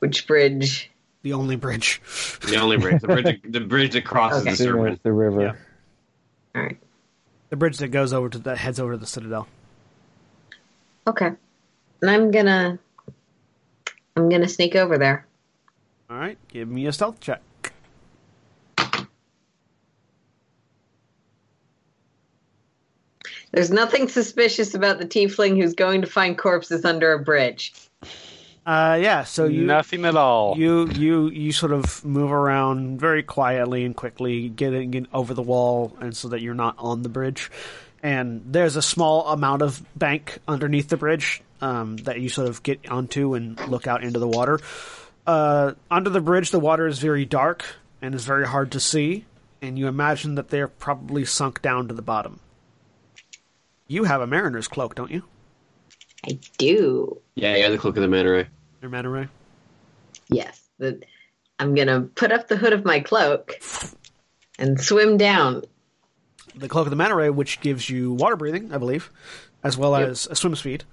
[0.00, 0.90] Which bridge?
[1.22, 2.02] The only bridge.
[2.46, 4.50] The only bridge, the bridge, the bridge that crosses Okay.
[4.50, 5.02] the Same serpent.
[5.02, 5.40] the river.
[5.40, 5.54] Yeah.
[6.54, 6.76] All right.
[7.48, 9.48] The bridge that goes over to that heads over to the citadel.
[11.06, 11.30] Okay.
[12.02, 12.78] And I'm gonna
[14.16, 15.26] I'm gonna sneak over there.
[16.10, 17.40] All right, give me a stealth check.
[23.56, 27.72] There's nothing suspicious about the tiefling who's going to find corpses under a bridge.
[28.66, 29.24] Uh, yeah.
[29.24, 30.58] So you nothing at all.
[30.58, 35.40] you you you sort of move around very quietly and quickly, getting in over the
[35.40, 37.50] wall, and so that you're not on the bridge.
[38.02, 42.62] And there's a small amount of bank underneath the bridge um, that you sort of
[42.62, 44.60] get onto and look out into the water.
[45.26, 47.64] Uh, under the bridge, the water is very dark
[48.02, 49.24] and is very hard to see,
[49.62, 52.38] and you imagine that they're probably sunk down to the bottom.
[53.88, 55.22] You have a mariner's cloak, don't you?
[56.24, 57.20] I do.
[57.34, 58.46] Yeah, yeah, the cloak of the Manta Ray.
[58.82, 59.28] Your mana ray?
[60.28, 60.60] Yes.
[60.78, 61.00] The,
[61.58, 63.58] I'm gonna put up the hood of my cloak
[64.58, 65.62] and swim down.
[66.54, 69.10] the cloak of the manta ray, which gives you water breathing, I believe,
[69.62, 70.84] as well as a swim speed.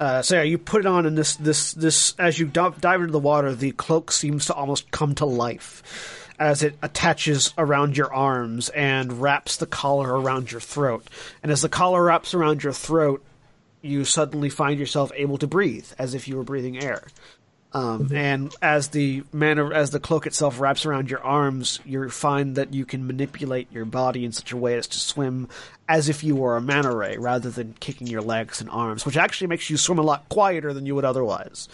[0.00, 3.00] Uh, so yeah, you put it on, and this this this as you dive, dive
[3.00, 7.96] into the water, the cloak seems to almost come to life as it attaches around
[7.96, 11.08] your arms and wraps the collar around your throat.
[11.42, 13.24] And as the collar wraps around your throat,
[13.82, 17.06] you suddenly find yourself able to breathe as if you were breathing air.
[17.72, 22.56] Um, and as the manner as the cloak itself wraps around your arms, you find
[22.56, 25.48] that you can manipulate your body in such a way as to swim
[25.86, 29.18] as if you were a manta ray, rather than kicking your legs and arms, which
[29.18, 31.68] actually makes you swim a lot quieter than you would otherwise.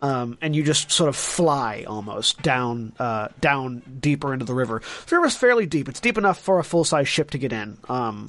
[0.00, 4.80] Um, and you just sort of fly almost down uh, down deeper into the river.
[5.08, 7.78] The river's fairly deep; it's deep enough for a full size ship to get in.
[7.88, 8.28] Um,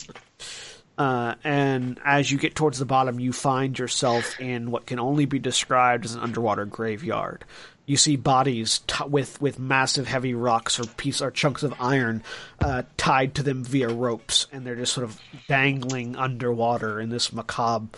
[1.00, 5.26] uh, and as you get towards the bottom, you find yourself in what can only
[5.26, 7.46] be described as an underwater graveyard.
[7.86, 12.22] You see bodies t- with with massive heavy rocks or piece or chunks of iron
[12.60, 17.32] uh, tied to them via ropes, and they're just sort of dangling underwater in this
[17.32, 17.98] macabre.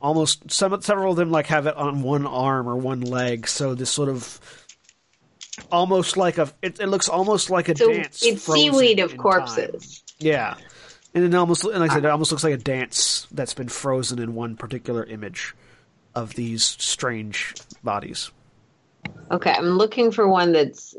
[0.00, 3.74] Almost some several of them like have it on one arm or one leg, so
[3.74, 4.40] this sort of
[5.72, 8.22] almost like a it, it looks almost like a So dance.
[8.22, 10.00] it's seaweed of corpses.
[10.00, 10.16] time.
[10.20, 10.54] Yeah.
[11.14, 12.12] And it almost, and like I said, it ah.
[12.12, 15.54] almost looks like a dance that's been frozen in one particular image
[16.14, 18.30] of these strange bodies.
[19.30, 20.94] Okay, I'm looking for one that's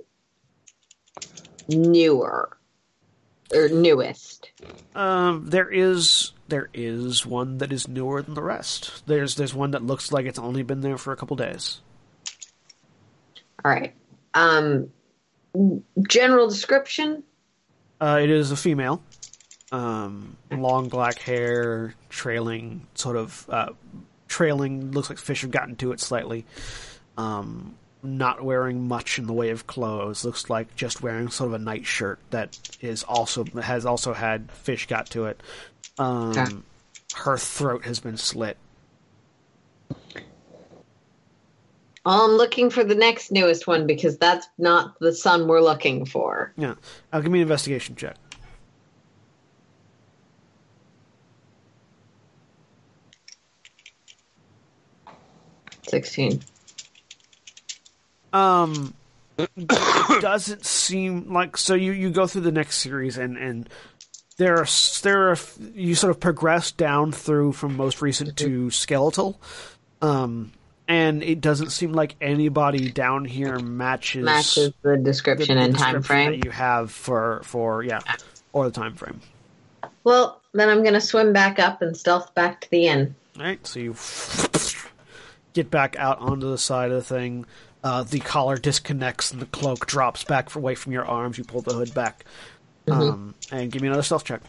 [1.68, 2.58] newer
[3.54, 4.52] or newest.
[4.96, 9.06] Um, there is there is one that is newer than the rest.
[9.08, 11.82] There's there's one that looks like it's only been there for a couple days.
[13.64, 13.94] All right.
[14.34, 14.92] Um,
[16.08, 17.24] general description.
[18.00, 19.04] Uh, it is a female,
[19.72, 23.70] um, long black hair, trailing, sort of uh,
[24.28, 24.92] trailing.
[24.92, 26.46] Looks like fish have gotten to it slightly.
[27.18, 30.24] Um, not wearing much in the way of clothes.
[30.24, 34.88] Looks like just wearing sort of a nightshirt that is also has also had fish
[34.88, 35.42] got to it.
[35.98, 36.56] Um, Okay.
[37.16, 38.58] Her throat has been slit.
[42.06, 46.54] I'm looking for the next newest one because that's not the son we're looking for.
[46.56, 46.76] Yeah,
[47.12, 48.16] uh, give me an investigation check.
[55.88, 56.42] Sixteen.
[58.34, 58.94] Um
[60.20, 63.70] doesn't seem like so you you go through the next series and and
[64.38, 64.68] there are
[65.02, 65.38] there are
[65.74, 69.40] you sort of progress down through from most recent to skeletal
[70.02, 70.52] um
[70.88, 75.78] and it doesn't seem like anybody down here matches Matches the the- description the and
[75.78, 76.32] time frame.
[76.32, 78.00] that you have for for yeah
[78.54, 79.22] or the time frame
[80.04, 83.14] Well, then I'm going to swim back up and stealth back to the inn.
[83.38, 83.94] All right, so you
[85.54, 87.46] get back out onto the side of the thing.
[87.84, 91.38] Uh, the collar disconnects and the cloak drops back away from your arms.
[91.38, 92.26] You pull the hood back.
[92.92, 94.42] Um, and give me another stealth check.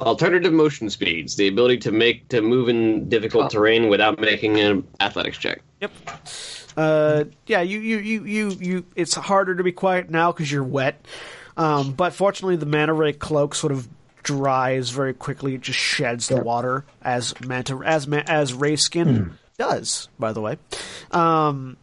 [0.00, 3.48] Alternative motion speeds, the ability to make to move in difficult Oh.
[3.48, 5.60] terrain without making an athletics check.
[5.80, 5.90] Yep.
[6.76, 8.84] Uh, yeah, you, you, you, you, you.
[8.96, 11.04] It's harder to be quiet now because you're wet.
[11.56, 13.88] Um, but fortunately, the manta ray cloak sort of
[14.22, 15.54] dries very quickly.
[15.56, 20.08] It just sheds the water as manta as ma- as ray skin does.
[20.18, 20.58] By the way,
[21.12, 21.76] um,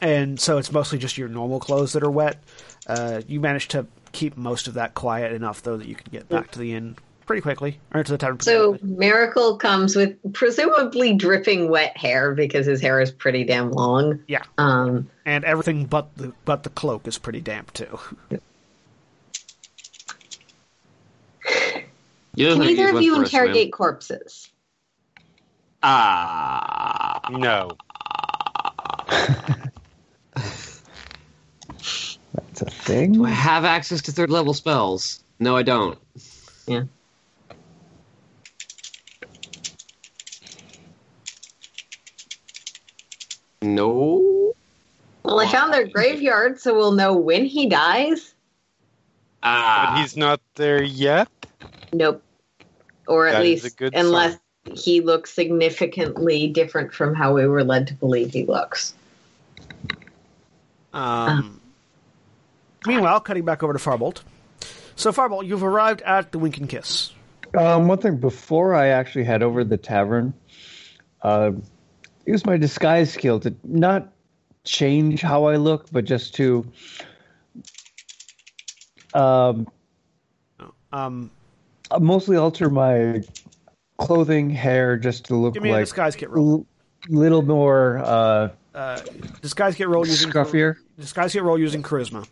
[0.00, 2.42] and so it's mostly just your normal clothes that are wet.
[2.86, 6.28] Uh, you manage to keep most of that quiet enough though that you can get
[6.28, 6.96] back to the inn
[7.26, 8.40] pretty quickly, or to the tavern.
[8.40, 8.88] So quickly.
[8.96, 14.20] Miracle comes with presumably dripping wet hair because his hair is pretty damn long.
[14.26, 17.98] yeah, Um, and everything but the but the cloak is pretty damp too.
[22.34, 23.42] You can either of you for a swim?
[23.42, 24.50] interrogate corpses?
[25.82, 27.76] Ah, No.
[32.34, 33.12] That's a thing.
[33.14, 35.24] do I have access to third level spells?
[35.38, 35.98] No, I don't.
[36.66, 36.84] Yeah.
[43.62, 44.54] No.
[45.22, 48.34] Well, I found their graveyard, so we'll know when he dies.
[49.42, 49.92] Ah.
[49.94, 51.28] But he's not there yet.
[51.92, 52.22] Nope.
[53.06, 57.46] Or at That is least, a good unless he looks significantly different from how we
[57.46, 58.94] were led to believe he looks.
[60.92, 61.60] Um,
[62.86, 64.22] meanwhile, cutting back over to Farbolt.
[64.96, 67.12] So, Farbolt, you've arrived at the Wink and Kiss.
[67.56, 70.34] Um, one thing before I actually head over to the tavern,
[71.22, 71.52] uh,
[72.26, 74.12] use my disguise skill to not
[74.64, 76.66] change how I look, but just to
[79.14, 79.66] um,
[80.92, 81.30] Um,
[81.98, 83.22] mostly alter my
[84.00, 86.66] clothing, hair, just to look give me a like disguise kit roll.
[87.08, 89.00] little more uh, Uh,
[89.42, 92.26] disguise get roll using scruffier disguise get roll using charisma.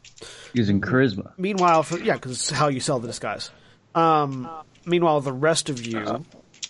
[0.55, 1.33] using charisma.
[1.39, 3.51] Meanwhile, for yeah, because it's how you sell the disguise.
[3.95, 4.49] Um,
[4.87, 6.21] meanwhile, the rest of you, uh,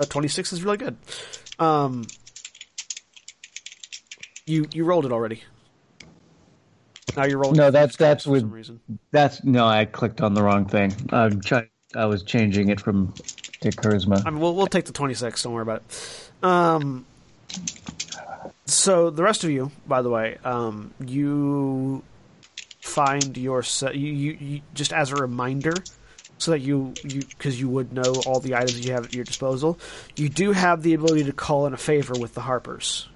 [0.08, 0.96] twenty six is really good.
[1.58, 2.06] Um,
[4.46, 5.42] you you rolled it already.
[7.16, 7.56] Now you're rolling.
[7.56, 8.80] No, that's- that's for with- some reason.
[9.12, 10.92] That's no, I clicked on the wrong thing.
[11.10, 13.12] I'm try- I was changing it from
[13.60, 14.24] to charisma.
[14.24, 15.42] I mean, we'll we'll take the twenty six.
[15.42, 16.30] Don't worry about it.
[16.42, 17.06] Um,
[18.66, 22.02] so the rest of you, by the way, um, you
[22.80, 25.74] find your se- you, you, you just as a reminder,
[26.38, 29.24] so that you you because you would know all the items you have at your
[29.24, 29.78] disposal.
[30.16, 33.08] You do have the ability to call in a favor with the Harpers.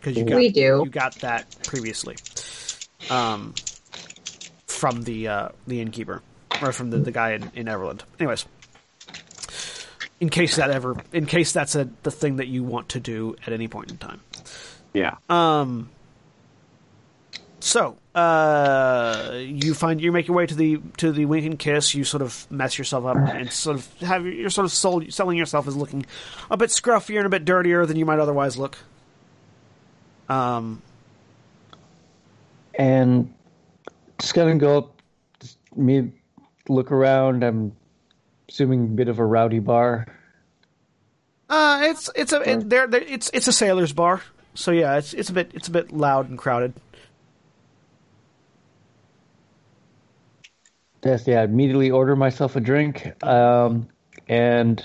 [0.00, 0.82] Because you got We do.
[0.84, 2.16] you got that previously,
[3.10, 3.52] um,
[4.68, 6.22] from the uh, the innkeeper
[6.62, 8.02] or from the, the guy in, in Everlund.
[8.18, 8.46] Anyways,
[10.20, 13.36] in case that ever, in case that's a the thing that you want to do
[13.46, 14.20] at any point in time.
[14.92, 15.16] Yeah.
[15.28, 15.90] Um.
[17.60, 21.94] So, uh, you find you make your way to the to the wink and kiss.
[21.94, 25.36] You sort of mess yourself up and sort of have you're sort of sold, selling
[25.36, 26.06] yourself as looking
[26.50, 28.78] a bit scruffier and a bit dirtier than you might otherwise look.
[30.28, 30.82] Um.
[32.74, 33.34] and
[34.18, 35.02] just gonna go up,
[35.40, 36.12] just me
[36.68, 37.42] look around.
[37.42, 37.72] I'm
[38.48, 40.06] assuming a bit of a rowdy bar.
[41.48, 44.22] Uh, it's it's a it, there it's it's a sailor's bar.
[44.54, 46.74] So yeah, it's it's a bit it's a bit loud and crowded.
[51.04, 51.44] Yes, yeah.
[51.44, 53.88] Immediately order myself a drink, um,
[54.28, 54.84] and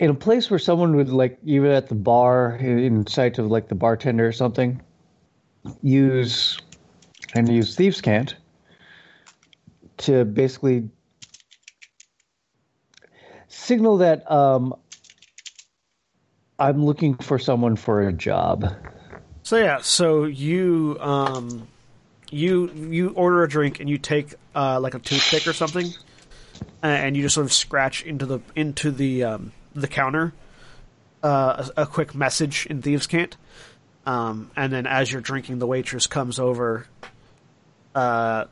[0.00, 3.68] in a place where someone would like, even at the bar, in sight of like
[3.68, 4.80] the bartender or something,
[5.82, 6.58] use
[7.34, 8.34] and use thieves' cant
[10.00, 10.88] to basically
[13.48, 14.74] signal that um,
[16.58, 18.74] I'm looking for someone for a job.
[19.42, 21.66] So yeah, so you um
[22.30, 25.86] you you order a drink and you take uh like a toothpick or something,
[26.82, 30.34] and you just sort of scratch into the into the um the counter
[31.24, 33.36] uh a, a quick message in thieves cant.
[34.04, 36.86] Um and then as you're drinking the waitress comes over
[37.94, 38.44] uh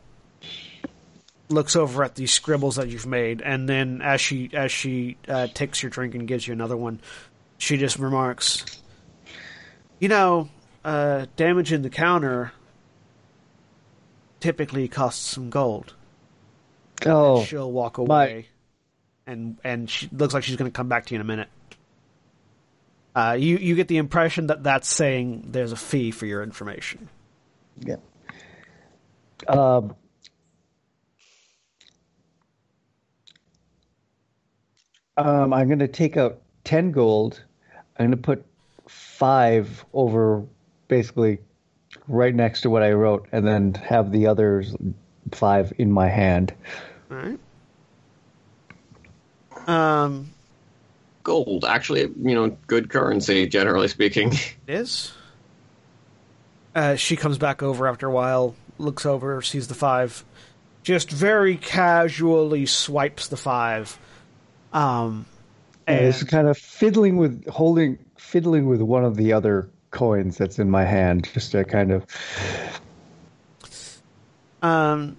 [1.48, 5.46] looks over at these scribbles that you've made and then as she as she uh,
[5.54, 7.00] takes your drink and gives you another one
[7.56, 8.64] she just remarks
[9.98, 10.48] you know,
[10.84, 12.52] uh, damaging the counter
[14.40, 15.94] typically costs some gold.
[17.06, 18.48] Oh, She'll walk away,
[19.26, 21.48] and and she looks like she's going to come back to you in a minute.
[23.14, 27.08] Uh, you you get the impression that that's saying there's a fee for your information.
[27.80, 27.96] Yeah.
[29.46, 29.94] Um,
[35.18, 37.42] um, I'm going to take out 10 gold.
[37.98, 38.44] I'm going to put
[38.86, 40.44] five over
[40.86, 41.38] basically
[42.06, 44.74] right next to what I wrote and then have the others
[45.32, 46.54] five in my hand.
[47.10, 47.38] All right.
[49.66, 50.30] Um,
[51.24, 54.32] Gold, actually, you know, good currency, generally speaking.
[54.66, 55.12] it is.
[56.74, 60.24] Uh, she comes back over after a while, looks over, sees the five,
[60.82, 63.98] just very casually swipes the five.
[64.72, 65.26] Um,
[65.86, 70.36] And and it's kind of fiddling with holding, fiddling with one of the other coins
[70.36, 72.04] that's in my hand, just to kind of.
[74.60, 75.16] Um,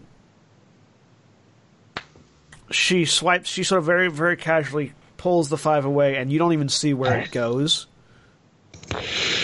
[2.70, 3.50] she swipes.
[3.50, 6.94] She sort of very, very casually pulls the five away, and you don't even see
[6.94, 7.88] where it goes.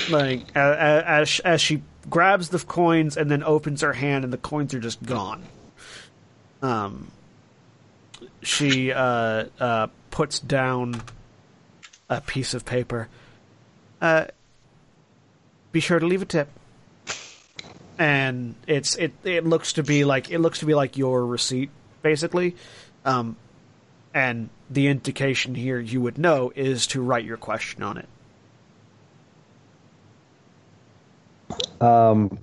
[0.09, 4.37] Like as as, as she grabs the coins and then opens her hand, and the
[4.37, 5.43] coins are just gone.
[6.61, 7.11] Um,
[8.45, 11.01] she uh, uh, puts down
[12.09, 13.07] a piece of paper.
[14.01, 14.25] Uh,
[15.71, 16.47] be sure to leave a tip.
[17.97, 21.69] And it's it it looks to be like it looks to be like your receipt
[22.01, 22.55] basically.
[23.05, 23.37] Um
[24.13, 28.07] and the indication here you would know is to write your question on it.
[31.81, 32.39] Um,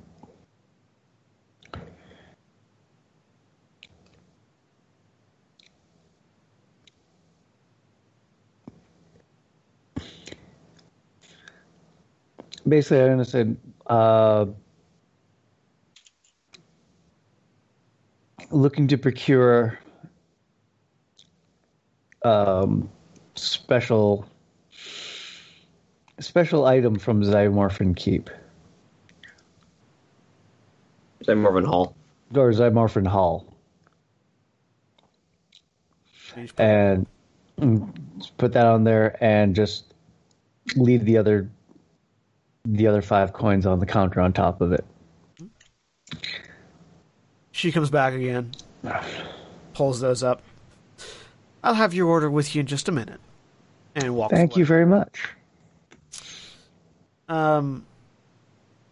[12.67, 13.47] basically, I'm going to say,
[13.87, 14.47] uh,
[18.51, 19.79] looking to procure
[22.25, 22.89] um,
[23.35, 24.29] special
[26.21, 28.31] special item from Zymorven Keep
[31.25, 31.97] Zymorven Hall.
[32.35, 33.47] or Zymorven Hall.
[36.59, 37.07] and
[38.39, 39.95] put that on there and just
[40.77, 41.51] leave the other
[42.65, 44.85] the other five coins on the counter on top of it.
[47.51, 48.53] She comes back again,
[49.75, 50.43] pulls those up.
[51.63, 53.21] I'll have your order with you in just a minute.
[53.95, 54.61] And walks Thank away.
[54.61, 55.29] you very much.
[57.29, 57.87] Um,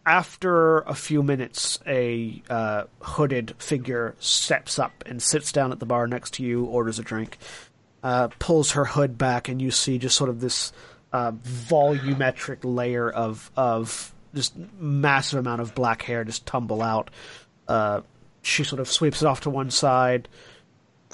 [0.06, 5.86] after a few minutes, a uh, hooded figure steps up and sits down at the
[5.86, 7.38] bar next to you, orders a drink,
[8.02, 10.72] uh, pulls her hood back, and you see just sort of this
[11.12, 17.10] uh, volumetric layer of of just massive amount of black hair just tumble out.
[17.66, 18.00] Uh,
[18.42, 20.28] she sort of sweeps it off to one side,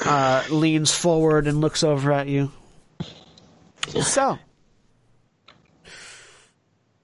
[0.04, 2.52] uh, leans forward, and looks over at you.
[3.88, 4.38] So,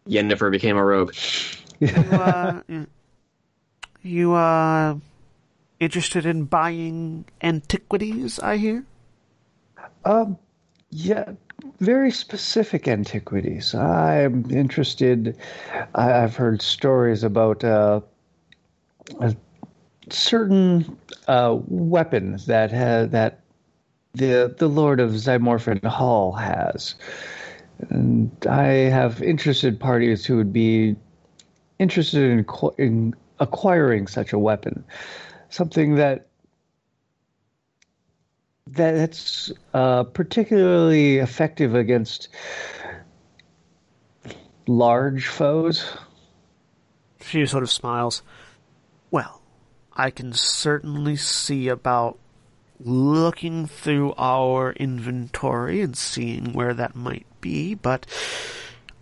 [0.08, 1.14] Yennefer became a rogue.
[1.80, 2.60] you, uh,
[4.02, 4.96] you uh,
[5.80, 8.38] interested in buying antiquities?
[8.38, 8.84] I hear.
[10.04, 10.38] Um,
[10.90, 11.32] yeah,
[11.78, 13.74] very specific antiquities.
[13.74, 15.36] I'm interested.
[15.94, 18.00] I've heard stories about uh,
[19.20, 19.36] a
[20.10, 20.96] certain
[21.28, 23.40] uh, weapons that ha- that
[24.14, 26.94] the the Lord of Zymorven Hall has,
[27.90, 30.96] and I have interested parties who would be
[31.78, 32.46] interested in,
[32.78, 34.84] in acquiring such a weapon,
[35.50, 36.26] something that
[38.66, 42.28] that's uh, particularly effective against
[44.66, 45.84] large foes.
[47.20, 48.22] She sort of smiles.
[49.10, 49.42] Well,
[49.94, 52.18] I can certainly see about
[52.80, 58.06] looking through our inventory and seeing where that might be, but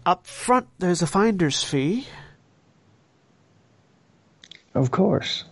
[0.05, 2.07] up front there's a finder's fee.
[4.75, 5.45] Of course.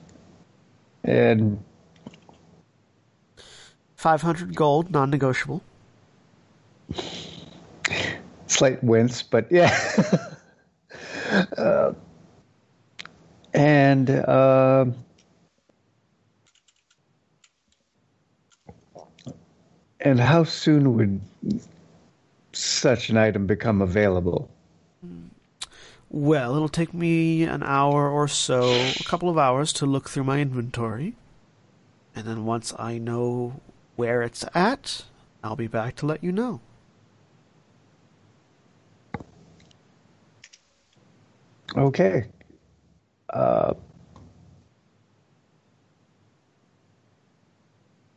[1.04, 1.62] And
[3.98, 5.60] 500 gold, non negotiable.
[8.46, 9.76] slight wince, but yeah.
[11.58, 11.92] uh,
[13.52, 14.84] and uh,
[19.98, 21.20] and how soon would
[22.52, 24.48] such an item become available?
[26.08, 30.24] Well, it'll take me an hour or so, a couple of hours to look through
[30.24, 31.16] my inventory.
[32.14, 33.60] And then once I know
[33.98, 35.04] where it's at,
[35.42, 36.60] I'll be back to let you know.
[41.76, 42.26] Okay.
[43.28, 43.74] Uh,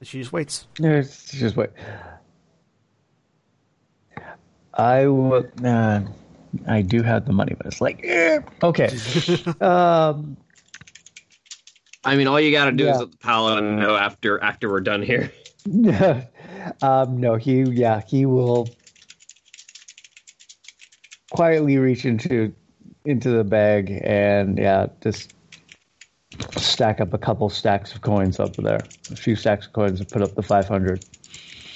[0.03, 0.67] She just waits.
[0.79, 1.69] It's just wait.
[4.73, 5.45] I will.
[5.63, 6.01] Uh,
[6.67, 8.39] I do have the money, but it's like eh.
[8.63, 8.87] okay.
[9.61, 10.37] um,
[12.03, 14.81] I mean, all you got to do is let the paladin know after after we're
[14.81, 15.31] done here.
[16.81, 18.67] um, no, he yeah he will
[21.31, 22.53] quietly reach into
[23.05, 25.33] into the bag and yeah just
[26.57, 28.81] stack up a couple stacks of coins up there,
[29.11, 31.05] a few stacks of coins, and put up the five hundred.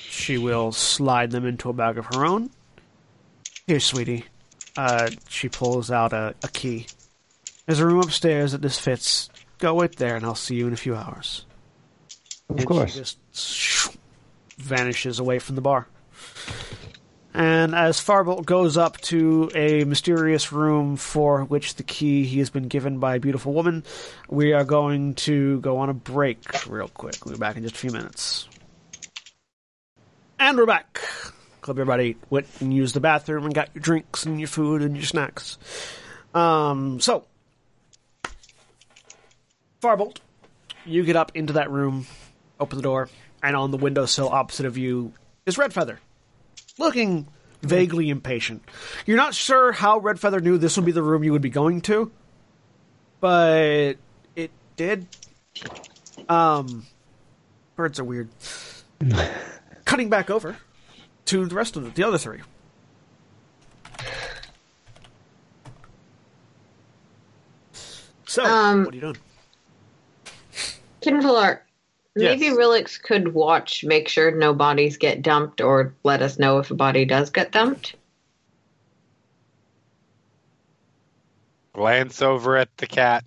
[0.10, 2.50] She will slide them into a bag of her own.
[3.68, 4.26] Here, sweetie.
[4.78, 6.88] Uh, she pulls out a, a key.
[7.66, 9.30] There's a room upstairs that this fits.
[9.58, 11.46] Go wait there, and I'll see you in a few hours.
[12.50, 12.94] Of and course.
[12.94, 13.18] She just
[14.58, 15.88] vanishes away from the bar.
[17.34, 22.50] And as Farbolt goes up to a mysterious room for which the key he has
[22.50, 23.84] been given by a beautiful woman,
[24.30, 27.26] we are going to go on a break real quick.
[27.26, 28.48] We'll be back in just a few minutes.
[30.40, 31.02] And we're back.
[31.62, 34.96] Hope everybody went and used the bathroom and got your drinks and your food and
[34.96, 35.58] your snacks.
[36.34, 37.26] Um, so,
[39.82, 40.20] Farbolt,
[40.86, 42.06] you get up into that room,
[42.62, 43.10] open the door,
[43.46, 45.14] and on the windowsill opposite of you
[45.46, 45.98] is Redfeather,
[46.80, 47.28] looking
[47.62, 48.64] vaguely impatient.
[49.06, 51.82] You're not sure how Redfeather knew this would be the room you would be going
[51.82, 52.12] to,
[53.20, 53.98] but
[54.36, 55.08] it did.
[56.28, 56.88] Um,
[57.76, 58.30] birds are weird.
[59.86, 60.58] Cutting back over
[61.26, 62.42] to the rest of the, the other three.
[68.26, 69.18] So, Um, what are you doing?
[71.02, 71.60] Qinvylar,
[72.16, 72.40] Yes.
[72.40, 76.72] maybe Relix could watch, make sure no bodies get dumped, or let us know if
[76.72, 77.96] a body does get dumped.
[81.74, 83.26] Glance over at the cat.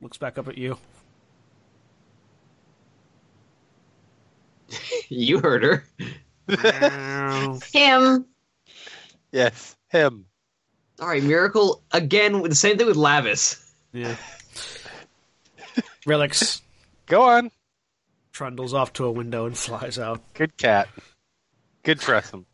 [0.00, 0.76] Looks back up at you.
[5.08, 5.84] you heard her.
[7.72, 8.26] Him.
[9.32, 10.26] Yes, him.
[11.00, 12.42] All right, miracle again.
[12.42, 13.62] The same thing with Lavis.
[13.92, 14.16] yeah.
[16.06, 16.62] Relix.
[17.06, 17.50] Go on.
[18.36, 20.20] Trundles off to a window and flies out.
[20.34, 20.88] Good cat.
[21.84, 22.44] Good Tressym.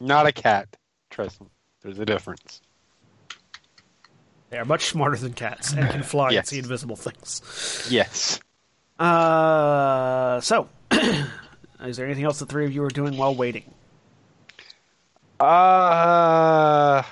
[0.00, 0.76] Not a cat.
[1.08, 1.46] Tressym.
[1.82, 2.60] There's a difference.
[4.48, 6.48] They are much smarter than cats and can fly and Yes.
[6.48, 7.86] see invisible things.
[7.88, 8.40] Yes.
[8.98, 13.72] Uh, so, is there anything else the three of you are doing while waiting?
[15.38, 17.04] Uh.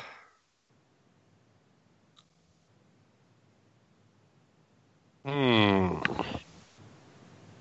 [5.24, 5.98] Hmm.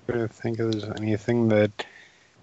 [0.08, 1.84] I don't think there's anything that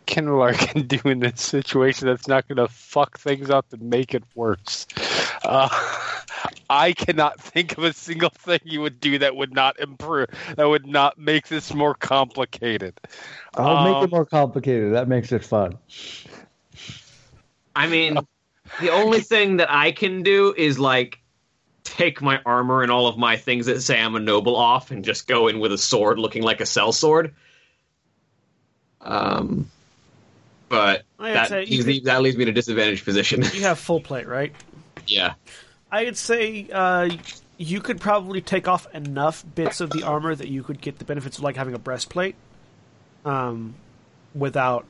[0.06, 4.14] Kindler can do in this situation that's not going to fuck things up and make
[4.14, 4.86] it worse.
[5.44, 5.70] Uh,
[6.70, 10.68] I cannot think of a single thing you would do that would not improve, that
[10.68, 13.00] would not make this more complicated.
[13.56, 14.94] I'll make Um, it more complicated.
[14.94, 15.78] That makes it fun.
[17.76, 18.18] I mean,
[18.80, 21.20] the only thing that I can do is like
[21.84, 25.04] take my armor and all of my things that say I'm a noble off and
[25.06, 27.34] just go in with a sword looking like a cell sword.
[29.06, 29.72] Um,
[30.68, 33.44] but that say you leaves, that leaves me in a disadvantaged position.
[33.54, 34.54] You have full plate, right?
[35.08, 35.34] yeah.
[35.92, 37.10] I'd say uh,
[37.58, 41.06] you could probably take off enough bits of the armor that you could get the
[41.06, 42.36] benefits of like having a breastplate,
[43.24, 43.76] um,
[44.34, 44.86] without,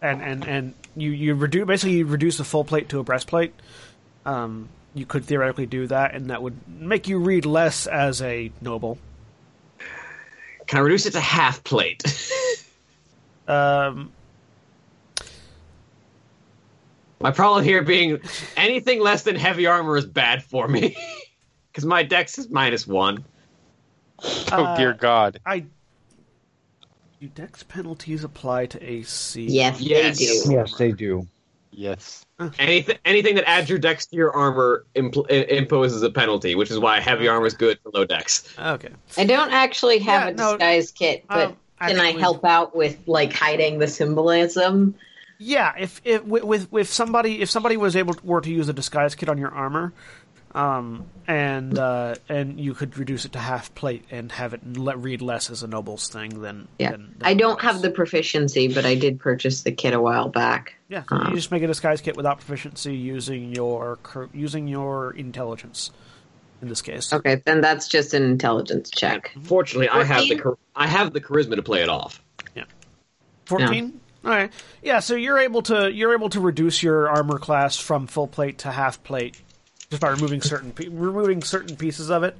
[0.00, 3.54] and and and you you reduce basically you reduce a full plate to a breastplate.
[4.24, 8.52] Um, you could theoretically do that, and that would make you read less as a
[8.60, 8.98] noble.
[10.66, 12.02] Can I reduce it to half plate?
[13.48, 14.12] Um,
[17.20, 18.20] my problem here being
[18.56, 20.96] anything less than heavy armor is bad for me
[21.72, 23.24] because my dex is minus one.
[24.52, 25.40] Oh, dear God.
[25.46, 25.64] I
[27.20, 29.46] do dex penalties apply to AC?
[29.46, 30.18] Yes, Yes.
[30.18, 30.52] they do.
[30.54, 31.26] Yes, they do.
[31.70, 32.24] Yes.
[32.58, 36.78] Anything anything that adds your dex to your armor impl- imposes a penalty, which is
[36.78, 38.54] why heavy armor is good for low dex.
[38.58, 38.88] Okay.
[39.18, 42.44] I don't actually have Yeah, a no, disguise kit, but um, can I actually- help
[42.44, 44.94] out with like hiding the symbolism?
[45.38, 48.68] Yeah, if if with with if somebody if somebody was able to, were to use
[48.68, 49.92] a disguise kit on your armor,
[50.54, 54.96] um, and uh, and you could reduce it to half plate and have it let
[54.98, 58.86] read less as a nobles thing, then Yeah, then, I don't have the proficiency, but
[58.86, 60.74] I did purchase the kit a while back.
[60.88, 61.02] yeah.
[61.06, 63.98] so you just make a disguise kit without proficiency using your
[64.32, 65.90] using your intelligence.
[66.62, 69.32] In this case, Okay, then that's just an intelligence check.
[69.42, 72.22] Fortunately, I have the char- I have the charisma to play it off.
[72.54, 72.64] Yeah,
[73.44, 74.00] fourteen.
[74.24, 74.50] All right,
[74.82, 75.00] yeah.
[75.00, 78.70] So you're able to you're able to reduce your armor class from full plate to
[78.70, 79.40] half plate
[79.90, 82.36] just by removing certain pe- removing certain pieces of it,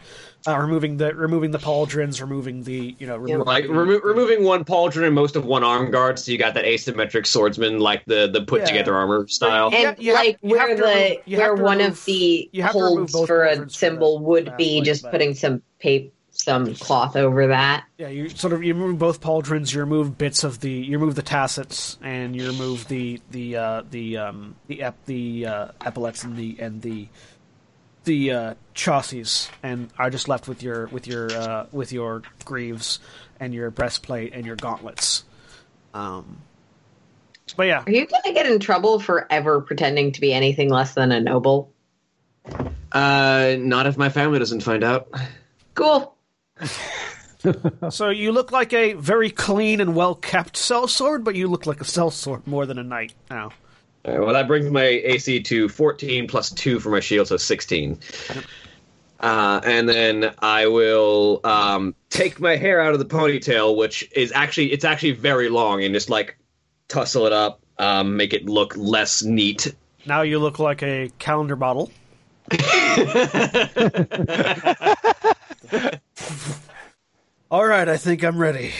[0.48, 4.64] uh, removing the removing the pauldrons, removing the you know removing Like remo- removing one
[4.64, 8.28] pauldron and most of one arm guard, so you got that asymmetric swordsman, like the
[8.32, 8.66] the put Yeah.
[8.66, 9.70] together armor style.
[9.72, 11.78] And you have- like you have where to the remove- you have where to one
[11.78, 14.24] remove- of the you have to remove holds both for a pauldrons for symbol that-
[14.24, 17.84] would that be way, just but- putting some paper, some cloth over that.
[17.96, 21.14] Yeah, you sort of you remove both pauldrons, you remove bits of the you remove
[21.14, 26.24] the tassets, and you remove the the uh, the um, the ep, the uh, epaulets
[26.24, 27.08] and the and the
[28.06, 32.98] the uh, chassis, and are just left with your with your uh, with your greaves
[33.38, 35.24] and your breastplate and your gauntlets.
[35.92, 36.38] Um,
[37.56, 40.94] but yeah, Are you gonna get in trouble for ever pretending to be anything less
[40.94, 41.72] than a noble?
[42.90, 45.08] Uh, not if my family doesn't find out.
[45.74, 46.16] Cool.
[47.90, 51.80] so you look like a very clean and well kept sellsword, but you look like
[51.80, 53.50] a sellsword more than a knight now.
[54.06, 57.36] All right, well, that brings my AC to 14 plus 2 for my shield, so
[57.36, 57.98] 16.
[59.18, 64.30] Uh, and then I will um, take my hair out of the ponytail, which is
[64.30, 66.38] actually it's actually very long, and just like
[66.86, 69.74] tussle it up, um, make it look less neat.
[70.04, 71.90] Now you look like a calendar bottle.
[77.50, 78.72] All right, I think I'm ready.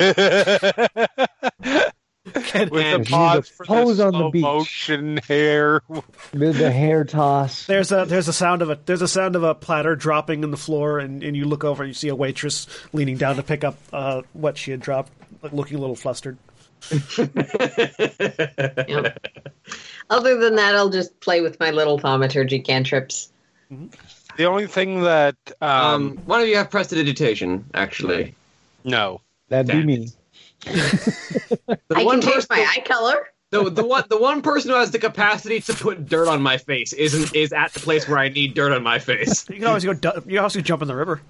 [2.24, 4.42] With And- a pause for pose the on the beach.
[4.42, 5.82] motion hair.
[5.88, 7.66] With the hair toss.
[7.66, 10.50] There's a there's a sound of a there's a sound of a platter dropping in
[10.50, 13.42] the floor, and, and you look over and you see a waitress leaning down to
[13.42, 15.12] pick up uh, what she had dropped,
[15.52, 16.38] looking a little flustered.
[17.18, 17.28] Yep.
[20.10, 23.30] Other than that, I'll just play with my little thaumaturgy cantrips.
[24.36, 28.34] The only thing that um, Um, one of you have prestidigitation, actually.
[28.84, 29.86] no, That'd Damn.
[29.86, 30.08] be me.
[30.64, 33.28] The I one can change person, my eye color.
[33.50, 36.56] the, the one the one person who has the capacity to put dirt on my
[36.58, 39.48] face isn't is at the place where I need dirt on my face.
[39.48, 39.92] You can always go.
[39.92, 41.20] You can always jump in the river.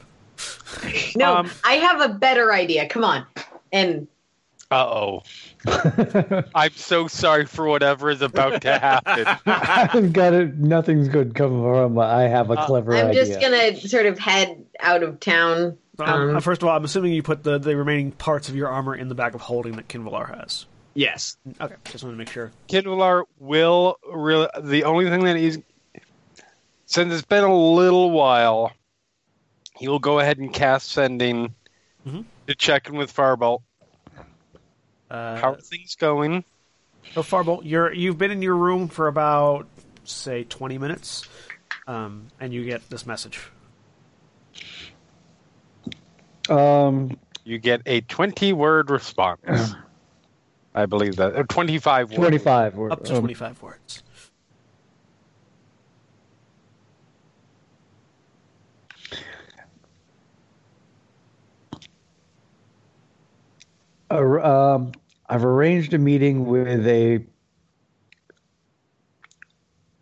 [1.17, 2.89] No, Um, I have a better idea.
[2.89, 3.27] Come on.
[3.73, 4.09] And
[4.71, 5.23] uh oh.
[6.55, 9.27] I'm so sorry for whatever is about to happen.
[9.47, 10.57] I've got it.
[10.59, 11.99] Nothing's good coming from.
[11.99, 13.05] I have a clever idea.
[13.05, 13.25] I'm idea.
[13.27, 15.79] just gonna sort of head out of town.
[15.99, 18.57] Um, Um, uh, first of all, I'm assuming you put the, the remaining parts of
[18.57, 20.67] your armor in the bag of holding that Qinvylar has.
[20.95, 21.37] Yes.
[21.61, 22.53] Okay, just want to make sure.
[22.69, 24.49] Qinvylar will really.
[24.61, 25.59] The only thing that he's.
[26.87, 28.73] Since it's been a little while,
[29.77, 31.55] he will go ahead and cast sending
[32.07, 32.25] Mhm.
[32.47, 33.63] to check in with Farbolt.
[35.11, 36.45] Uh, How are things going?
[37.13, 39.67] So Farbolt, you're you've been in your room for about
[40.05, 41.27] say twenty minutes,
[41.87, 43.41] um, and you get this message.
[46.49, 49.41] Um, You get a 20 word response.
[50.75, 51.37] I believe that.
[51.37, 52.17] Or 25 words.
[52.17, 52.79] 25.
[52.79, 54.03] Or, Up to um, twenty five words.
[64.11, 64.93] ar- um,
[65.29, 67.25] I've arranged a meeting with a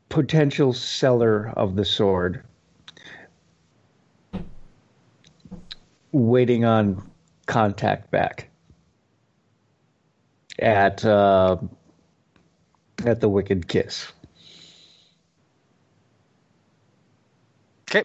[0.08, 2.42] potential seller of the sword,
[6.12, 7.10] waiting on
[7.46, 8.48] contact back
[10.58, 11.56] at uh,
[13.04, 14.12] at the Wicked Kiss.
[17.90, 18.04] Okay.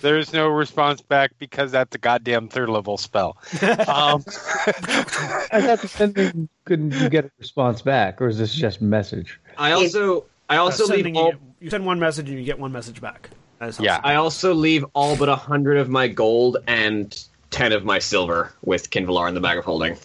[0.00, 3.36] There's no response back because that's a goddamn third level spell.
[3.62, 8.80] Um, I thought the sending couldn't you get a response back, or is this just
[8.80, 9.40] message?
[9.58, 12.58] I also I also Uh, leave all you, you send one message and you get
[12.58, 13.30] one message back.
[13.62, 14.00] That's Yeah.
[14.02, 17.16] I also leave all but a hundred of my gold and
[17.50, 19.96] ten of my silver with Qinvylar in the bag of holding,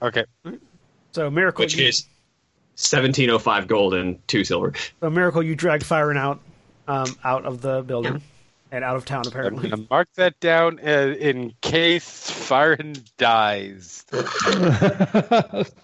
[0.00, 0.24] okay.
[1.12, 2.06] So miracle, which you, is
[2.76, 4.72] seventeen oh five gold and two silver.
[5.00, 6.40] so miracle, you dragged Firen out,
[6.88, 8.22] um, out of the building
[8.72, 9.24] and out of town.
[9.26, 14.06] I'm Apparently, going to mark that down uh, in case Firen dies.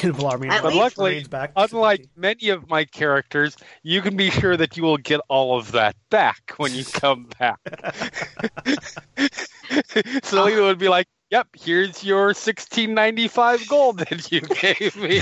[0.00, 1.52] Qinvylar, mean, At But least- luckily, back.
[1.56, 5.72] unlike many of my characters, you can be sure that you will get all of
[5.72, 7.58] that back when you come back.
[10.22, 15.20] so it would be like, "Yep, here's your 1695 gold that you gave me."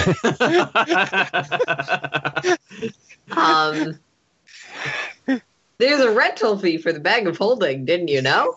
[3.37, 3.99] Um,
[5.77, 8.55] there's a rental fee for the bag of holding, didn't you know?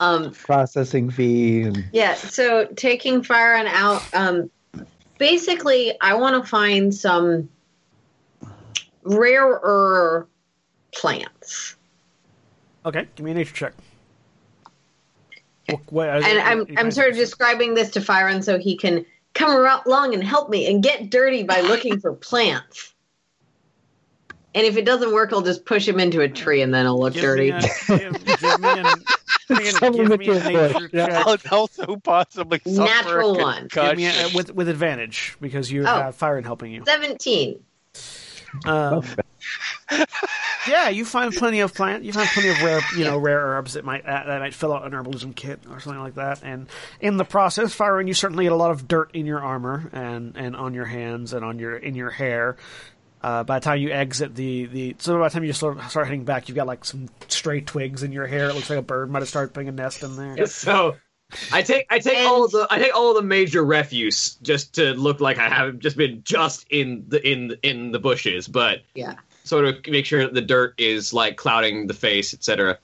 [0.00, 4.50] Um, Processing fee and yeah, so taking fire Firen out, um,
[5.18, 7.50] basically, I want to find some
[9.02, 10.26] rarer
[10.94, 11.76] plants.
[12.86, 13.72] okay, give me a nature check.
[15.68, 19.04] What- what- And I'm, I'm sort of describing this to Firen so he can
[19.34, 19.50] come
[19.86, 22.94] along and help me and get dirty by looking for plants.
[24.54, 26.98] And if it doesn't work, I'll just push him into a tree and then I'll
[26.98, 27.52] look give dirty.
[27.52, 27.60] Me a,
[27.98, 28.86] give, give me an,
[29.58, 31.06] give Summon me a a nature bush, yeah.
[31.06, 31.26] check.
[31.26, 33.68] I'll also possibly suffer Natural a one.
[33.70, 35.86] Give me a, with with advantage because you Oh.
[35.86, 36.82] have Firen helping you.
[36.86, 37.60] 17.
[38.66, 39.04] Um,
[40.68, 42.04] yeah, you find plenty of plant.
[42.04, 44.72] You find plenty of rare, you know, rare herbs that might uh, that might fill
[44.72, 46.40] out an herbalism kit or something like that.
[46.42, 46.68] And
[47.00, 50.36] in the process, Firen, you certainly get a lot of dirt in your armor and
[50.36, 52.56] and on your hands and on your in your hair.
[53.22, 55.90] Uh, by the time you exit the, the so by the time you sort of
[55.90, 58.48] start heading back, you've got like some stray twigs in your hair.
[58.48, 60.46] It looks like a bird might have started putting a nest in there.
[60.46, 60.96] so
[61.52, 64.36] I take I take And- all of the I take all of the major refuse
[64.36, 68.48] just to look like I haven't just been just in the in in the bushes,
[68.48, 69.16] but Yeah.
[69.44, 72.78] sort of make sure that the dirt is like clouding the face, etc.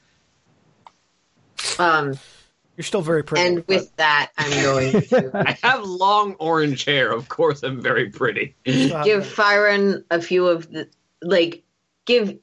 [1.79, 2.15] Um,
[2.77, 3.47] You're still very pretty.
[3.47, 7.11] and with that, I'm going to I have long orange hair.
[7.11, 8.55] Of course, I'm very pretty.
[8.65, 10.89] but- give Firen a few of the,
[11.23, 11.63] like,
[12.05, 12.37] give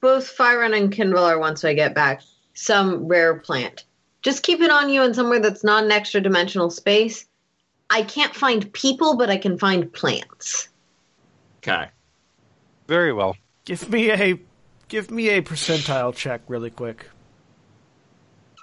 [0.00, 2.22] both Firen and Kindler, once I get back,
[2.54, 3.84] some rare plant.
[4.22, 7.26] Just keep it on you in somewhere that's not an extra dimensional space.
[7.90, 10.68] I can't find people, but I can find plants.
[11.58, 11.88] Okay.
[12.86, 13.36] Very well.
[13.64, 14.38] give me a
[14.88, 17.06] give me a percentile check really quick.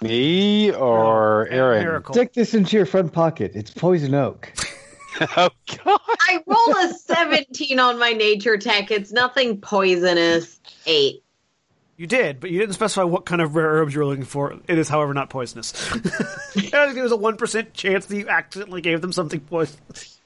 [0.01, 1.83] Me or Uh, Aaron?
[1.83, 2.13] Miracle.
[2.15, 3.51] stick this into your front pocket.
[3.55, 4.51] It's poison oak.
[5.37, 5.49] Oh
[5.85, 5.99] God!
[6.21, 8.89] I roll a 17 on my nature tech.
[8.89, 10.59] It's nothing poisonous.
[10.87, 11.21] Eight.
[11.97, 14.57] You did, but you didn't specify what kind of rare herbs you were looking for.
[14.67, 15.73] It is, however, not poisonous.
[15.91, 20.20] I think there was a one percent chance that you accidentally gave them something poisonous.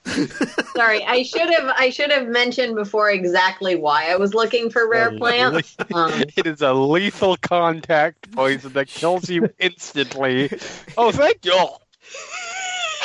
[0.76, 4.88] Sorry, I should have I should have mentioned before exactly why I was looking for
[4.88, 5.76] rare plants.
[5.94, 10.49] Um, It is a lethal contact poison that kills you instantly.
[10.98, 11.68] Oh, thank you.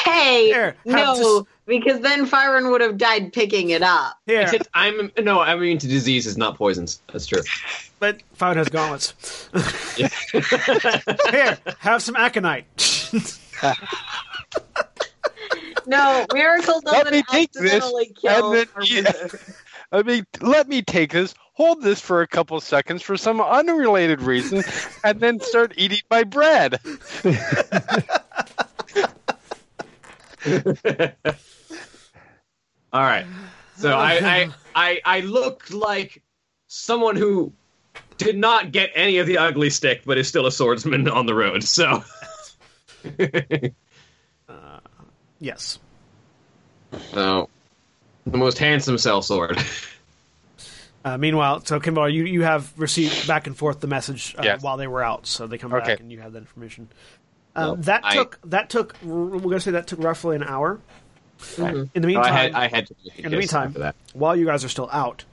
[0.04, 4.16] hey, Here, have no, because then Firen would have died picking it up.
[4.26, 7.00] Here, Except I'm no, I'm immune to diseases, not poisons.
[7.12, 7.42] That's true.
[7.98, 9.48] but Fire has gauntlets.
[11.30, 12.66] Here, have some aconite.
[15.86, 17.84] No, Miracle Let doesn't me take this,
[18.20, 18.50] kill.
[18.52, 19.40] then our you- wizard.
[19.92, 21.34] I mean, let me take this.
[21.54, 24.62] hold this for a couple seconds for some unrelated reason,
[25.02, 26.78] and then start eating my bread.
[32.92, 33.26] All right.
[33.76, 36.22] So oh, I, I I I look like
[36.66, 37.52] someone who
[38.18, 41.34] did not get any of the ugly stick, but is still a swordsman on the
[41.34, 41.62] road.
[41.64, 42.02] So
[44.48, 44.79] uh,
[45.40, 45.78] Yes.
[47.12, 47.48] so
[48.26, 49.58] the most handsome sellsword.
[51.02, 54.62] Uh, meanwhile, so Kimball, you, you have received back and forth the message uh, Yes.
[54.62, 55.86] while they were out, so they come Okay.
[55.92, 56.88] back and you have that information.
[57.56, 60.78] Um, Well, that I- took that took we're gonna say that took roughly an hour.
[61.56, 63.96] In the I meantime, had I had to in the meantime, that.
[64.12, 65.24] while you guys are still out,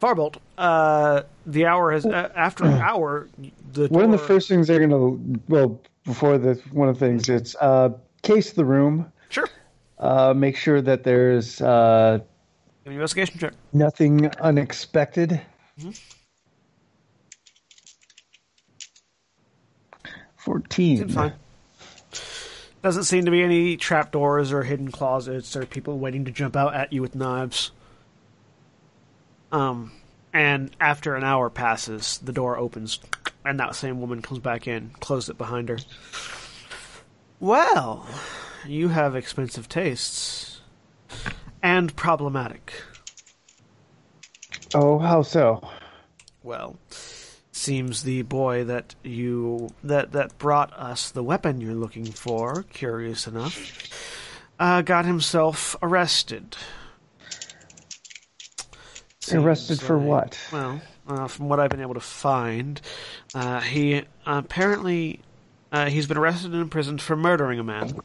[0.00, 3.28] Farbolt, uh, the hour has uh, after an hour.
[3.74, 5.16] The One of the first things they're gonna
[5.48, 7.90] well before the one of the things it's uh,
[8.22, 9.12] case the room, sure
[10.02, 12.18] uh, make sure that there's uh,
[12.84, 13.52] an investigation check.
[13.72, 15.40] nothing unexpected.
[20.36, 20.98] Fourteen.
[20.98, 21.32] Seems fine.
[22.82, 26.74] Doesn't seem to be any trapdoors or hidden closets or people waiting to jump out
[26.74, 27.70] at you with knives.
[29.52, 29.92] Um,
[30.32, 32.98] and after an hour passes, the door opens,
[33.44, 35.78] and that same woman comes back in, closed it behind her.
[37.38, 38.04] Well,
[38.66, 40.60] you have expensive tastes
[41.62, 42.72] and problematic.
[44.74, 45.68] Oh, how so?
[46.42, 46.76] Well,
[47.52, 53.26] seems the boy that you that that brought us the weapon you're looking for, curious
[53.26, 53.88] enough,
[54.58, 56.56] uh, got himself arrested.
[59.32, 60.48] Arrested for like- what?
[60.52, 62.80] Well, uh, from what I've been able to find,
[63.34, 65.20] uh, he apparently
[65.70, 68.00] uh, he's been arrested and imprisoned for murdering a man.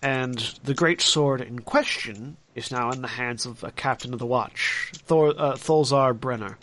[0.00, 4.18] And the great sword in question is now in the hands of a captain of
[4.20, 6.56] the watch, Thor, uh, Tholzar Brenner.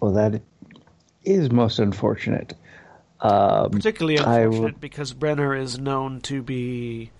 [0.00, 0.42] Well, that
[1.24, 2.54] is most unfortunate.
[3.20, 7.10] Um, Particularly unfortunate will- because Brenner is known to be,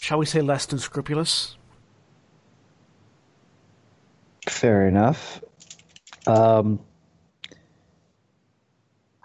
[0.00, 1.56] shall we say, less than scrupulous.
[4.48, 5.42] fair enough.
[6.24, 6.78] Um,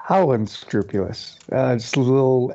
[0.03, 1.37] how unscrupulous?
[1.51, 2.53] Uh, just little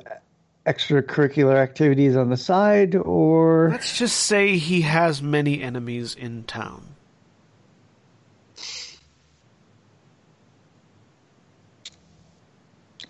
[0.67, 6.83] extracurricular activities on the side, or Let's just say he has many enemies in town.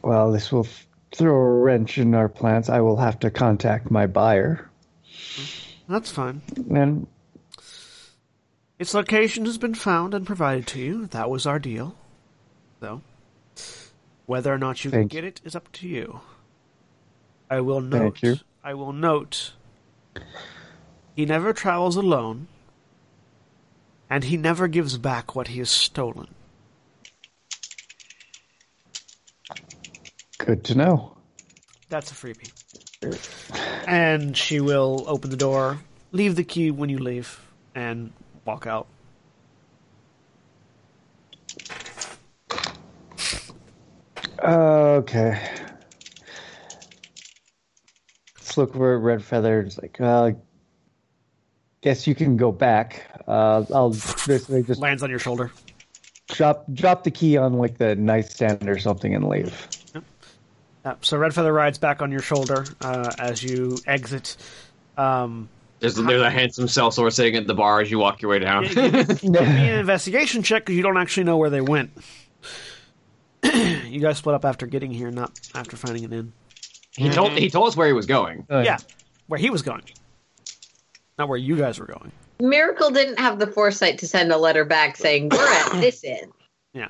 [0.03, 2.69] well, this will f- throw a wrench in our plans.
[2.69, 4.69] I will have to contact my buyer,
[5.89, 6.43] That's fine.
[6.71, 7.07] and
[8.79, 11.07] Its location has been found and provided to you.
[11.07, 11.97] That was our deal.
[12.81, 13.01] So,
[14.27, 16.21] whether or not you can get it is up to you.
[17.51, 18.19] I will note.
[18.19, 18.37] Thank you.
[18.63, 19.53] I will note.
[21.15, 22.49] He never travels alone,
[24.11, 26.29] and he never gives back what he has stolen.
[30.47, 31.17] good to know.
[31.89, 32.53] That's a freebie.
[33.87, 35.81] And she will open the door,
[36.13, 37.41] leave the key when you leave,
[37.75, 38.13] and
[38.45, 38.87] walk out.
[44.47, 45.43] Okay.
[48.37, 49.61] Let's look over at Red Feather.
[49.61, 50.33] It's like, uh,
[51.81, 53.05] guess you can go back.
[53.27, 55.51] Uh, I'll basically just Lands on your shoulder.
[56.29, 59.69] drop drop the key on like the nightstand or something and leave.
[60.85, 64.37] Uh, so Red Feather rides back on your shoulder uh, as you exit.
[64.97, 65.49] Um,
[65.81, 68.65] There's there's a handsome sellsword sitting at the bar as you walk your way down.
[68.65, 71.91] give me an investigation check because you don't actually know where they went.
[73.89, 76.33] you guys split up after getting here, not after finding an inn.
[76.97, 78.47] he told he told us where he was going.
[78.51, 78.79] Uh, Yeah,
[79.27, 79.83] where he was going,
[81.19, 82.13] not where you guys were going.
[82.41, 86.31] Miracle didn't have the foresight to send a letter back saying we're at this inn.
[86.75, 86.89] Yeah,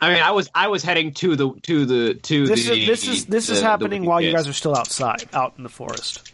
[0.00, 2.86] I mean, I was I was heading to the to the to this the is
[2.86, 5.62] this is this is the- the happening while you guys are still outside, out in
[5.62, 6.32] the forest.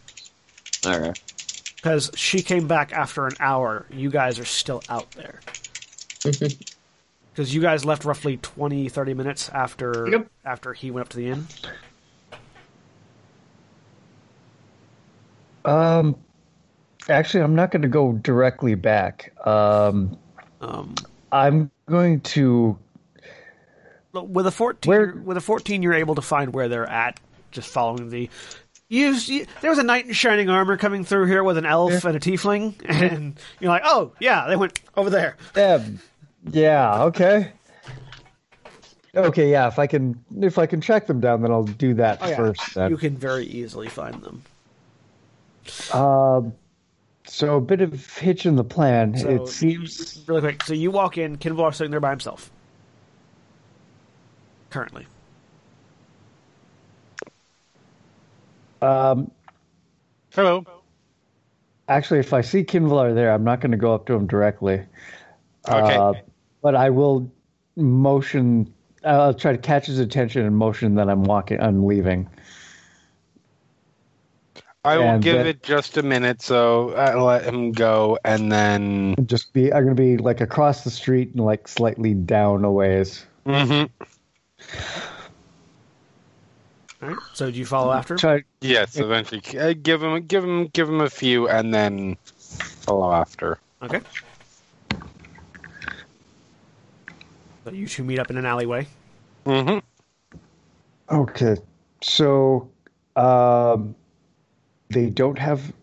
[0.85, 1.19] All right.
[1.75, 3.85] Because she came back after an hour.
[3.91, 5.39] You guys are still out there.
[7.35, 10.27] Because you guys left roughly 20, 30 minutes after Yep.
[10.45, 11.45] after he went up to the inn.
[15.65, 16.15] Um,
[17.09, 19.33] actually, I'm not going to go directly back.
[19.45, 20.17] Um,
[20.61, 20.95] Um,
[21.31, 22.77] I'm going to.
[24.13, 27.19] With a fourteen, Where- with a fourteen, you're able to find where they're at,
[27.51, 28.29] just following the.
[28.87, 32.05] You, you, there was a knight in shining armor coming through here with an elf
[32.05, 35.35] and a tiefling, and you're like, oh yeah, they went over there.
[35.55, 35.83] Yeah,
[36.51, 37.03] yeah.
[37.03, 37.51] Okay.
[39.15, 39.49] Okay.
[39.51, 39.67] Yeah.
[39.67, 42.35] If I can, if I can track them down, then I'll do that Oh, yeah.
[42.35, 42.73] first.
[42.75, 42.91] Then.
[42.91, 44.43] You can very easily find them.
[45.93, 46.53] Um,
[47.25, 49.17] so a bit of hitch in the plan.
[49.17, 50.63] So- it seems Really quick.
[50.63, 52.51] So you walk in, Qinvylar's sitting there by himself.
[54.69, 55.07] Currently.
[58.81, 59.31] um,
[60.33, 60.65] Hello.
[61.87, 64.81] actually if I see Kinvalar there, I'm not going to go up to him directly.
[65.67, 65.95] Okay.
[65.95, 66.13] Uh,
[66.65, 67.31] but I will
[67.75, 68.73] motion.
[69.03, 71.61] I'll try to catch his attention and motion that I'm walking.
[71.61, 72.27] I'm leaving.
[74.83, 78.51] I will and give then- it just a minute, so I let him go, and
[78.51, 79.13] then.
[79.27, 79.71] Just be.
[79.71, 83.27] I'm going to be like across the street and like slightly down a ways.
[83.45, 83.87] Mhm.
[87.03, 87.17] All right.
[87.35, 88.15] So do you follow after?
[88.15, 88.43] Try.
[88.61, 89.43] Yes, eventually.
[89.55, 93.59] Uh, give him, give him, give him a few, and then follow after.
[93.83, 94.01] Okay.
[94.89, 95.05] So
[97.73, 98.87] you two meet up in an alleyway.
[99.45, 99.79] hmm
[101.09, 101.55] Okay.
[102.01, 102.69] So,
[103.15, 103.95] um,
[104.89, 105.73] they don't have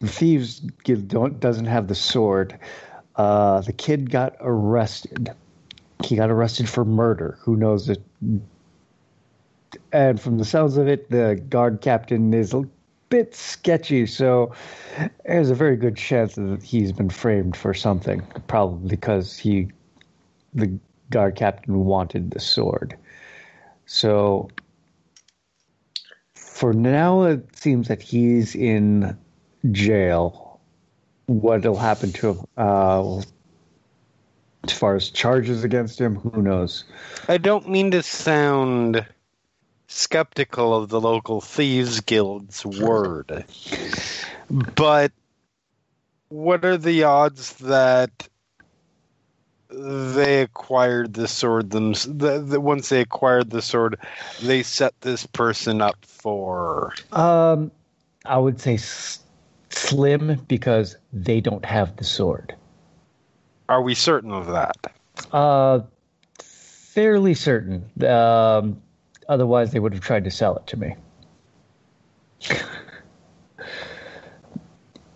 [0.00, 2.58] the thieves give, don't doesn't have the sword.
[3.16, 5.30] Uh, the kid got arrested.
[6.04, 7.38] He got arrested for murder.
[7.42, 8.02] Who knows it?
[9.92, 12.62] And from the sounds of it, the guard captain is a
[13.10, 14.06] bit sketchy.
[14.06, 14.52] So
[15.26, 18.22] there's a very good chance that he's been framed for something.
[18.46, 19.68] Probably because he,
[20.54, 20.78] the
[21.10, 22.96] guard captain, wanted the sword.
[23.86, 24.48] So
[26.34, 29.16] for now, it seems that he's in
[29.72, 30.60] jail.
[31.26, 32.44] What'll happen to him?
[32.56, 33.22] Uh,
[34.64, 36.84] as far as charges against him, who knows?
[37.28, 39.06] I don't mean to sound
[39.88, 43.44] skeptical of the local thieves guild's word,
[44.50, 45.12] but
[46.28, 48.28] what are the odds that
[49.72, 53.96] they acquired the sword them the, the, once they acquired the sword
[54.42, 57.70] they set this person up for Um,
[58.26, 59.20] I would say s-
[59.70, 62.54] slim because they don't have the sword.
[63.68, 64.76] are we certain of that
[65.32, 65.80] Uh,
[66.38, 67.88] fairly certain.
[68.04, 68.80] Um,
[69.28, 70.96] otherwise, they would have tried to sell it to me.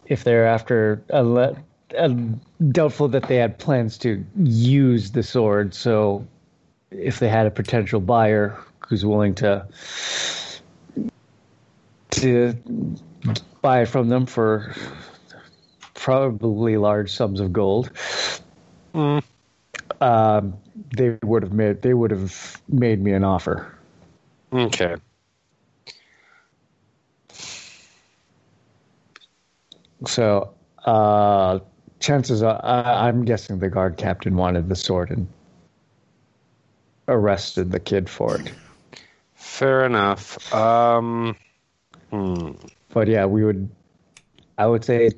[0.07, 1.59] if they're after, unle-
[2.71, 5.75] doubtful that they had plans to use the sword.
[5.75, 6.27] So,
[6.91, 9.67] if they had a potential buyer who's willing to
[12.11, 12.55] to
[13.63, 14.75] buy it from them for
[15.95, 17.91] probably large sums of gold,
[20.01, 20.55] um,
[20.97, 23.75] they would have made they would have made me an offer.
[24.53, 24.97] okay
[30.07, 30.55] So,
[30.85, 31.61] uh,
[32.05, 35.27] chances are, I, I'm guessing the guard captain wanted the sword and
[37.09, 38.53] arrested the kid for it.
[39.35, 41.37] fair enough um
[42.11, 42.53] hmm.
[42.95, 43.69] But yeah, we would,
[44.57, 45.11] I would say,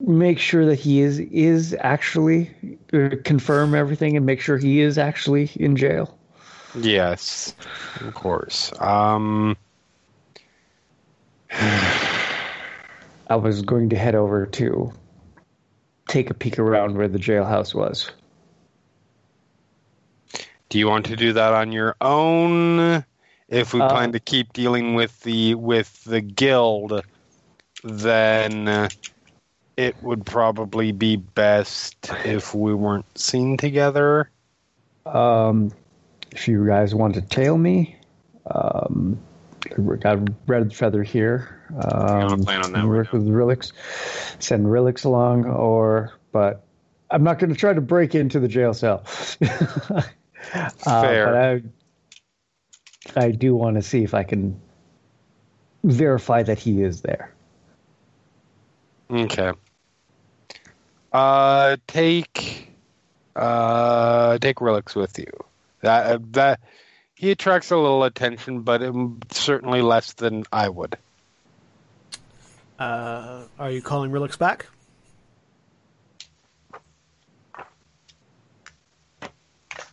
[0.00, 2.50] make sure that he is is actually
[2.94, 6.18] uh, confirm everything and make sure he is actually in jail.
[6.74, 7.54] yes
[8.00, 9.56] of course um
[13.28, 14.92] I was going to head over to
[16.08, 18.10] take a peek around where the jailhouse was.
[20.68, 23.04] Do you want to do that on your own?
[23.48, 27.02] If we Uh, plan to keep dealing with the with the guild,
[27.84, 28.88] then
[29.76, 34.30] it would probably be best if we weren't seen together.
[35.06, 35.70] Um,
[36.32, 37.96] if you guys want to tail me,
[38.50, 39.18] um,
[39.70, 41.60] I got red feather here.
[41.74, 43.72] Um, I'm playing on that work with Relix,
[44.38, 46.64] send Relix along, or but
[47.10, 49.04] I'm not going to try to break into the jail cell.
[50.52, 51.24] Uh, Fair.
[51.24, 54.60] but I, I do want to see if I can
[55.82, 57.32] verify that he is there.
[59.10, 59.52] Okay.
[61.12, 62.72] Uh, take
[63.34, 65.30] uh take Relix with you.
[65.80, 66.60] That that
[67.14, 70.98] he attracts a little attention, but um, certainly less than I would.
[72.78, 74.66] Uh, are you calling Relix back?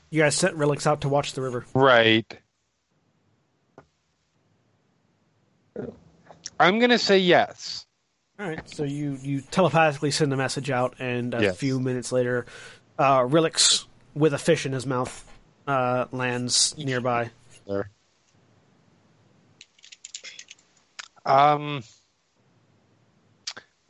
[0.09, 1.65] You guys sent Relix out to watch the river.
[1.73, 2.25] Right.
[6.59, 7.85] I'm gonna say yes.
[8.39, 11.57] All right, so you you telepathically send a message out, and a Yes.
[11.57, 12.45] few minutes later,
[12.99, 15.25] uh, Relix with a fish in his mouth
[15.67, 17.31] uh, lands nearby.
[17.67, 17.89] There.
[21.25, 21.83] Um.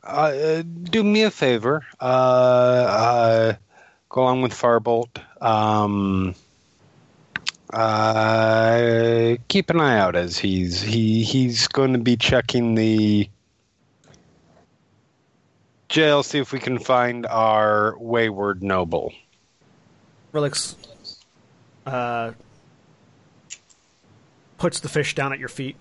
[0.04, 1.84] Uh, do me a favor.
[2.00, 3.54] Uh, uh,
[4.08, 5.20] go along with Farbolt.
[5.40, 6.34] Um.
[7.72, 13.26] Uh, keep an eye out as he's he he's going to be checking the
[15.88, 19.14] jail, see if we can find our wayward noble.
[20.34, 20.76] Relix
[21.86, 22.32] uh,
[24.58, 25.76] puts the fish down at your feet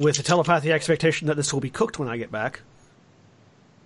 [0.00, 2.62] with the telepathy expectation that this will be cooked when I get back.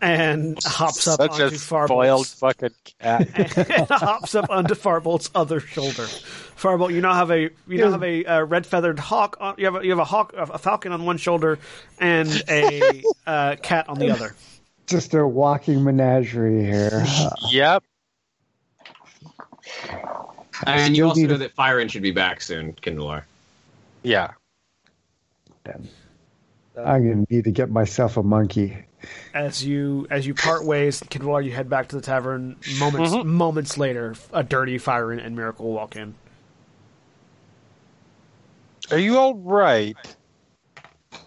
[0.00, 2.70] And hops up Such onto a spoiled Farbolt's fucking
[3.00, 3.68] cat.
[3.70, 6.04] and hops up onto Farbolt's other shoulder.
[6.04, 9.36] Farbolt, you now have a you now have a uh, red feathered hawk.
[9.40, 11.58] On, you have a, you have a hawk, a falcon on one shoulder,
[11.98, 14.34] and a uh, cat on the other.
[14.86, 17.04] Just a walking menagerie here.
[17.50, 17.82] yep.
[20.66, 23.22] And you also know a- that Firen should be back soon, Qinvylar.
[24.02, 24.32] Yeah.
[25.64, 25.88] Damn.
[26.76, 28.76] I'm gonna need to get myself a monkey.
[29.32, 32.56] As you as you part ways, Qinvylar, you head back to the tavern.
[32.78, 36.14] Moments moments later, a dirty Firen and Miracle walk in.
[38.90, 39.96] Are you all right?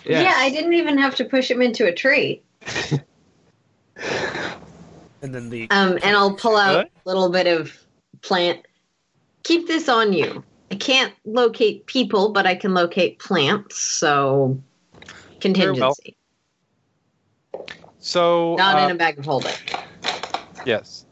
[0.05, 0.23] Yes.
[0.23, 2.41] Yeah, I didn't even have to push him into a tree.
[5.21, 6.91] And then the Um, and I'll pull out Good.
[7.05, 7.77] a little bit of
[8.21, 8.65] plant.
[9.43, 10.43] Keep this on you.
[10.71, 13.77] I can't locate people, but I can locate plants.
[13.79, 14.59] So
[15.39, 16.15] contingency,
[18.01, 19.53] So not uh, in a bag of holding.
[20.65, 21.05] Yes.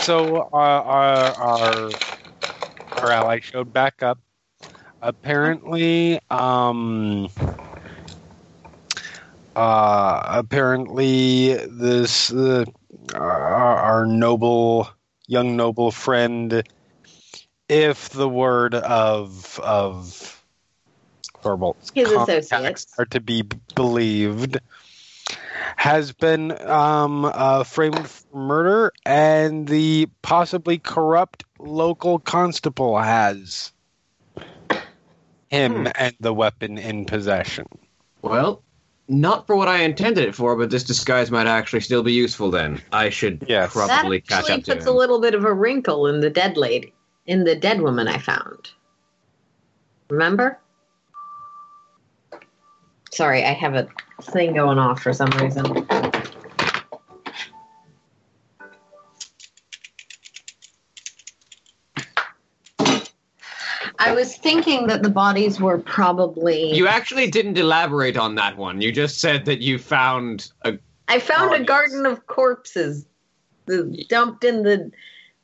[0.00, 1.90] So uh, our our
[2.96, 4.18] our ally showed back up.
[5.02, 7.28] Apparently, um,
[9.56, 12.64] uh, apparently this uh,
[13.14, 14.88] our, our noble
[15.26, 16.62] young noble friend,
[17.68, 20.44] if the word of of
[21.42, 22.94] Farbolt's His contacts associates.
[22.98, 23.42] are to be
[23.74, 24.58] believed,
[25.76, 33.72] has been um, uh, framed for murder, and the possibly corrupt local constable has
[35.50, 37.66] him and the weapon in possession.
[38.22, 38.62] Well,
[39.08, 42.50] not for what I intended it for, but this disguise might actually still be useful
[42.50, 42.80] then.
[42.92, 43.74] I should Yes.
[43.74, 46.56] That probably catch up to puts a little bit of a wrinkle in the dead
[46.56, 46.94] lady,
[47.26, 48.70] in the dead woman I found.
[50.08, 50.58] Remember?
[53.12, 53.88] Sorry, I have a
[54.22, 55.86] thing going off for some reason.
[63.98, 66.72] I was thinking that the bodies were probably.
[66.72, 68.80] You actually didn't elaborate on that one.
[68.80, 70.78] You just said that you found a.
[71.08, 73.06] I found a garden of corpses
[73.66, 74.90] the- dumped in the.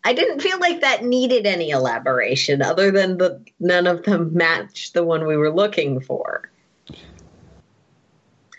[0.04, 4.94] I didn't feel like that needed any elaboration other than the none of them matched
[4.94, 6.48] the one we were looking for.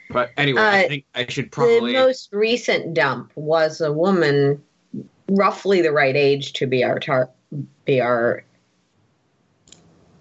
[0.09, 1.93] But anyway, I Uh, think I should probably.
[1.93, 4.63] The most recent dump was a woman,
[5.27, 7.29] roughly the right age to be our tar-
[7.85, 8.43] be our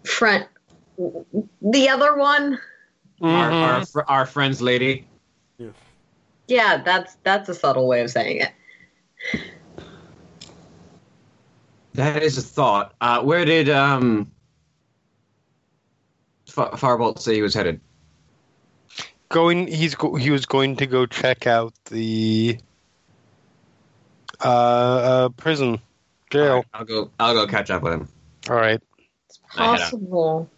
[0.04, 0.46] front.
[0.98, 2.58] The other one,
[3.22, 5.06] our, our, our friend's lady.
[6.48, 8.52] yeah, that's that's a subtle way of saying it.
[11.94, 12.94] That is a thought.
[13.00, 14.30] Uh, where did um,
[16.48, 17.80] F- Farbolt say he was headed?
[19.28, 22.58] Going, he's go, he was going to go check out the
[24.44, 25.80] uh, uh prison
[26.30, 26.48] jail.
[26.48, 27.10] Alright, I'll go.
[27.18, 28.08] I'll go catch up with him.
[28.48, 28.80] All right.
[29.56, 29.78] I head out.
[29.80, 30.50] Possible.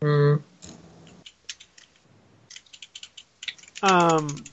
[0.00, 0.34] Hmm.
[3.82, 4.44] um.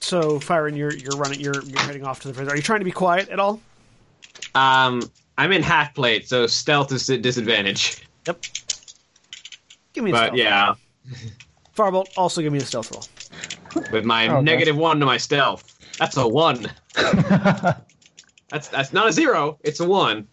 [0.00, 1.40] So, Firen, you're you're running.
[1.40, 2.52] You're you're heading off to the prison.
[2.52, 3.60] Are you trying to be quiet at all?
[4.54, 5.02] Um,
[5.36, 8.02] I'm in half plate, so stealth is a disadvantage.
[8.26, 8.42] Yep.
[9.92, 10.38] Give me a But stealth.
[10.38, 10.74] yeah,
[11.76, 13.84] Farbolt, also give me a stealth roll.
[13.92, 14.42] with my Okay.
[14.42, 15.76] negative one to my stealth.
[15.98, 16.70] That's a one.
[18.50, 19.58] That's that's not a zero.
[19.62, 20.26] It's a one.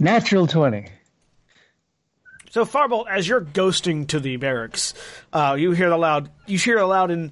[0.00, 0.86] Natural 20.
[2.50, 4.92] So Farbolt, as you're ghosting to the barracks,
[5.32, 6.30] uh, you hear the loud.
[6.46, 7.30] You hear a loud and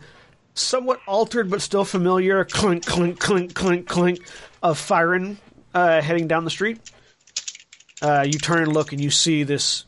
[0.55, 4.21] somewhat altered but still familiar clink, clink, clink, clink, clink
[4.63, 5.37] of Firen
[5.75, 6.79] uh, heading down the street.
[8.01, 9.87] Uh, you turn and look, and you see this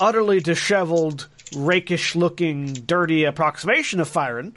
[0.00, 4.54] utterly disheveled, rakish-looking, dirty approximation of Firen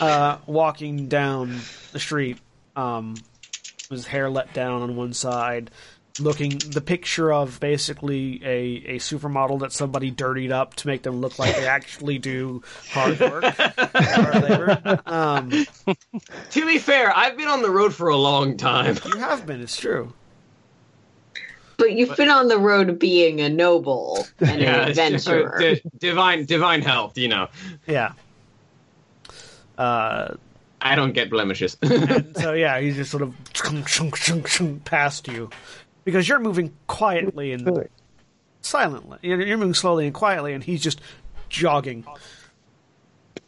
[0.00, 1.60] uh, walking down
[1.92, 2.38] the street.
[2.76, 3.16] Um,
[3.90, 5.70] his hair let down on one side,
[6.20, 11.20] looking the picture of basically a, a supermodel that somebody dirtied up to make them
[11.20, 13.44] look like they actually do hard work.
[15.06, 15.50] Um,
[16.50, 18.96] To be fair, I've been on the road for a long time.
[19.06, 20.12] you have been, it's true.
[21.80, 25.46] But you've been on the road being a noble and Yeah, an it's just sort
[25.46, 25.74] adventurer.
[25.74, 27.18] di- divine divine health.
[27.18, 27.48] You know,
[27.86, 28.12] Yeah.
[29.76, 30.34] Uh,
[30.82, 31.76] I don't get blemishes.
[31.82, 35.50] and so yeah, he's just sort of chunk, chunk, chunk, chunk past you
[36.04, 37.88] because you're moving quietly and
[38.62, 39.18] silently.
[39.22, 41.00] You're, you're moving slowly and quietly, and he's just
[41.48, 42.04] jogging.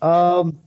[0.00, 0.58] Um,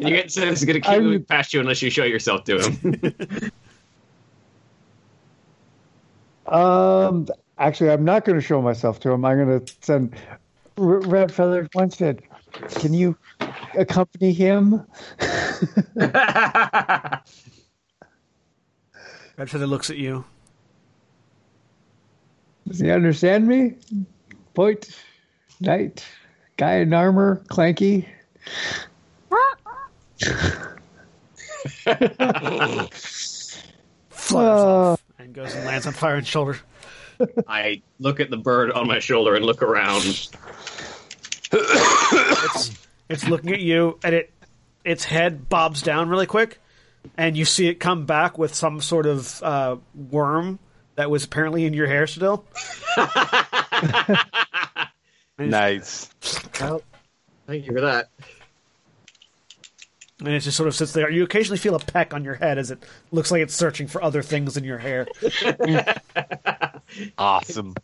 [0.00, 1.90] And you get the sense he's going to keep I'm- moving past you unless you
[1.90, 3.50] show yourself to him.
[6.48, 7.26] Um,
[7.58, 9.24] actually, I'm not going to show myself to him.
[9.24, 10.14] I'm going to send
[10.78, 12.22] R- Red Feather Winstead.
[12.76, 13.16] Can you
[13.74, 14.84] accompany him?
[15.94, 17.22] Red
[19.46, 20.24] Feather looks at you.
[22.66, 23.74] Does he understand me?
[24.54, 24.88] Point,
[25.60, 26.04] knight,
[26.56, 28.06] guy in armor, clanky.
[34.10, 36.58] Flutters Uh, off and goes and lands on Firen's shoulder.
[37.48, 40.04] I look at the bird on my shoulder and look around.
[41.50, 42.70] It's
[43.08, 44.32] it's looking at you, and it
[44.84, 46.60] its head bobs down really quick,
[47.16, 50.58] and you see it come back with some sort of uh, worm
[50.94, 52.44] that was apparently in your hair still.
[55.38, 56.10] Nice.
[56.60, 56.82] Well,
[57.46, 58.10] thank you for that.
[60.20, 61.10] And it just sort of sits there.
[61.10, 62.82] You occasionally feel a peck on your head as it
[63.12, 65.06] looks like it's searching for other things in your hair.
[67.18, 67.74] Awesome.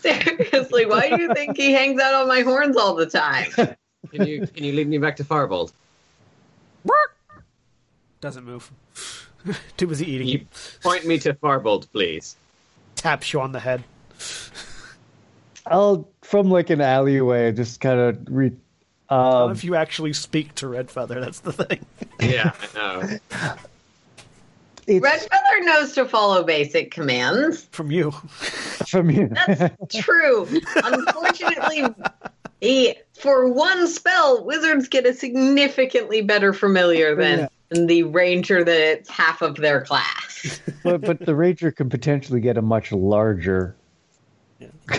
[0.00, 3.50] Seriously, why do you think he hangs out on my horns all the time?
[4.10, 5.72] Can you can you lead me back to Farbolt?
[8.20, 8.70] Doesn't move.
[9.76, 10.28] Too busy eating.
[10.28, 10.46] You
[10.82, 12.36] point me to Farbolt, please?
[12.96, 13.84] Taps you on the head.
[15.66, 18.52] I'll from like an alleyway, just kind of re.
[19.12, 21.20] What Um, if you actually speak to Red Feather?
[21.20, 21.84] That's the thing.
[22.20, 23.18] Yeah, I know.
[24.86, 27.64] it's Red Feather knows to follow basic commands.
[27.72, 28.12] From you.
[28.12, 29.28] from you.
[29.28, 30.46] That's true.
[30.76, 31.84] Unfortunately,
[32.60, 39.42] he, for one spell, wizards get a significantly better familiar than the ranger that's half
[39.42, 40.60] of their class.
[40.84, 43.74] but but the ranger can potentially get a much larger.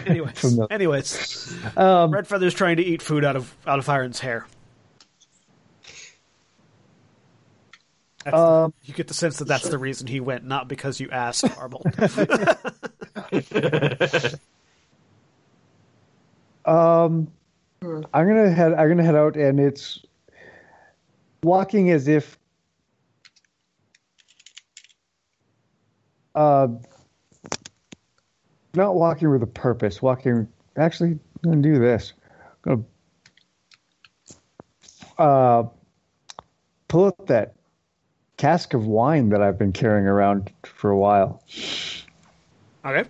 [0.05, 4.19] Anyways, From anyways, Um, Red Feather's trying to eat food out of out of Iron's
[4.19, 4.45] hair.
[8.25, 11.43] Um, you get the sense that that's the reason he went, not because you asked
[11.57, 11.83] Marble.
[16.65, 17.31] Um,
[17.81, 18.73] I'm gonna head.
[18.73, 19.99] I'm gonna head out, and it's
[21.43, 22.37] walking as if.
[26.35, 26.67] Uh,
[28.75, 30.01] not walking with a purpose.
[30.01, 30.47] Walking.
[30.77, 32.13] Actually, I'm gonna do this.
[32.65, 32.85] I'm
[35.19, 35.63] gonna uh,
[36.87, 37.55] pull up that
[38.37, 41.43] cask of wine that I've been carrying around for a while.
[42.83, 43.05] okay.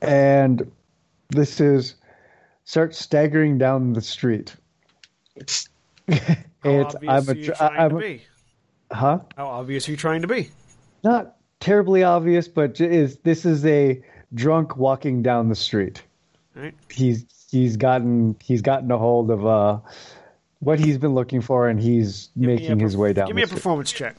[0.00, 0.70] and
[1.30, 1.96] this is
[2.64, 4.54] start staggering down the street.
[5.34, 5.68] it's
[6.64, 8.22] obvious I'm are a you trying I'm to a- be?
[8.92, 9.18] huh?
[9.36, 10.50] How obvious are you trying to be?
[11.02, 14.00] Not terribly obvious, but is this is a
[14.34, 16.02] drunk walking down the street.
[16.54, 16.74] Right.
[16.90, 19.78] He's he's gotten he's gotten a hold of uh
[20.60, 23.26] what he's been looking for, and he's Give me a making his way down.
[23.26, 23.56] Give me the a street.
[23.56, 24.16] performance check.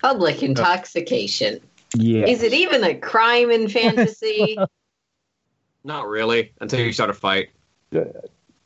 [0.00, 1.60] Public intoxication.
[1.94, 2.26] Yeah.
[2.26, 4.58] Is it even a crime in fantasy?
[5.84, 7.50] Not really until you start a fight.
[7.92, 8.06] So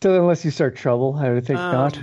[0.03, 1.99] unless you start trouble, I would think Um, not.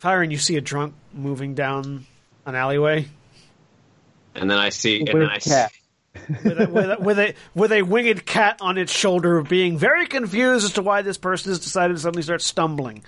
[0.00, 2.06] Firen, and you see a drunk moving down
[2.46, 3.06] an alleyway
[4.34, 5.72] And then I see, and With then I see, cat.
[6.44, 10.06] With a, with, a, with a with a winged cat on its shoulder, being very
[10.06, 13.04] confused as to why this person has decided to suddenly start stumbling.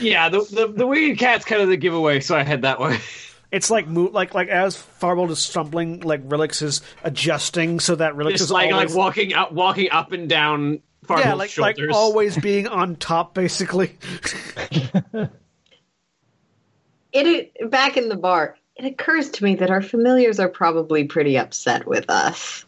[0.00, 2.98] yeah, the the, the winged cat's kind of the giveaway, so I head that way.
[3.50, 8.30] It's like like like as Farbolt is stumbling, like Relix is adjusting so that Relix
[8.32, 11.76] Just is like always, like walking up, walking up and down Farbolt's yeah, like like
[11.76, 11.94] shoulders.
[11.94, 13.98] always being on top, basically.
[15.12, 15.30] it,
[17.12, 18.56] it back in the bar.
[18.82, 22.64] It occurs to me that our familiars are probably pretty upset with us.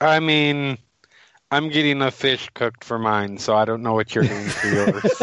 [0.00, 0.78] I mean,
[1.50, 4.68] I'm getting a fish cooked for mine, so I don't know what you're doing for
[4.68, 5.22] yours.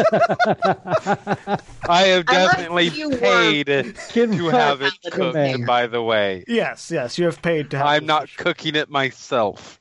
[1.88, 3.20] I have definitely you worms.
[3.22, 6.44] paid to have it cooked, by the way.
[6.46, 7.86] yes, yes, you have paid to have.
[7.86, 8.36] I'm not fish.
[8.36, 9.80] cooking it myself.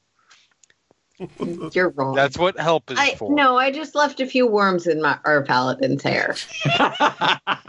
[1.73, 2.15] You're wrong.
[2.15, 3.33] That's what help is I for.
[3.33, 6.35] no, I just left a few worms in my our paladin's hair.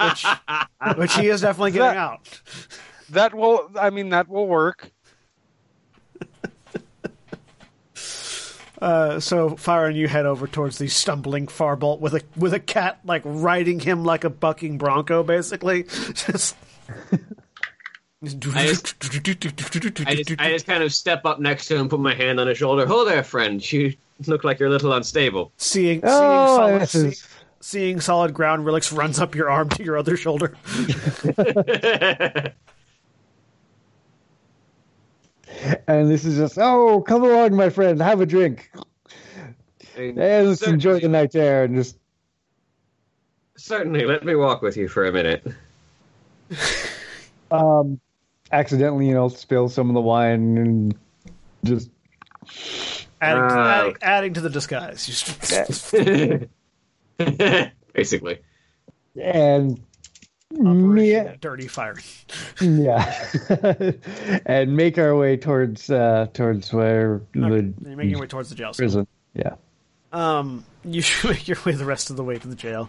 [0.00, 0.26] which,
[0.96, 2.40] which he is definitely getting That- out.
[3.10, 4.90] That will, I mean, that will work.
[8.82, 12.98] Uh, so Firen you head over towards the stumbling Farbolt with a with a cat
[13.04, 15.82] like riding him like a bucking bronco, basically.
[16.14, 16.56] Just.
[18.22, 18.28] I
[18.66, 22.40] just- I just, I just kind of step up next to him, put my hand
[22.40, 22.86] on his shoulder.
[22.86, 23.60] Hold there, friend.
[23.72, 23.94] You
[24.26, 25.52] look like you're a little unstable.
[25.58, 27.28] seeing seeing Oh, solid, see- is
[27.60, 30.56] seeing solid ground, Relix runs up your arm to your other shoulder.
[35.88, 38.70] and this is just oh come along my friend have a drink
[39.94, 41.96] Hey, let's Cer- enjoy the night air and just
[43.58, 45.42] Certainly, let me walk with you for a minute.
[47.50, 47.98] um,
[48.52, 50.94] accidentally, you know, spill some of the wine and
[51.64, 51.90] just
[53.20, 55.06] Adding, to, Uh, adding, adding to the disguise.
[57.94, 58.38] Basically.
[59.20, 59.80] and
[60.52, 61.96] Operation me, Dirty fire.
[62.60, 63.12] yeah,
[64.46, 68.54] and make our way towards uh towards where the You're making your way towards the
[68.54, 68.78] jail cell.
[68.78, 69.06] prison.
[69.34, 69.54] Yeah.
[70.12, 72.88] Um, you should make your way the rest of the way to the jail.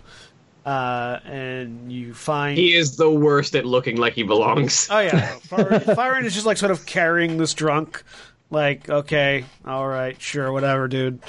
[0.68, 2.58] Uh, and you find.
[2.58, 4.90] He is the worst at looking like he belongs.
[4.92, 8.04] Oh yeah, Fire- Firen is just like sort of carrying this drunk,
[8.50, 11.22] like okay, all right, sure, whatever, dude.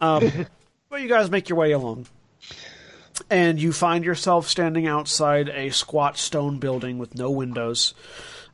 [0.00, 0.48] Um,
[0.90, 2.06] but you guys make your way along,
[3.30, 7.94] and you find yourself standing outside a squat stone building with no windows,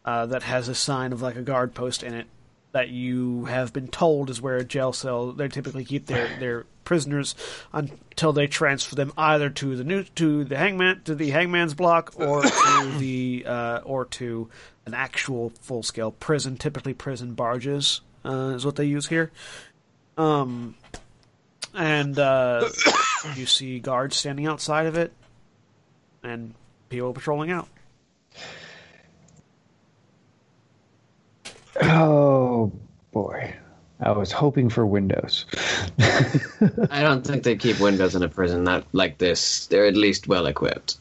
[0.05, 2.27] uh, that has a sign of like a guard post in it
[2.73, 6.67] that you have been told is where a jail cell they typically keep their their
[6.85, 7.35] prisoners
[7.73, 12.13] until they transfer them either to the new to the hangman to the hangman's block
[12.17, 14.49] or to the uh, or to
[14.87, 16.57] an actual full scale prison.
[16.57, 19.31] Typically, prison barges uh, is what they use here.
[20.17, 20.75] Um,
[21.75, 22.69] and uh,
[23.37, 25.13] you see guards standing outside of it,
[26.23, 26.55] and
[26.89, 27.69] people patrolling out.
[31.83, 32.73] Oh
[33.13, 33.55] boy,
[34.01, 35.47] I was hoping for windows.
[36.91, 39.67] I don't think they keep windows in a prison that like this.
[39.67, 40.99] They're at least well equipped.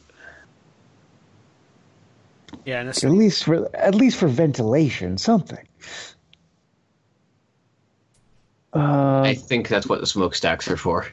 [2.64, 5.66] Yeah, and At least for at least for ventilation, something.
[8.72, 11.06] Uh, I think that's what the smokestacks are for.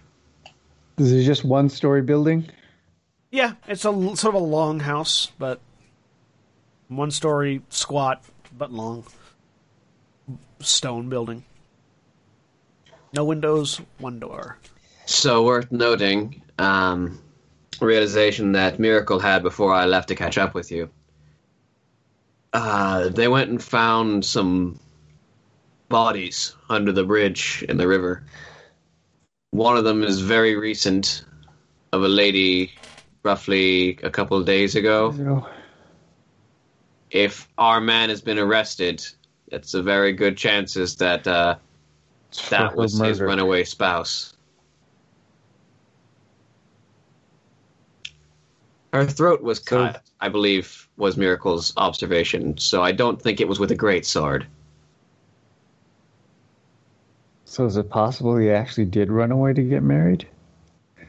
[0.95, 2.47] this is just one story building.
[3.31, 5.59] yeah, it's a sort of a long house, but
[6.87, 8.23] one story, squat
[8.55, 9.03] but long,
[10.59, 11.43] stone building.
[13.13, 14.57] No windows, one door.
[15.05, 17.19] So worth noting, um,
[17.79, 20.89] realization that Miracle had before I left to catch up with you.
[22.53, 24.79] Uh, they went and found some
[25.89, 28.23] bodies under the bridge in the river.
[29.51, 31.23] One of them is very recent,
[31.93, 32.71] of a lady
[33.23, 35.13] roughly a couple of days ago.
[35.13, 35.47] So,
[37.09, 39.05] If our man has been arrested,
[39.47, 41.55] it's a very good chances that uh,
[42.49, 44.33] that was his runaway spouse.
[48.93, 53.47] Her throat was So- cut, I believe, was Miracle's observation, so I don't think it
[53.47, 54.47] was with a great sword.
[57.45, 60.27] So is it possible he actually did run away to get married?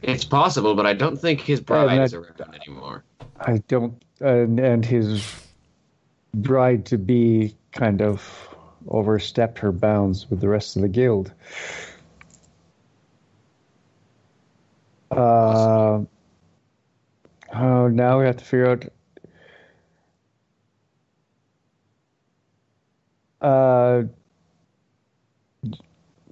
[0.01, 3.03] It's possible, but I don't think his bride that- is around anymore.
[3.41, 5.25] I don't, and, and his
[6.33, 8.49] bride to be kind of
[8.87, 11.31] overstepped her bounds with the rest of the guild.
[15.11, 16.01] Uh,
[17.55, 18.85] oh, now we have to figure out.
[23.41, 24.03] Uh,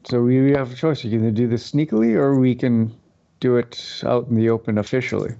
[0.09, 1.03] so we have a choice.
[1.03, 2.95] You can either do this sneakily, or we can
[3.39, 5.33] do it out in the open officially.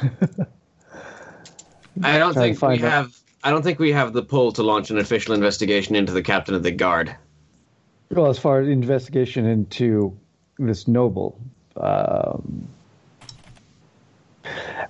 [2.02, 2.78] I don't think we out.
[2.80, 3.17] have.
[3.44, 6.54] I don't think we have the pull to launch an official investigation into the captain
[6.54, 7.14] of the guard.
[8.10, 10.16] Well, as far as investigation into
[10.58, 11.38] this noble,
[11.76, 12.68] um,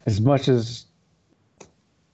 [0.07, 0.87] as much as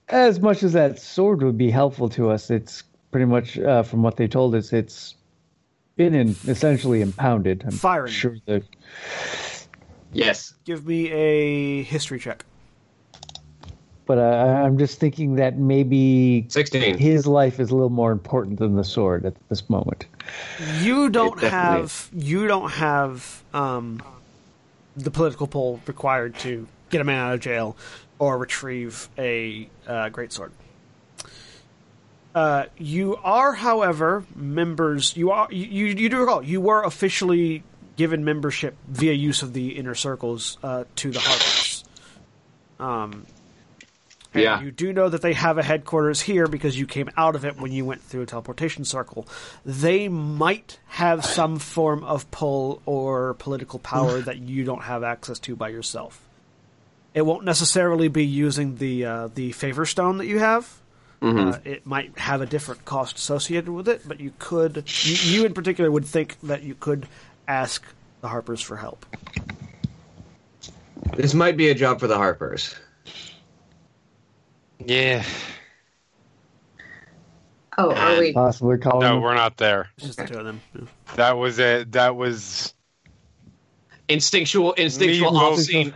[0.09, 4.03] as much as that sword would be helpful to us, it's pretty much uh, from
[4.03, 5.15] what they told us, it's
[5.97, 7.63] been in, essentially impounded.
[7.65, 8.09] I'm Firen.
[8.09, 8.65] sure that
[10.15, 10.55] Yes.
[10.65, 12.45] Give me a history check.
[14.07, 14.21] But uh,
[14.65, 16.99] I'm just thinking that maybe 16.
[16.99, 20.07] his life is a little more important than the sword at this moment.
[20.81, 24.03] You don't definitely have you don't have um,
[24.97, 27.77] the political pull required to get a man out of jail
[28.19, 30.53] or retrieve a uh, great sword.
[32.35, 35.17] Uh, you are, however, members.
[35.17, 37.63] You are you, you do recall you were officially
[37.97, 41.85] given membership via use of the inner circles uh, to the Harpers.
[42.81, 43.27] Um,
[44.35, 44.61] and Yeah.
[44.61, 47.57] You do know that they have a headquarters here because you came out of it
[47.59, 49.27] when you went through a teleportation circle.
[49.65, 55.39] They might have some form of pull or political power that you don't have access
[55.41, 56.21] to by yourself.
[57.15, 60.81] It won't necessarily be using the uh, the favor stone that you have.
[61.23, 65.47] Uh, it might have a different cost associated with it, but you could, you, you
[65.47, 67.07] in particular, would think that you could
[67.49, 67.83] ask
[68.21, 69.07] the Harpers for help.
[71.17, 72.75] This might be a job for the Harpers.
[74.87, 75.25] Yeah.
[77.77, 78.33] Oh, are we?
[78.33, 79.01] Possibly calling.
[79.01, 79.89] No, we're not there.
[79.97, 80.61] It's just the two of them.
[81.17, 81.93] That was it.
[81.93, 82.73] That was
[84.09, 85.61] instinctual, instinctual, Me all both.
[85.63, 85.93] seen.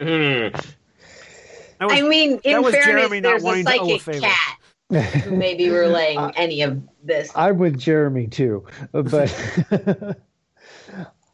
[1.80, 3.98] Was, I mean, in that was fairness, Jeremy not there's a wanting to owe a
[3.98, 4.26] psychic favor.
[4.26, 7.30] cat who may be relaying any of this.
[7.36, 9.30] I'm with Jeremy too, but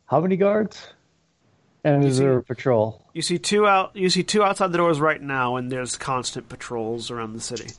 [0.07, 0.87] how many guards?
[1.85, 3.05] And is there a patrol?
[3.13, 3.95] you see two out.
[3.95, 7.71] You see two outside the doors right now, and there's constant patrols around the city.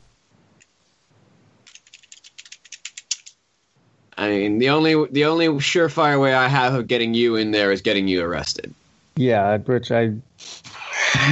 [4.18, 7.72] I mean, the only the only surefire way I have of getting you in there
[7.72, 8.73] is getting you arrested.
[9.15, 10.14] Yeah, which I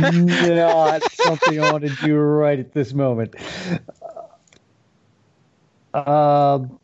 [0.01, 3.35] not something I want to do right at this moment.
[5.93, 6.79] Um,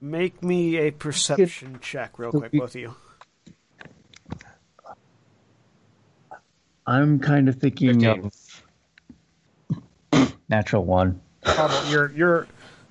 [0.00, 2.94] Make me a perception check, real quick, both of you.
[6.86, 8.30] I'm kind of thinking Fifteen.
[10.12, 11.20] of natural one.
[11.44, 11.84] Trouble.
[11.88, 12.46] You're you're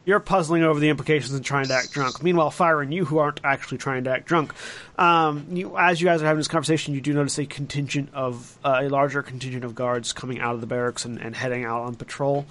[0.06, 2.24] you're puzzling over the implications and trying to act drunk.
[2.24, 4.54] Meanwhile, Firen you, who aren't actually trying to act drunk,
[4.98, 8.58] um, you, as you guys are having this conversation, you do notice a contingent of
[8.64, 11.82] uh, a larger contingent of guards coming out of the barracks and, and heading out
[11.82, 12.46] on patrol,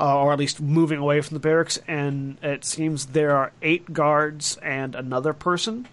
[0.00, 1.78] uh, or at least moving away from the barracks.
[1.88, 5.88] And it seems there are eight guards and another person.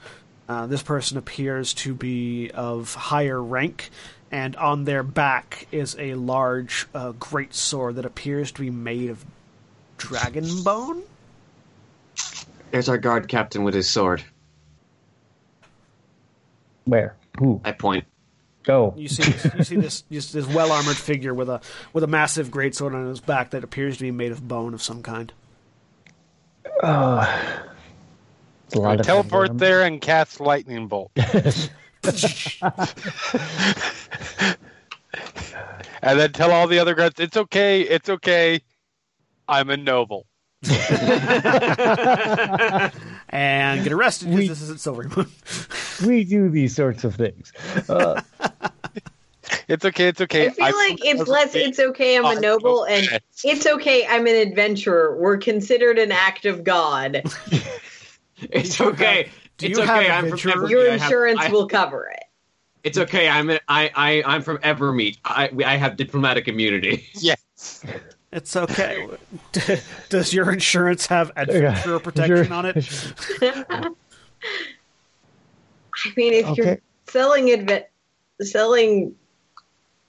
[0.47, 3.89] Uh, this person appears to be of higher rank,
[4.31, 9.09] and on their back is a large, uh, great sword that appears to be made
[9.09, 9.25] of
[9.97, 11.01] dragon bone.
[12.69, 14.23] There's our guard captain with his sword.
[16.83, 17.15] Where?
[17.39, 17.59] Who?
[17.63, 18.05] I point.
[18.65, 18.93] Go.
[18.97, 21.61] You see, you see this this, this well armored figure with a
[21.93, 24.81] with a massive greatsword on his back that appears to be made of bone of
[24.81, 25.31] some kind.
[26.65, 27.49] It's a
[28.79, 31.11] lot of Teleport there and cast lightning bolt.
[31.15, 31.69] and
[36.01, 38.61] then tell all the other guards, it's okay, it's okay.
[39.47, 40.25] I'm a noble.
[43.29, 46.05] And get arrested because We- this isn't Silverymoon.
[46.07, 47.51] We do these sorts of things.
[47.89, 48.21] Uh,
[49.67, 50.47] It's okay, it's okay.
[50.47, 53.07] I feel like it's less it's okay I'm a noble and
[53.43, 55.17] it's okay I'm an adventurer.
[55.19, 57.23] We're considered an act of God.
[58.37, 59.29] It's okay.
[59.57, 60.11] do it's you have okay.
[60.11, 60.37] I'm from?
[60.39, 60.69] Evermeet.
[60.69, 62.23] Your I have- insurance I- will cover it.
[62.83, 63.29] It's okay.
[63.29, 65.17] I'm a, I I I'm from Evermeet.
[65.23, 67.07] I I have diplomatic immunity.
[67.15, 67.83] Yes.
[68.33, 69.07] It's okay.
[70.09, 73.13] Does your insurance have adventurer protection on it?
[73.41, 73.89] I
[76.17, 76.77] mean if you're
[77.07, 77.85] selling adve-
[78.41, 79.15] selling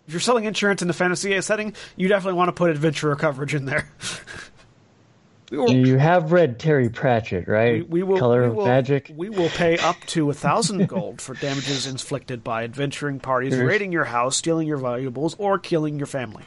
[0.06, 3.54] If you're selling insurance in the fantasy setting, you definitely want to put adventurer coverage
[3.54, 3.88] in there.
[5.50, 7.88] Will- you have read Terry Pratchett, right?
[7.88, 9.12] we will, Color we of will, Magic.
[9.14, 13.62] We will pay up to a thousand gold for damages inflicted by adventuring parties Yes.
[13.62, 16.42] raiding your house, stealing your valuables, or killing your family.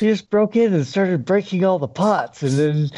[0.00, 2.90] He just broke in and started breaking all the pots, and then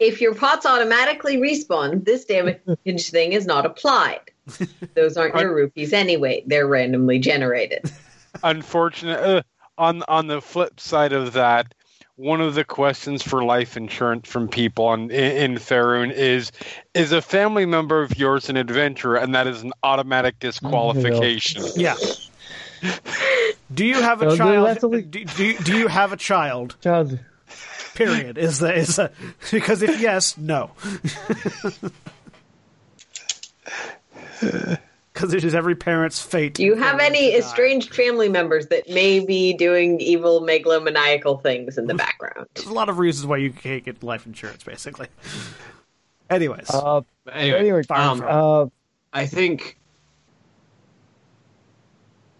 [0.00, 2.58] if your pots automatically respawn, this damage
[3.10, 4.31] thing is not applied.
[4.94, 6.42] Those aren't your rupees anyway.
[6.46, 7.90] They're randomly generated.
[8.42, 9.18] Unfortunate.
[9.20, 9.42] Uh,
[9.78, 11.74] on on the flip side of that,
[12.16, 16.52] one of the questions for life insurance from people on, in, in Faerun is:
[16.94, 21.64] Is a family member of yours an adventurer, and that is an automatic disqualification.
[21.76, 21.96] Yeah.
[23.74, 24.66] Do you have a No, no, child?
[24.66, 26.76] that's only- do, do, you- do you have a child?
[26.82, 27.18] child.
[27.94, 28.36] Period.
[28.38, 29.10] Is the is a,
[29.50, 30.72] because if yes, no.
[35.12, 36.54] Because it is every parent's fate.
[36.54, 37.38] Do you have any to die.
[37.46, 42.46] estranged family members that may be doing evil megalomaniacal things in the background?
[42.54, 45.08] There's a lot of reasons why you can't get life insurance, basically.
[46.30, 48.66] Anyways, Uh, anyway, anyway, um, uh,
[49.12, 49.76] I think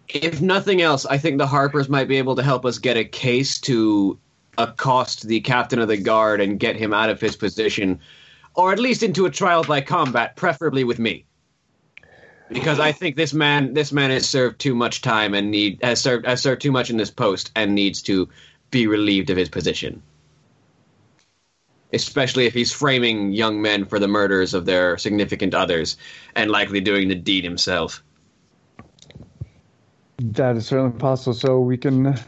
[0.09, 3.05] if nothing else, I think the Harpers might be able to help us get a
[3.05, 4.17] case to
[4.57, 7.99] accost the captain of the guard and get him out of his position,
[8.55, 11.25] or at least into a trial by combat, preferably with me.
[12.49, 16.01] Because I think this man, this man has served too much time and need has
[16.01, 18.29] served has served too much in this post and needs to
[18.69, 20.03] be relieved of his position.
[21.93, 25.97] Especially if he's framing young men for the murders of their significant others
[26.35, 28.03] and likely doing the deed himself.
[30.17, 31.33] That is certainly possible.
[31.33, 32.19] So we can.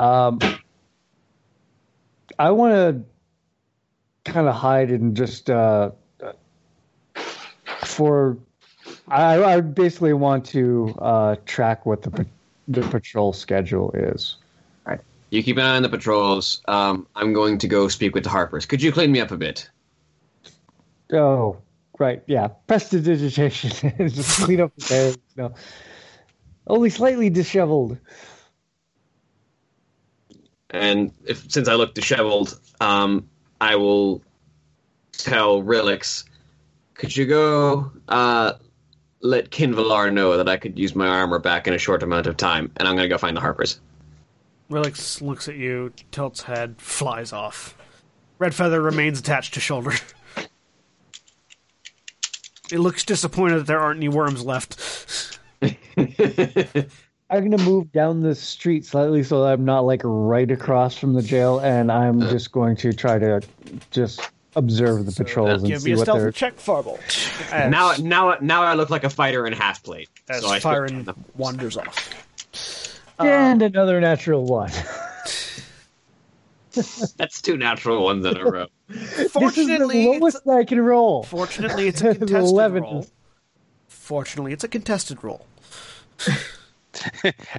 [0.00, 0.38] Um,
[2.38, 2.72] I want
[4.24, 5.90] to kind of hide and just uh,
[7.84, 8.38] for.
[9.10, 12.26] I, I basically want to uh, track what the
[12.68, 14.36] the patrol schedule is.
[15.30, 16.62] You keep an eye on the patrols.
[16.68, 18.64] Um, I'm going to go speak with the Harpers.
[18.64, 19.68] Could you clean me up a bit?
[21.12, 21.58] Oh,
[21.98, 22.48] right, yeah.
[22.66, 23.70] Prestidigitation.
[24.08, 25.14] just clean up the hair.
[25.36, 25.54] No,
[26.66, 27.98] only slightly disheveled.
[30.70, 33.28] And if since I look disheveled, um,
[33.60, 34.22] I will
[35.12, 36.24] tell Relix,
[36.94, 38.54] could you go uh,
[39.20, 42.36] let Qinvylar know that I could use my armor back in a short amount of
[42.36, 43.80] time, and I'm going to go find the Harpers.
[44.70, 47.76] Relix looks at you, tilts head, flies off.
[48.38, 49.92] Red feather remains attached to shoulder.
[52.70, 55.38] it looks disappointed that there aren't any worms left.
[57.30, 61.12] I'm gonna move down the street slightly so that I'm not like right across from
[61.12, 62.30] the jail, and I'm uh.
[62.30, 63.40] just going to try to
[63.90, 64.20] just
[64.56, 66.32] observe the uh, patrols and Give see me a what stealth they're.
[66.32, 67.52] check, Farbolt.
[67.52, 70.08] As, Now, now, now I look like a fighter in half plate.
[70.28, 72.08] as so I Firen wanders off.
[73.18, 74.70] And uh, another natural one.
[77.16, 78.66] That's two natural ones in a row.
[78.88, 81.24] this is Fortunately, the it's, lowest I can roll.
[81.24, 82.82] fortunately, it's a contested 11.
[82.82, 83.06] roll.
[83.88, 85.46] Fortunately, it's a contested roll.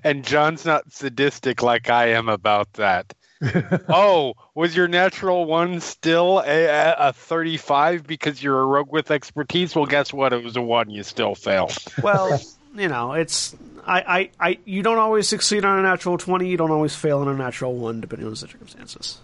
[0.04, 3.14] And John's not sadistic like I am about that.
[3.90, 9.12] oh, was your natural one still a, a, a 35 because you're a rogue with
[9.12, 9.76] expertise?
[9.76, 10.34] Well, guess what?
[10.34, 10.90] It was a one.
[10.90, 11.78] You still failed.
[12.04, 12.40] Well,
[12.76, 13.56] you know, it's
[13.86, 16.50] I, I, I you don't always succeed on a natural twenty.
[16.50, 19.20] You don't always fail on a natural one, depending on the circumstances.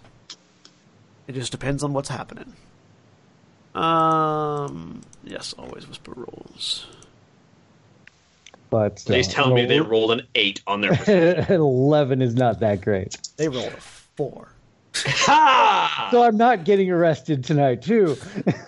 [1.28, 2.54] It just depends on what's happening.
[3.74, 5.02] Um.
[5.24, 6.86] Yes, always whisper rolls.
[8.70, 11.46] But still, Please tell me they rolled an eight on their.
[11.48, 13.16] eleven is not that great.
[13.36, 13.80] They rolled a
[14.16, 14.52] four.
[14.94, 16.08] ha!
[16.12, 18.16] So I'm not getting arrested tonight too.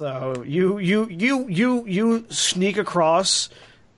[0.00, 3.48] So you you you you you sneak across,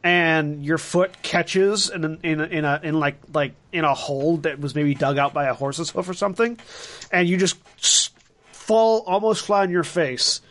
[0.04, 3.94] and your foot catches in a, in a, in a in like like in a
[3.94, 6.58] hole that was maybe dug out by a horse's hoof or something,
[7.10, 7.56] and you just
[8.52, 10.42] fall almost flat on your face.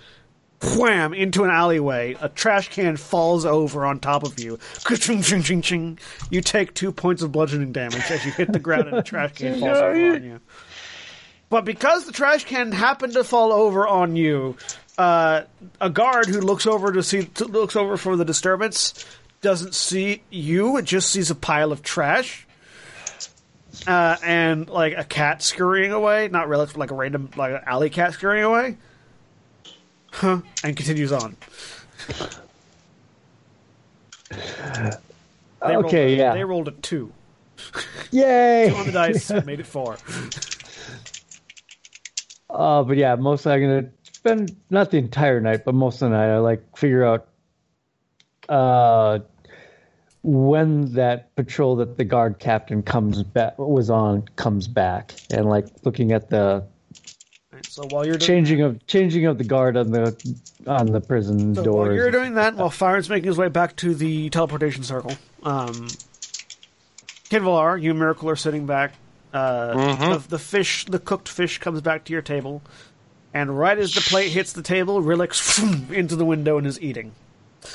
[0.61, 1.13] Wham!
[1.13, 2.15] Into an alleyway.
[2.21, 4.57] A trash can falls over on top of you.
[4.83, 5.99] Ka-ching, ching, ching, ching.
[6.29, 9.33] You take two points of bludgeoning damage as you hit the ground and the trash
[9.33, 10.39] can falls over on you.
[11.49, 14.57] But because the trash can happened to fall over on you,
[14.97, 15.43] uh,
[15.79, 19.05] a guard who looks over to see to, looks over for the disturbance
[19.41, 20.77] doesn't see you.
[20.77, 22.47] It just sees a pile of trash.
[23.85, 27.89] Uh, and like a cat scurrying away, not really like a random like an alley
[27.89, 28.77] cat scurrying away.
[30.17, 31.35] Huh, and continues on.
[34.29, 36.33] They Okay, a- yeah.
[36.33, 37.11] They rolled a two
[38.11, 38.69] Yay!
[38.71, 39.97] on the dice, made it four.
[42.49, 46.15] Uh, but yeah, mostly I'm gonna spend not the entire night, but most of the
[46.17, 47.27] night I like figure out
[48.47, 49.19] uh
[50.23, 55.67] when that patrol that the guard captain comes back was on comes back and like
[55.83, 56.74] looking at the Alright,
[57.75, 60.35] so while you're doing changing of changing of the guard on the
[60.65, 61.87] on the prison So doors.
[61.89, 65.11] while you're doing that, while Firen's making his way back to the teleportation circle,
[65.43, 65.89] um,
[67.29, 68.93] Qinvylar, you and Miracle are sitting back.
[69.33, 72.61] Uh, the, the fish, the cooked fish, comes back to your table,
[73.33, 77.11] and right as the plate hits the table, Relix into the window and is eating.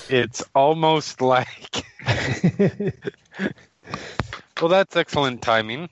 [0.08, 1.84] It's almost like.
[4.62, 5.90] well, that's excellent timing.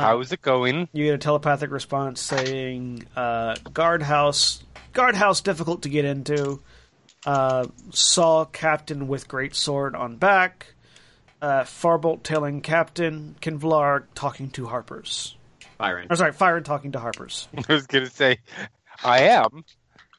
[0.00, 0.88] How's it going?
[0.92, 4.62] You get a telepathic response saying, uh, "Guardhouse,
[4.92, 6.60] guardhouse, difficult to get into.
[7.26, 10.74] Uh, saw captain with great sword on back.
[11.40, 13.36] Uh, Farbolt tailing captain.
[13.40, 15.36] Qinvylar talking to Harpers.
[15.78, 16.06] Byron.
[16.10, 17.48] Or sorry, Firen talking to Harpers.
[17.68, 18.38] I was going to say,
[19.02, 19.64] I am.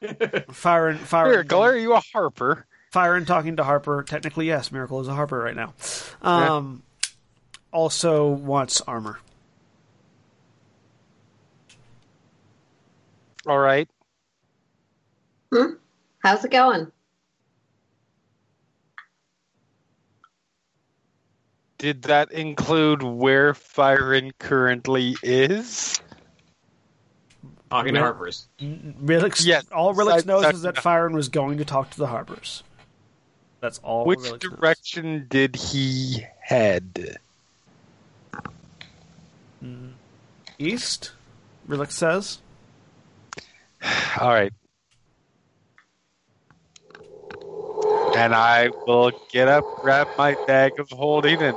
[0.02, 2.66] Firen, Firen, Miracle, are you a harper?
[2.92, 4.02] Firen talking to Harper.
[4.02, 5.74] Technically, yes, Miracle is a Harper right now.
[6.22, 6.82] Um,
[7.72, 9.18] also wants armor.
[13.46, 13.88] All right.
[15.52, 15.74] Hmm?
[16.22, 16.90] How's it going?
[21.78, 26.00] Did that include where Firen currently is?
[27.70, 28.04] Talking to Yeah.
[28.04, 28.48] Harper's.
[28.60, 32.06] Relix, Yes, all Relix knows I- is that Firen was going to talk to the
[32.06, 32.62] Harpers.
[33.60, 34.06] That's all.
[34.06, 34.40] Which Relix knows.
[34.40, 37.18] direction did he head?
[40.58, 41.12] East.
[41.68, 42.38] Relix says.
[44.20, 44.52] All right.
[48.16, 51.54] And I will get up, grab my bag of holding, and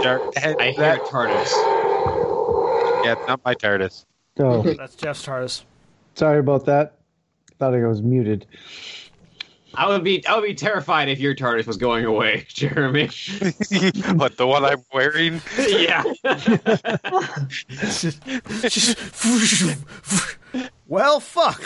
[0.00, 1.00] start to head I to hear that.
[1.06, 3.04] TARDIS.
[3.04, 4.04] Yeah, not my TARDIS.
[4.40, 5.62] oh, That's Jeff's TARDIS.
[6.16, 6.98] sorry about that.
[7.58, 8.46] Thought I was muted.
[9.76, 13.06] I would be I would be terrified if your TARDIS was going away, Jeremy.
[14.14, 15.40] what, the one I'm wearing?
[15.58, 16.02] yeah.
[20.86, 21.60] Well, fuck.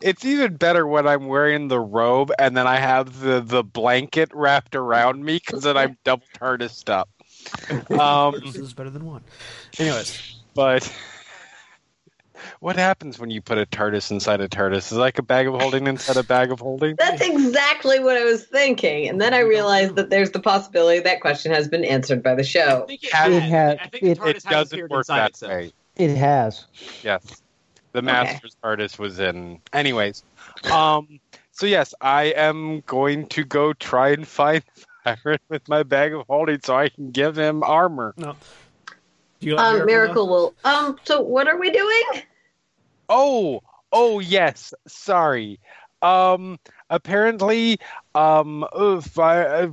[0.00, 4.30] It's even better when I'm wearing the robe and then I have the, the blanket
[4.32, 7.08] wrapped around me because then I'm double TARDISed up.
[8.00, 9.22] Um, This is better than one.
[9.78, 10.90] Anyways, but
[12.60, 14.76] what happens when you put a TARDIS inside a TARDIS?
[14.76, 16.94] Is it like a bag of holding inside a bag of holding?
[16.96, 19.08] That's exactly what I was thinking.
[19.08, 22.42] And then I realized that there's the possibility that question has been answered by the
[22.42, 22.84] I show.
[22.86, 25.50] think It had- I think it- It doesn't work inside that itself.
[25.98, 26.04] Way.
[26.04, 26.66] It has.
[27.02, 27.42] Yes.
[27.92, 29.60] The Master's artist was in.
[29.72, 30.22] Anyways,
[30.70, 31.20] um,
[31.52, 34.62] so yes, I am going to go try and find
[35.04, 38.14] Byron with my bag of holding so I can give him armor.
[38.16, 38.36] No.
[39.40, 39.86] Do you Um, Miracle?
[39.86, 40.54] Miracle will.
[40.64, 40.98] Um.
[41.04, 42.22] So what are we doing?
[43.08, 43.62] Oh,
[43.92, 44.74] oh yes.
[44.86, 45.58] Sorry.
[46.02, 46.58] Um,
[46.90, 47.80] apparently,
[48.14, 49.72] um, uh, Fire,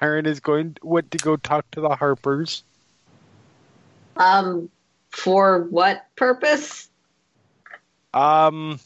[0.00, 2.62] Byron is going went to go talk to the Harpers.
[4.16, 4.70] Um.
[5.16, 6.90] For what purpose?
[8.12, 8.78] Um,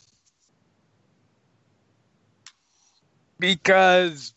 [3.41, 4.33] because,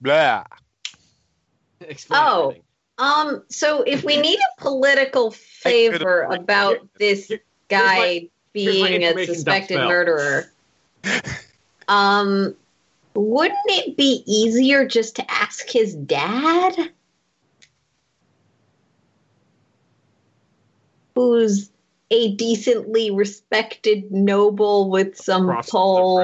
[0.00, 0.44] blah.
[1.80, 2.54] Explain Oh.
[2.98, 3.42] Um.
[3.48, 7.32] So if we need a political favor could've- about this
[7.68, 10.50] guy my being a suspected murderer,
[11.88, 12.54] um,
[13.14, 16.92] wouldn't it be easier just to ask his dad?
[21.18, 21.68] Who's
[22.12, 26.18] a decently respected noble with some Across pull.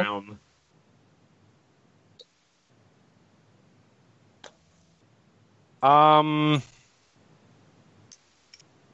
[5.82, 6.62] Um,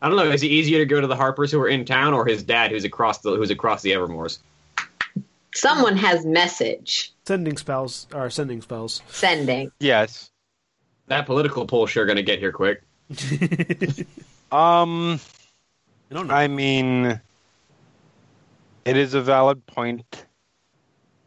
[0.00, 0.30] I don't know.
[0.30, 2.70] Is it easier to go to the Harpers who are in town, or his dad
[2.70, 4.38] who's across the who's across the Evermoors?
[5.54, 9.02] Someone has message Sending spells are sending spells.
[9.10, 9.70] sending.
[9.80, 10.30] yes.
[11.08, 12.84] That political poll sure going to get here quick.
[14.52, 15.20] Um,
[16.10, 16.34] I don't know.
[16.34, 17.20] I mean,
[18.84, 20.24] it is a valid point.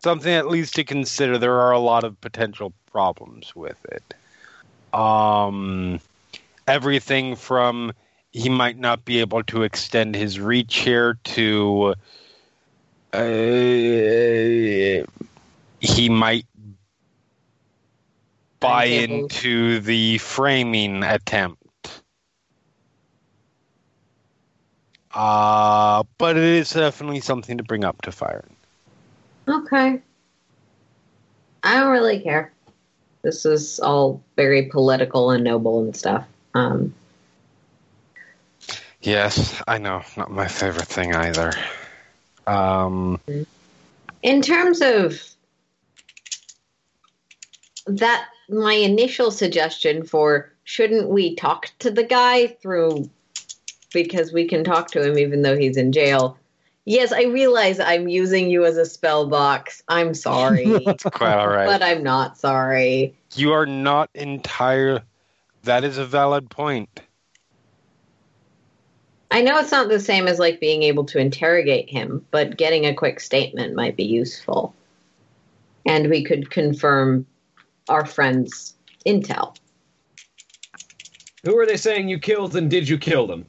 [0.04, 1.38] Something at least to consider.
[1.38, 4.14] There are a lot of potential problems with it.
[4.94, 6.00] Um,
[6.68, 7.94] everything from
[8.32, 11.96] he might not be able to extend his reach here to
[13.14, 13.24] uh,
[15.80, 16.48] he might
[18.60, 21.63] buy into the framing attempt.
[25.14, 28.46] Uh, but it is definitely something to bring up to fire.
[29.48, 30.02] Okay.
[31.64, 32.52] I don't really care.
[33.22, 36.26] This is all very political and noble and stuff.
[36.54, 36.94] Um,
[39.04, 40.02] Yes, I know.
[40.16, 41.52] Not my favorite thing either.
[42.48, 43.20] Um,
[44.22, 45.22] in terms of
[47.86, 53.10] that, my initial suggestion for shouldn't we talk to the guy through
[53.94, 56.38] because we can talk to him even though he's in jail.
[56.86, 59.84] Yes, I realize I'm using you as a spell box.
[59.88, 61.66] I'm sorry, it's quite all right.
[61.66, 63.16] but I'm not sorry.
[63.36, 65.04] you are not entire.
[65.64, 67.02] That is a valid point.
[69.32, 72.86] I know it's not the same as like being able to interrogate him, but getting
[72.86, 74.76] a quick statement might be useful.
[75.86, 77.26] And we could confirm
[77.90, 78.76] our friend's
[79.06, 79.56] intel.
[81.46, 83.46] Who are they saying you killed, and did you kill them?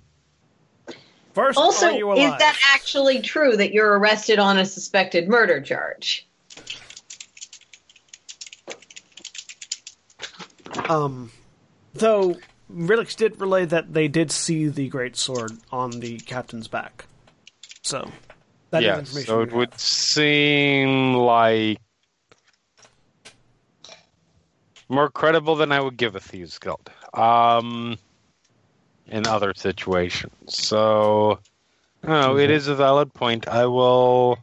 [1.34, 5.60] First, Also, are you is that actually true that you're arrested on a suspected murder
[5.60, 6.28] charge?
[10.88, 11.32] Um,
[11.94, 12.36] though
[12.72, 17.06] Relix did relay that they did see the great sword on the captain's back.
[17.82, 18.10] So
[18.70, 19.26] that is yes, information.
[19.26, 19.56] so we it have.
[19.56, 21.78] would seem like
[24.88, 26.90] more credible than I would give a thieves guild.
[27.12, 27.98] Um,
[29.06, 31.38] in other situations, so
[32.02, 33.48] no, it is a valid point.
[33.48, 34.38] I will.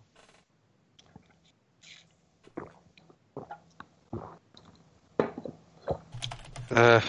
[6.70, 7.02] Uh,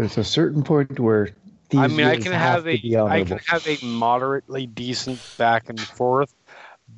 [0.00, 1.28] There's a certain point where
[1.68, 5.68] these I mean, I can have to a I can have a moderately decent back
[5.68, 6.32] and forth,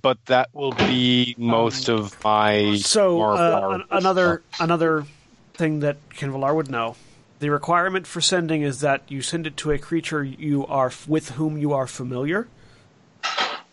[0.02, 4.60] but that will be most of my So uh, another stuff.
[4.60, 5.04] another
[5.54, 6.94] thing that Qinvylar would know.
[7.42, 11.30] The requirement for sending is that you send it to a creature you are with
[11.30, 12.46] whom you are familiar.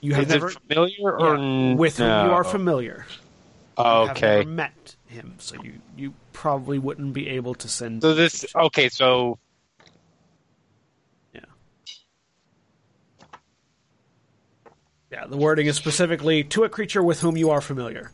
[0.02, 2.50] You have Is never it familiar or yeah, with whom you are no?
[2.50, 3.06] familiar.
[3.78, 8.02] You Okay, never met him, so you you probably wouldn't be able to send.
[8.02, 9.38] so this okay, so
[11.36, 11.42] Yeah.
[15.12, 18.10] Yeah, the wording is specifically to a creature with whom you are familiar.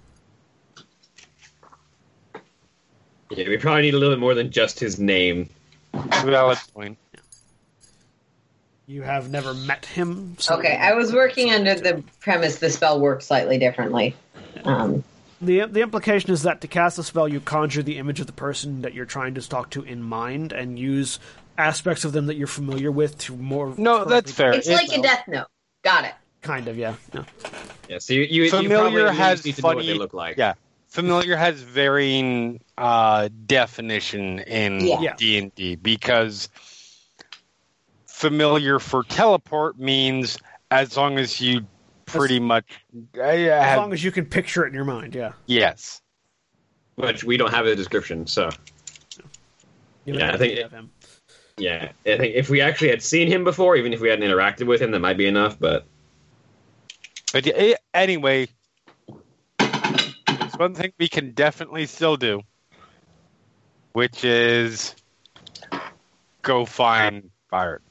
[3.32, 5.50] Yeah, we probably need a little bit more than just his name.
[5.94, 6.98] valid point.
[8.88, 10.36] You have never met him.
[10.38, 14.16] So Okay, I was working under the premise the spell works slightly differently.
[14.64, 15.04] Um,
[15.42, 18.34] The the implication is that to cast a spell, you conjure the image of the
[18.34, 21.20] person that you're trying to talk to in mind, and use
[21.58, 23.74] aspects of them that you're familiar with to more.
[23.78, 24.52] No, that's fair.
[24.54, 25.48] It's It- like a Death Note.
[25.84, 26.14] Got it.
[26.44, 26.96] Kind of, yeah.
[27.14, 27.24] yeah.
[27.90, 29.88] Yeah, so you, you, you Familiar probably at least has need to know what funny-
[29.88, 30.38] they look like.
[30.38, 30.54] yeah.
[30.96, 34.80] Familiar has varying uh, definition in
[35.18, 36.48] D and D because
[38.08, 40.38] familiar for teleport means
[40.72, 41.62] as long as you
[42.06, 42.64] pretty much
[43.18, 45.34] uh, As have, long as you can picture it in your mind, yeah.
[45.48, 46.02] yes.
[46.96, 48.50] Which we don't have a description, so
[50.06, 50.92] You have Yeah, I think it- of him.
[51.58, 51.92] yeah.
[52.06, 54.82] I think if we actually had seen him before, even if we hadn't interacted with
[54.82, 55.60] him, that might be enough.
[55.60, 55.86] But
[57.34, 58.48] But eh, anyway,
[60.58, 62.42] there's one thing we can definitely still do,
[63.94, 64.96] which is
[66.42, 67.82] go find Byron.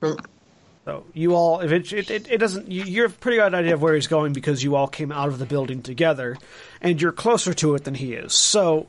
[0.00, 3.54] So you all, if it it, it, it doesn't, you, you have a pretty good
[3.54, 6.36] idea of where he's going because you all came out of the building together,
[6.80, 8.32] and you're closer to it than he is.
[8.34, 8.86] So,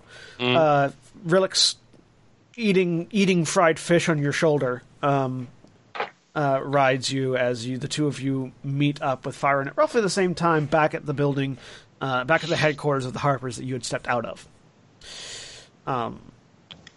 [0.56, 0.92] uh,
[1.26, 1.76] Relix
[2.56, 5.48] eating eating fried fish on your shoulder um,
[6.36, 10.02] uh, rides you as you the two of you meet up with Firen at roughly
[10.02, 11.58] the same time back at the building,
[12.02, 14.48] uh, back at the headquarters of the Harpers that you had stepped out of.
[15.86, 16.20] Um,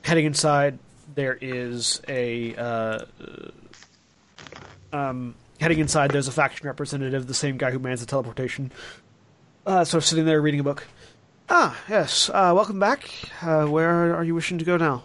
[0.03, 0.79] heading inside,
[1.15, 2.55] there is a.
[2.57, 3.05] Uh,
[4.93, 8.73] um, heading inside, there's a faction representative, the same guy who mans the teleportation.
[9.67, 10.87] Uh, so sitting there reading a book.
[11.49, 12.29] Ah, yes.
[12.29, 13.11] Uh, welcome back.
[13.43, 15.03] Uh, where are you wishing to go now?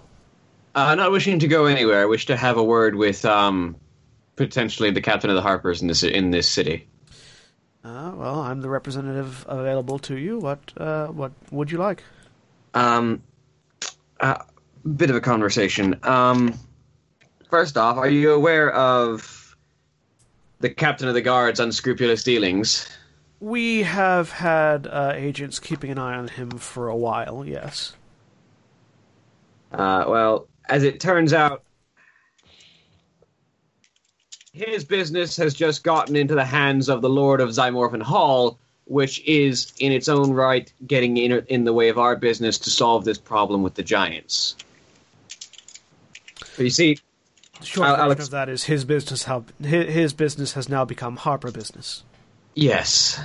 [0.76, 2.02] uh, not wishing to go anywhere.
[2.02, 3.78] I wish to have a word with um,
[4.36, 6.88] potentially the captain of the Harpers in this in this city.
[7.86, 10.40] Uh, well, I'm the representative available to you.
[10.40, 12.02] What uh, what would you like?
[12.74, 13.22] Um,
[14.20, 14.44] a
[14.95, 15.99] bit of a conversation.
[16.02, 16.57] Um,
[17.48, 19.56] first off, are you aware of
[20.62, 22.90] the captain of the guard's unscrupulous dealings?
[23.40, 27.45] We have had uh, agents keeping an eye on him for a while.
[27.45, 27.94] Yes.
[29.72, 31.64] Uh, well, as it turns out,
[34.56, 39.22] his business has just gotten into the hands of the Lord of Zymorven Hall, which
[39.27, 43.03] is, in its own right, getting in, in the way of our business to solve
[43.03, 44.56] this problem with the giants.
[46.53, 46.98] So you see,
[47.60, 49.23] The short I'll- version I'll of that is his business.
[49.23, 52.03] How his, business has now become Harper business.
[52.53, 53.19] Yes.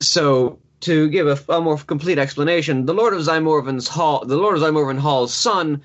[0.00, 4.56] So, to give a, a more complete explanation, the Lord of Zymorven's Hall, the Lord
[4.56, 5.82] of Zymorven Hall's son,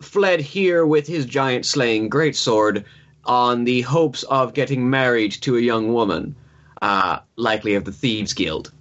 [0.00, 2.84] fled here with his giant slaying greatsword
[3.24, 6.36] on the hopes of getting married to a young woman,
[6.82, 8.72] uh, likely of the Thieves Guild.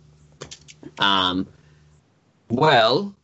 [1.00, 1.48] Um,
[2.50, 3.16] well,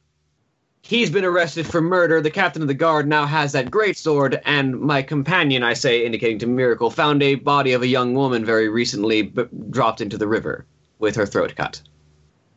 [0.81, 2.21] he's been arrested for murder.
[2.21, 6.39] The captain of the guard now has that greatsword, and my companion, I say, indicating
[6.39, 10.27] to Miracle, found a body of a young woman very recently b- dropped into the
[10.27, 10.65] river
[10.99, 11.81] with her throat cut.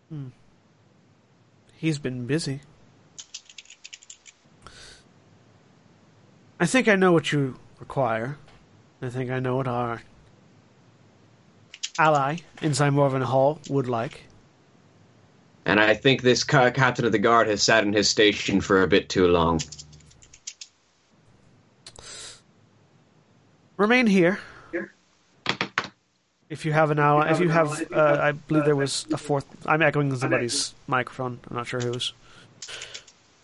[0.08, 0.28] Hmm.
[1.76, 2.60] He's been busy.
[6.60, 8.38] I think I know what you require.
[9.02, 10.02] I think I know what our
[11.98, 14.24] ally in Zymorven Hall would like.
[15.66, 18.82] And I think this ca- captain of the guard has sat in his station for
[18.82, 19.60] a bit too long.
[23.76, 24.38] Remain here.
[26.50, 29.46] If you have an ally, if you have, uh, I believe there was a fourth.
[29.66, 31.40] I'm echoing somebody's microphone.
[31.50, 32.12] I'm not sure whose.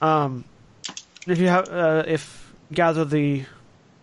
[0.01, 0.45] Um,
[1.27, 2.40] if you have, uh, if
[2.73, 3.45] gather the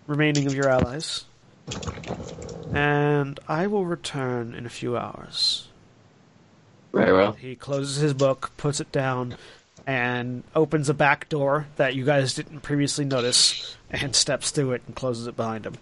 [0.07, 1.25] remaining of your allies,
[2.73, 5.67] and I will return in a few hours.
[6.93, 7.33] Very well.
[7.33, 9.35] He closes his book, puts it down,
[9.85, 14.81] and opens a back door that you guys didn't previously notice, and steps through it
[14.87, 15.75] and closes it behind him.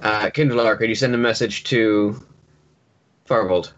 [0.00, 2.24] Uh, Qinvylar, could you send a message to
[3.28, 3.72] Farbolt?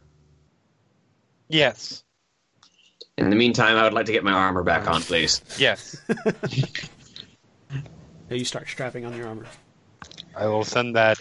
[1.49, 2.05] Yes.
[3.21, 5.43] In the meantime, I would like to get my armor back on, please.
[5.59, 6.01] Yes.
[8.29, 9.45] Yeah, you start strapping on your armor.
[10.37, 11.19] I will send that.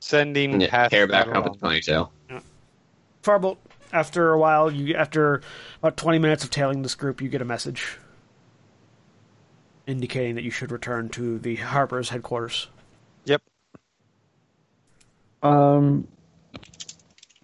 [0.00, 1.50] Sending Yeah, pass hair back up along.
[1.52, 2.10] with the ponytail.
[3.22, 3.56] Farbolt,
[3.90, 5.40] after a while, you after
[5.82, 7.96] about twenty minutes of tailing this group, you get a message
[9.86, 12.66] indicating that you should return to the Harper's headquarters.
[13.24, 13.40] Yep.
[15.42, 16.06] Um,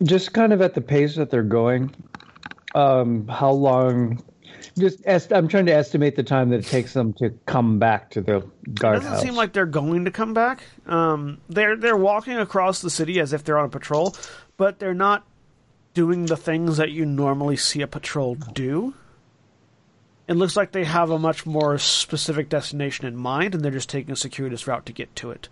[0.02, 1.94] just kind of at the pace that they're going.
[2.74, 4.22] Um, how long?
[4.78, 8.10] Just est- I'm trying to estimate the time that it takes them to come back
[8.10, 9.04] to the It guardhouse.
[9.04, 10.62] doesn't seem like they're going to come back.
[10.86, 14.16] Um, they're they're walking across the city as if they're on a patrol,
[14.56, 15.24] but they're not
[15.92, 18.94] doing the things that you normally see a patrol do.
[20.26, 23.90] It looks like they have a much more specific destination in mind, and they're just
[23.90, 25.48] taking a circuitous route to get to it.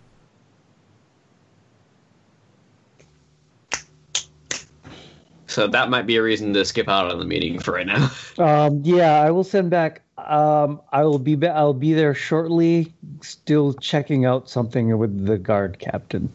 [5.53, 8.09] So that might be a reason to skip out on the meeting for right now.
[8.39, 11.35] Um, yeah, I will send back Um, I will be.
[11.35, 12.91] ba- I'll be there shortly.
[13.21, 16.33] Still checking out something with the guard captain,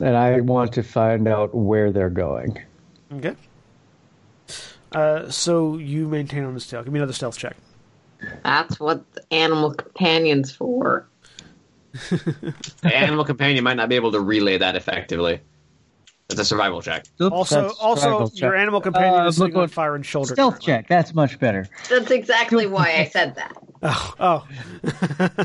[0.00, 2.58] and I want to find out where they're going.
[3.12, 3.36] Okay.
[4.92, 6.84] Uh, so you maintain on the stealth.
[6.86, 7.56] Give me another stealth check.
[8.42, 11.06] That's what the animal companions for.
[12.10, 15.40] The animal companion might not be able to relay that effectively.
[16.30, 17.04] It's a survival check.
[17.20, 18.60] Oops, Also, also, survival your check.
[18.60, 20.34] animal companion Uh, is sitting look on fire and shoulder.
[20.34, 20.66] Stealth currently.
[20.72, 20.88] check.
[20.88, 21.68] That's much better.
[21.90, 23.56] That's exactly why I said that.
[23.86, 25.44] Oh, oh.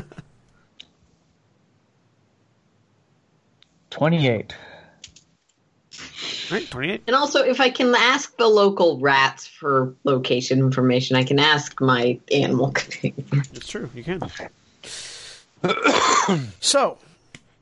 [3.90, 4.54] Twenty-eight.
[6.50, 7.02] right, twenty-eight.
[7.06, 11.80] And also, if I can ask the local rats for location information, I can ask
[11.80, 13.24] my animal companion.
[13.52, 13.90] It's true.
[13.94, 14.20] You can.
[16.60, 16.98] so,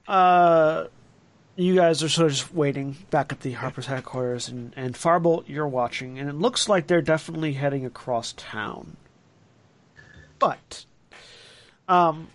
[0.07, 0.85] uh,
[1.59, 5.49] you guys are sort of just waiting back at the Harper's headquarters, and, and Farbolt,
[5.49, 8.97] you're watching, and it looks like they're definitely heading across town.
[10.39, 10.87] But,
[11.89, 12.29] um,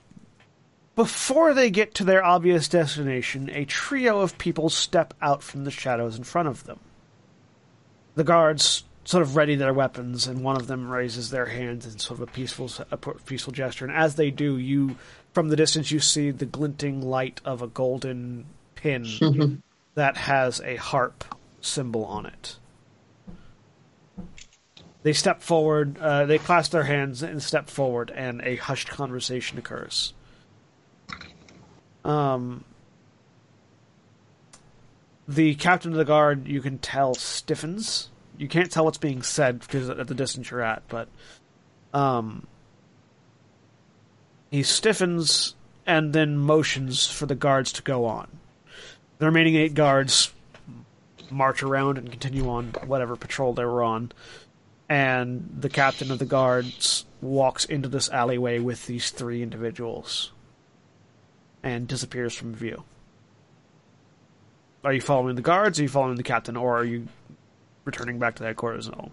[0.98, 5.72] before they get to their obvious destination, a trio of people step out from the
[5.72, 6.82] shadows in front of them.
[8.16, 11.98] The guards sort of ready their weapons, and one of them raises their hands in
[11.98, 13.86] sort of a peaceful, a peaceful gesture.
[13.86, 14.98] And as they do, you,
[15.32, 18.46] from the distance, you see the glinting light of a golden
[18.84, 19.64] pin
[19.96, 21.24] that has a harp
[21.62, 22.58] symbol on it.
[25.04, 29.58] They step forward, uh, they clasp their hands and step forward, and a hushed conversation
[29.58, 30.14] occurs.
[32.06, 32.64] Um,
[35.28, 38.10] the captain of the guard, you can tell, stiffens.
[38.38, 41.08] You can't tell what's being said because at the distance you're at, but
[41.94, 42.48] um,
[44.52, 45.56] he stiffens
[45.86, 48.28] and then motions for the guards to go on.
[49.24, 50.34] The remaining eight guards
[51.32, 54.12] march around and continue on whatever patrol they were on,
[54.90, 60.34] and the captain of the guards walks into this alleyway with these three individuals
[61.64, 62.84] and disappears from view.
[64.84, 65.80] Are you following the guards?
[65.80, 67.08] Are you following the captain, or are you
[67.86, 69.12] returning back to the headquarters and all?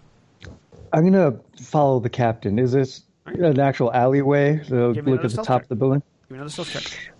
[0.91, 2.59] I'm gonna follow the captain.
[2.59, 4.61] Is this an actual alleyway?
[4.65, 5.61] So look at the top check.
[5.61, 6.03] of the building.
[6.23, 7.13] Give me another stealth check.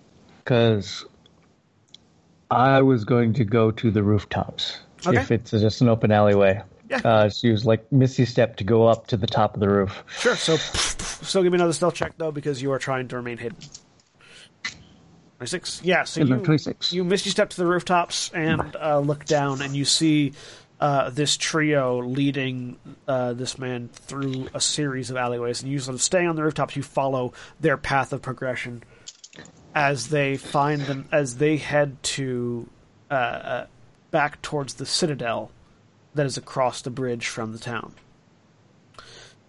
[0.44, 1.06] Because
[2.56, 5.20] I was going to go to the rooftops Okay.
[5.20, 6.62] if it's just an open alleyway.
[6.88, 7.00] Yeah.
[7.04, 10.04] Uh, use like Misty Step to go up to the top of the roof.
[10.18, 10.36] Sure.
[10.36, 13.56] So, still give me another stealth check though, because you are trying to remain hidden.
[15.38, 15.80] Twenty-six.
[15.82, 16.04] Yeah.
[16.04, 16.92] So you 26.
[16.92, 20.34] you misty step to the rooftops and uh, look down, and you see
[20.80, 22.76] uh, this trio leading
[23.08, 26.42] uh, this man through a series of alleyways, and you sort of stay on the
[26.44, 26.76] rooftops.
[26.76, 28.84] You follow their path of progression
[29.74, 32.68] as they find them as they head to
[33.10, 33.66] uh, uh,
[34.10, 35.50] back towards the citadel
[36.14, 37.94] that is across the bridge from the town.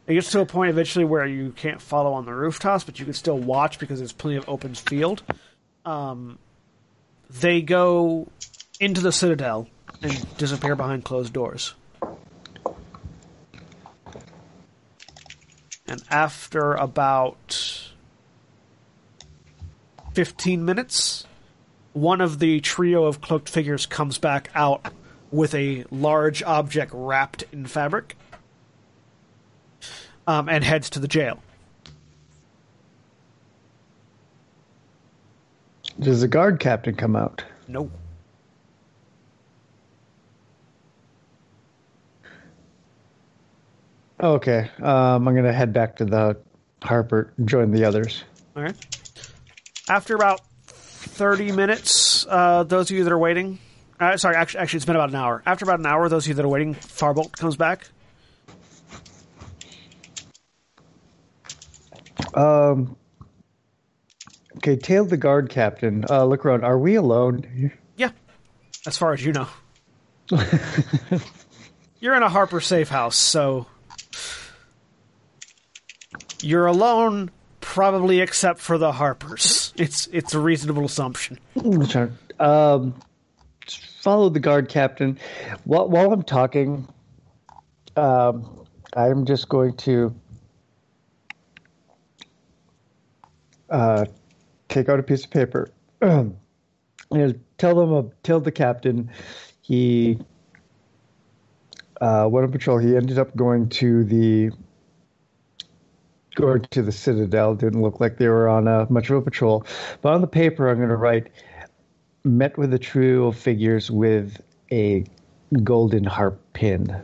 [0.05, 3.05] It gets to a point eventually where you can't follow on the rooftops, but you
[3.05, 5.23] can still watch because there's plenty of open field.
[5.85, 6.39] Um,
[7.29, 8.27] they go
[8.79, 9.67] into the citadel
[10.01, 11.73] and disappear behind closed doors.
[15.87, 17.92] And after about
[20.13, 21.25] 15 minutes,
[21.93, 24.91] one of the trio of cloaked figures comes back out
[25.31, 28.15] with a large object wrapped in fabric
[30.27, 31.41] um, and heads to the jail.
[35.99, 37.43] Does the guard captain come out?
[37.67, 37.89] No.
[44.19, 44.69] Okay.
[44.81, 46.37] Um, I'm gonna head back to the
[46.81, 48.23] Harper, join the others.
[48.55, 49.02] All right.
[49.89, 53.59] After about 30 minutes, uh, those of you that are waiting.
[53.99, 55.43] Uh, sorry, actually, actually, it's been about an hour.
[55.45, 57.87] After about an hour, those of you that are waiting, Farbolt comes back.
[62.33, 62.95] Um.
[64.57, 66.05] Okay, tail the guard captain.
[66.09, 66.63] Uh, look around.
[66.63, 67.71] Are we alone?
[67.97, 68.11] Yeah,
[68.87, 69.47] as far as you know.
[71.99, 73.67] You're in a Harper safe house, so
[76.41, 77.31] you're alone,
[77.61, 79.62] probably except for the Harpers.
[79.75, 81.39] It's it's a reasonable assumption.
[81.87, 82.11] Sure.
[82.39, 82.93] Um,
[84.03, 85.17] follow the guard captain.
[85.63, 86.87] While, while I'm talking,
[87.95, 90.13] um, I'm just going to
[93.69, 94.05] uh,
[94.69, 95.69] take out a piece of paper.
[96.01, 96.35] and
[97.57, 99.09] tell them, uh, tell the captain
[99.61, 100.19] he
[102.01, 102.77] uh, went on patrol.
[102.77, 104.51] He ended up going to the
[106.35, 107.55] going to the Citadel.
[107.55, 109.65] Didn't look like they were on much of a patrol.
[110.01, 111.29] But on the paper, I'm going to write
[112.23, 115.05] met with the trio figures with a
[115.63, 117.01] golden harp pin.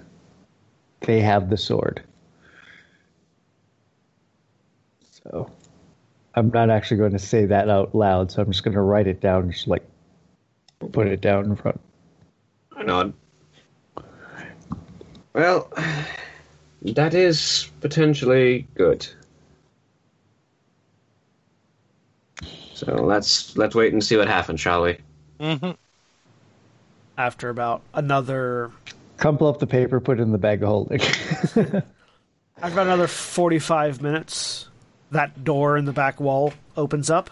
[1.02, 2.02] They have the sword.
[5.12, 5.52] So
[6.36, 8.32] I'm not actually going to say that out loud.
[8.32, 9.84] So I'm just going to write it down, just like
[10.92, 11.80] put it down in front.
[12.76, 13.14] I nod.
[15.34, 15.72] Well,
[16.82, 19.08] that is potentially good.
[22.80, 24.98] So let's let's wait and see what happens, shall we?
[25.42, 25.72] hmm
[27.18, 28.72] After about another
[29.18, 31.02] Crumple up the paper, put it in the bag of holding.
[31.56, 31.84] After
[32.62, 34.70] about another 45 minutes,
[35.12, 37.30] that door in the back wall opens up,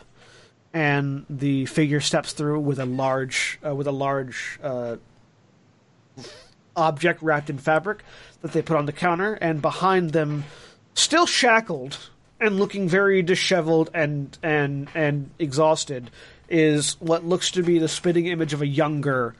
[0.73, 4.97] and the figure steps through with a large, uh, with a large uh,
[6.75, 8.03] object wrapped in fabric
[8.41, 10.43] that they put on the counter, and behind them,
[10.93, 11.97] still shackled
[12.39, 16.11] and looking very disheveled and and and exhausted,
[16.49, 19.35] is what looks to be the spitting image of a younger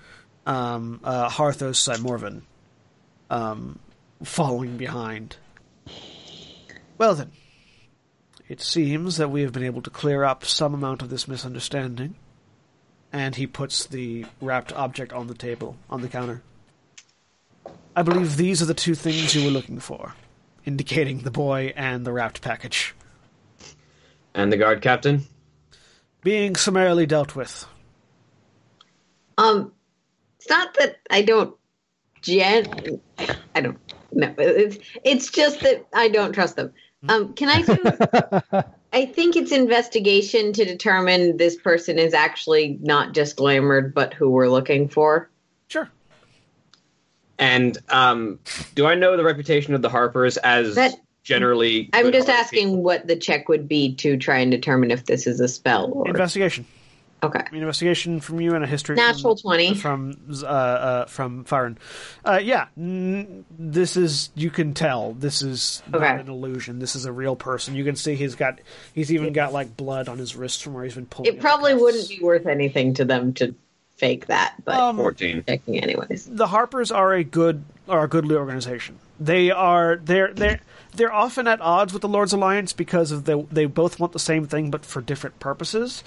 [0.45, 2.41] um, uh, Harthos Zymorven,
[3.29, 3.79] um,
[4.23, 5.37] following behind.
[6.97, 7.31] Well then,
[8.47, 12.15] it seems that we have been able to clear up some amount of this misunderstanding.
[13.13, 16.41] And he puts the wrapped object on the table, on the counter.
[17.95, 20.13] I believe these are the two things you were looking for,
[20.67, 22.93] indicating the boy and the wrapped package.
[24.35, 25.23] And the guard captain?
[26.21, 27.65] Being summarily dealt with.
[29.37, 29.71] Um,
[30.37, 31.55] it's not that I don't
[32.21, 32.65] gen.
[33.55, 33.79] I don't
[34.11, 34.33] know.
[34.37, 36.73] It's it's just that I don't trust them.
[37.07, 38.63] Um, can I do?
[38.93, 44.29] I think it's investigation to determine this person is actually not just glamored, but who
[44.29, 45.29] we're looking for.
[47.39, 47.47] Sure.
[47.47, 48.39] And um,
[48.75, 51.89] do I know the reputation of the Harpers as That- generally?
[51.93, 52.83] I'm good just asking people?
[52.83, 56.07] what the check would be to try and determine if this is a spell or
[56.07, 56.65] Investigation.
[57.23, 57.41] okay.
[57.51, 58.95] Investigation from you and a history.
[58.95, 59.73] Natural from, 20.
[59.75, 61.77] from uh, uh, from Farron.
[62.25, 65.99] Uh, yeah, n- this is you can tell this is Okay.
[65.99, 66.79] not an illusion.
[66.79, 67.75] This is a real person.
[67.75, 68.59] You can see he's got
[68.93, 71.33] he's even got like blood on his wrist from where he's been pulling.
[71.33, 73.53] It probably wouldn't be worth anything to them to
[73.97, 75.43] fake that, but Um, 14.
[75.47, 76.25] checking anyways.
[76.31, 78.97] the Harpers are a good are a goodly organization.
[79.19, 80.59] They are they're they're
[80.95, 84.19] they're often at odds with the Lord's Alliance because of the, they both want the
[84.19, 86.03] same thing but for different purposes.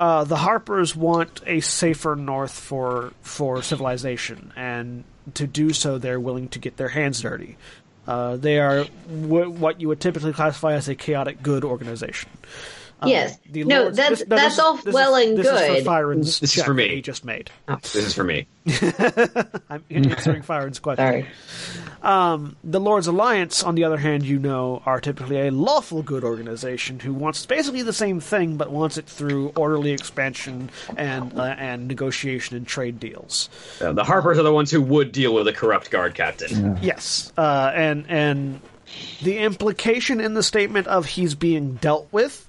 [0.00, 6.20] Uh, the Harpers want a safer North for for civilization, and to do so, they're
[6.20, 7.56] willing to get their hands dirty.
[8.06, 12.30] Uh, they are w- what you would typically classify as a chaotic good organization.
[13.06, 13.34] Yes.
[13.34, 15.46] Uh, The no, Lord's- that's this- no, that's this- all this well is, and this
[15.46, 15.84] Is good.
[15.84, 16.88] for This is for me.
[16.88, 17.50] he just made.
[17.82, 18.46] This is for me.
[19.70, 21.04] I'm answering Firen's question.
[21.04, 21.26] Sorry.
[22.64, 27.00] The Lord's Alliance, on the other hand, you know, are typically a lawful good organization
[27.00, 31.88] who wants basically the same thing, but wants it through orderly expansion and uh, and
[31.88, 33.48] negotiation and trade deals.
[33.80, 36.78] Uh, the Harpers are the ones who would deal with a corrupt guard captain.
[36.82, 38.60] Yes, uh, and and
[39.22, 42.47] the implication in the statement of he's being dealt with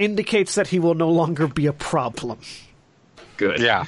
[0.00, 2.40] indicates that he will no longer be a problem.
[3.36, 3.60] Good.
[3.60, 3.84] Yeah.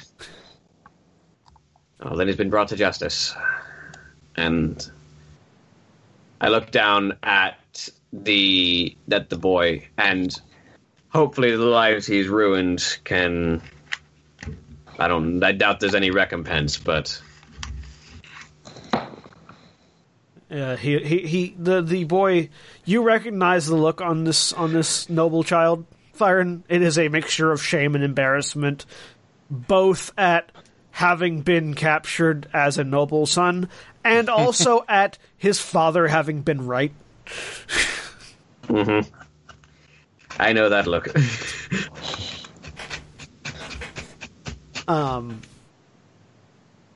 [2.01, 3.35] Oh, then he's been brought to justice.
[4.35, 4.89] And
[6.39, 10.39] I look down at the at the boy, and
[11.09, 13.61] hopefully the lives he's ruined can.
[14.99, 15.43] I don't.
[15.43, 17.21] I doubt there's any recompense, but
[20.53, 22.49] Yeah, he, he, he, the, the boy,
[22.85, 25.83] you recognize the look on this, on this noble child,
[26.17, 26.63] Firen.
[26.69, 28.85] It is a mixture of shame and embarrassment,
[29.49, 30.51] both at
[30.91, 33.69] having been captured as a noble son,
[34.03, 36.93] and also at his father having been right.
[38.67, 39.09] mm-hmm.
[40.39, 41.07] I know that look.
[44.87, 45.41] Um,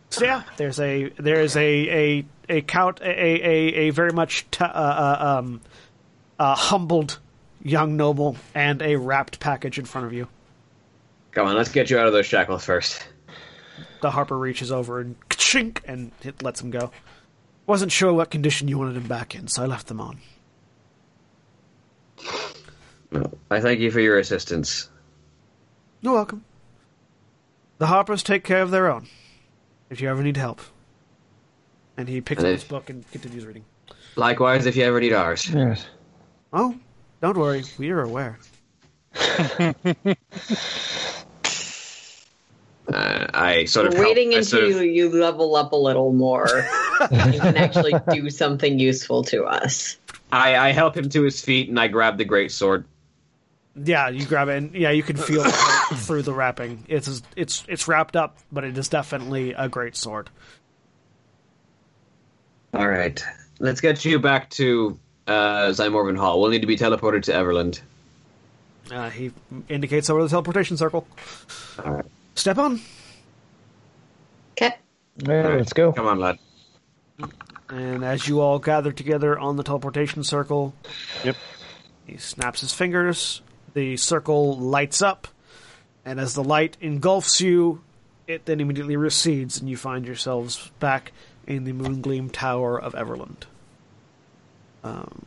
[0.10, 4.64] so yeah, there's a there's a a a count a a, a very much t-
[4.64, 5.62] uh, uh, um,
[6.40, 7.20] uh, humbled
[7.70, 10.28] young noble and a wrapped package in front of you.
[11.32, 13.08] Come on, let's get you out of those shackles first.
[14.02, 16.92] The Harper reaches over and chink and it lets him go.
[17.66, 20.20] Wasn't sure what condition you wanted him back in, so I left them on.
[23.12, 24.90] Well, I thank you for your assistance.
[26.02, 26.44] You're welcome.
[27.78, 29.08] The Harpers take care of their own.
[29.90, 30.62] If you ever need help.
[31.96, 33.66] And he picks up his book and continues reading.
[34.16, 35.50] Likewise, if you ever need ours.
[35.50, 35.86] yes.
[36.52, 36.76] Oh,
[37.22, 38.38] don't worry, we are aware.
[42.88, 45.76] Uh, I sort of We're waiting help- until sort of- you, you level up a
[45.76, 46.48] little more.
[47.02, 49.98] you can actually do something useful to us.
[50.32, 52.86] I, I help him to his feet, and I grab the great sword.
[53.76, 55.52] Yeah, you grab it, and yeah, you can feel it
[55.96, 56.86] through the wrapping.
[56.88, 60.30] It's it's it's wrapped up, but it is definitely a great sword.
[62.74, 63.22] All right,
[63.60, 64.98] let's get you back to
[65.28, 66.42] uh, Zymorven Hall.
[66.42, 67.82] We'll need to be teleported to Everlund.
[68.92, 69.32] Uh, he
[69.68, 71.06] indicates over the teleportation circle.
[71.84, 72.06] All right.
[72.36, 72.80] Step on.
[74.54, 74.76] Okay.
[75.28, 75.92] All right, let's go.
[75.92, 76.40] Come on, lad.
[77.70, 80.74] And as you all gather together on the teleportation circle,
[81.26, 81.36] Yep.
[82.06, 83.42] he snaps his fingers.
[83.74, 85.28] The circle lights up,
[86.06, 87.82] and as the light engulfs you,
[88.26, 91.12] it then immediately recedes, and you find yourselves back
[91.46, 93.44] in the Moongleam Tower of Everlund.
[94.88, 95.26] Um,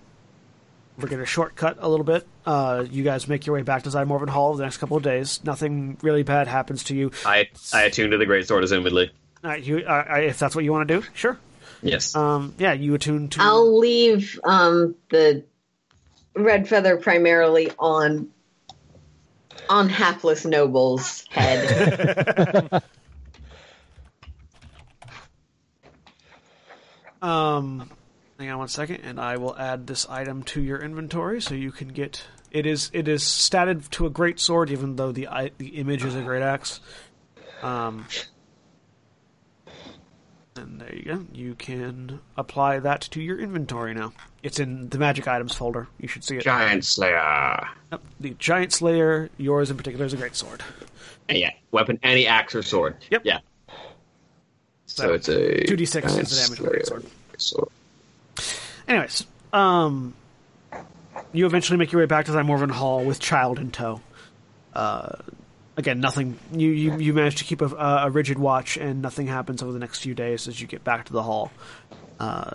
[0.99, 2.27] we're going to shortcut a little bit.
[2.45, 5.43] Uh, you guys make your way back to Zymorven Hall the next couple of days.
[5.45, 7.11] Nothing really bad happens to you.
[7.25, 9.11] I I attune to the great sword assumedly.
[9.43, 11.39] Uh, you uh, if that's what you want to do, sure.
[11.83, 12.15] Yes.
[12.15, 13.41] Um, yeah, you attune to.
[13.41, 15.45] I'll leave um, the
[16.35, 18.29] red feather primarily on
[19.69, 22.83] on hapless noble's head.
[27.23, 27.91] Um,
[28.41, 31.71] hang on one second, and I will add this item to your inventory so you
[31.71, 32.25] can get.
[32.51, 35.29] It is it is statted to a great sword, even though the
[35.59, 36.81] the image is a great axe.
[37.63, 38.07] Um,
[40.57, 41.27] and there you go.
[41.33, 44.13] You can apply that to your inventory now.
[44.43, 45.87] It's in the magic items folder.
[46.01, 46.43] You should see it.
[46.43, 47.69] Giant Slayer.
[47.93, 50.63] Yep, The giant slayer, yours in particular, is a great sword.
[51.29, 52.97] Yeah, weapon, any axe or sword.
[53.11, 53.23] Yep.
[53.25, 53.39] Yeah.
[54.87, 57.07] So, So, it's a 2d6 is the damage of a great sword.
[57.39, 57.69] sword.
[58.89, 60.15] Anyways, um,
[61.33, 64.01] you eventually make your way back to Zymorven Hall with Child in tow.
[64.75, 65.17] Uh,
[65.77, 66.39] again, nothing.
[66.53, 69.79] You, you you manage to keep a, a rigid watch, and nothing happens over the
[69.79, 71.51] next few days as you get back to the hall.
[72.19, 72.53] Uh,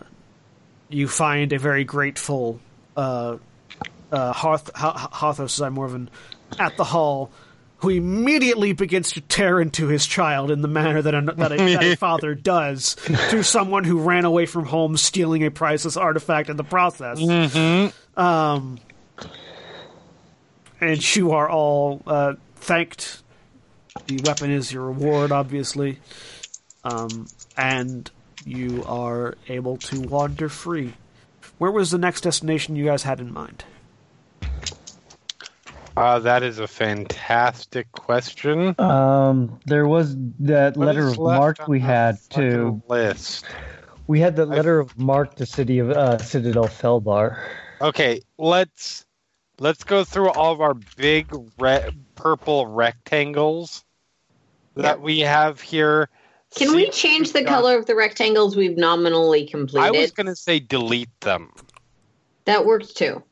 [0.89, 2.59] you find a very grateful
[2.95, 3.38] uh,
[4.11, 6.07] uh, Harth, Ha- Harthos Zymorven
[6.59, 7.31] at the hall,
[7.85, 11.57] who immediately begins to tear into his child in the manner that a, that a,
[11.57, 12.95] that a father does
[13.30, 17.19] to someone who ran away from home, stealing a priceless artifact in the process.
[18.17, 18.80] Um,
[20.81, 23.22] and you are all uh, thanked.
[24.07, 25.99] The weapon is your reward, obviously,
[26.83, 28.09] um, and
[28.45, 30.93] you are able to wander free.
[31.59, 33.64] Where was the next destination you guys had in mind?
[35.98, 38.75] Uh, that is a fantastic question.
[38.80, 42.82] Um, there was that What letter of mark we had to.
[42.90, 43.45] list.
[44.07, 47.40] We had the letter of mark to city of uh, Citadel Felbarr.
[47.82, 49.06] Okay, let's
[49.59, 53.83] let's go through all of our big red, purple rectangles
[54.75, 56.09] that we have here.
[56.56, 59.88] Can See we change the got- color of the rectangles we've nominally completed?
[59.88, 61.51] I was going to say delete them.
[62.45, 63.24] that worked too.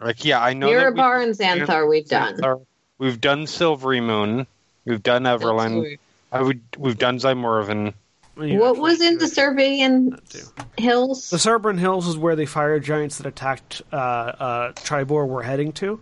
[0.00, 0.66] Like, yeah, I know.
[0.72, 2.36] that we- Mirabar and Xanthar we've done.
[2.36, 2.64] Xanthar.
[2.98, 4.46] We've done Silverymoon.
[4.84, 5.98] We've done Everlund.
[6.32, 6.60] I would.
[6.78, 7.94] We've done Zymorven.
[8.38, 9.30] You What was in the it.
[9.32, 10.46] Surbrin That too.
[10.76, 11.30] Hills?
[11.30, 15.72] The Surbrin Hills is where the fire giants that attacked uh, uh, Triboar were heading
[15.74, 15.98] to.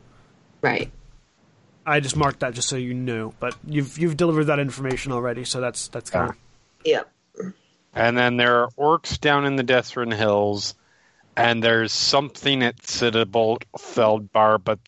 [0.60, 0.90] Right.
[1.86, 5.44] I just marked that just so you knew, but you've you've delivered that information already,
[5.44, 6.36] so that's that's kind of
[6.84, 7.10] Yep.
[7.94, 10.74] And then there are orcs down in the Dessarin Hills,
[11.36, 14.78] and there's something at Citadel Felbarr, but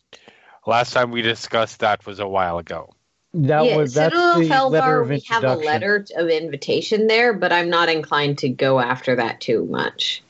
[0.67, 2.91] last time we discussed that was a while ago.
[3.35, 7.35] That yeah, was that's Citadel the letter of we have a letter of invitation there,
[7.35, 10.23] but I'm not inclined to go after that too much.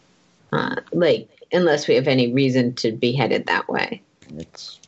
[0.53, 4.03] Uh, like, unless we have any reason to be headed that way.
[4.36, 4.81] It's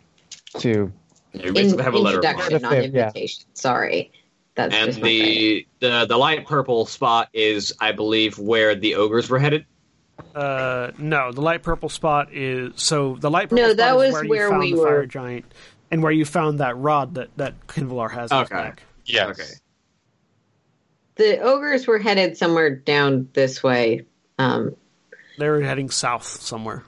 [0.58, 0.92] to
[1.32, 2.62] You In, have a letter of introduction, mark.
[2.62, 3.06] not Fifth, yeah.
[3.08, 3.44] invitation.
[3.54, 4.12] Sorry.
[4.54, 9.30] That's And just the, the the light purple spot is, I believe, where the ogres
[9.30, 9.66] were headed.
[10.34, 13.96] Uh, no, the light purple spot is so the light purple No, spot that is
[13.96, 15.44] was where, where you found we the fire giant
[15.90, 18.30] and where you found that rod that that Qinvylar has.
[18.30, 18.72] in Okay.
[19.06, 19.28] Yeah.
[19.28, 19.44] Okay.
[21.16, 24.06] The ogres were headed somewhere down this way.
[24.38, 24.76] Um,
[25.38, 26.84] They were heading south somewhere.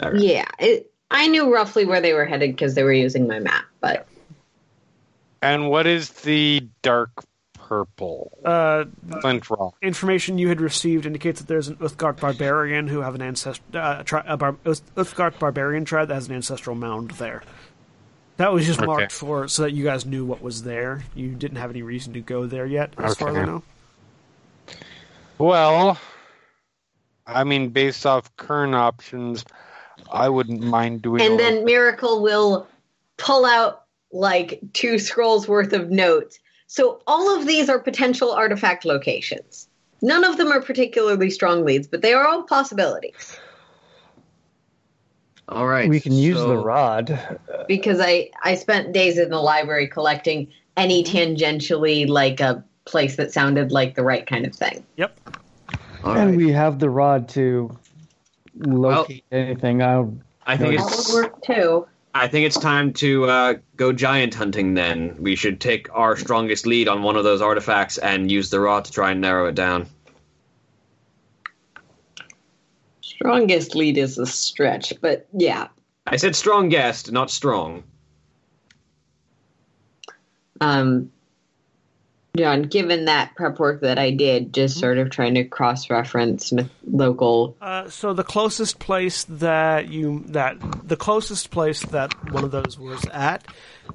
[0.00, 0.18] Okay.
[0.18, 3.64] yeah, it, I knew roughly where they were headed because they were using my map,
[3.80, 4.06] but
[5.42, 7.10] And what is the dark
[7.70, 8.36] purple?
[8.44, 8.84] Uh,
[9.20, 9.76] Flint rock.
[9.80, 14.02] information you had received indicates that there's an Uthgardt barbarian who have an ancest- uh,
[14.02, 17.42] tri- a bar- Uth- Uthgardt barbarian tribe that has an ancestral mound there.
[18.38, 18.86] That was just Okay.
[18.86, 21.04] marked for so that you guys knew what was there.
[21.14, 23.62] You didn't have any reason to go there yet, as far as I know.
[25.38, 25.96] Well,
[27.24, 29.44] I mean, based off current options,
[30.10, 31.22] I wouldn't mind doing.
[31.22, 32.66] and then Miracle will
[33.16, 36.39] pull out like two scrolls worth of notes.
[36.72, 39.66] So all of these are potential artifact locations.
[40.02, 43.36] None of them are particularly strong leads, but they are all possibilities.
[45.48, 45.88] All right.
[45.88, 47.38] we can use so- the rod.
[47.66, 51.16] Because I I spent days in the library collecting any mm-hmm.
[51.16, 54.86] tangentially like a place that sounded like the right kind of thing.
[54.94, 55.18] Yep.
[56.04, 56.36] All and right.
[56.36, 57.76] we have the rod to
[58.54, 59.82] locate anything.
[59.82, 60.06] I
[60.46, 61.88] I think That it's would work too.
[62.14, 64.74] I think it's time to uh, go giant hunting.
[64.74, 68.60] Then we should take our strongest lead on one of those artifacts and use the
[68.60, 69.86] rod to try and narrow it down.
[73.00, 75.68] Strongest lead is a stretch, but yeah.
[76.06, 77.84] I said strongest, not strong.
[80.60, 81.12] Um,
[82.36, 86.70] John, given that prep work that I did, just sort of trying to cross-reference myth-
[86.88, 87.56] local.
[87.60, 90.56] Uh, so the closest place that you that
[90.88, 93.46] the closest place that one of those was at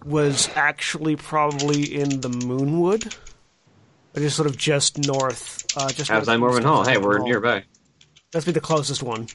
[0.03, 3.15] was actually probably in the Moonwood,
[4.11, 5.65] which is sort of just north.
[5.77, 6.83] Uh, just north Outside of Morven Hall.
[6.83, 7.27] Hey, we're Hall.
[7.27, 7.63] nearby.
[8.31, 9.27] That's be the closest one.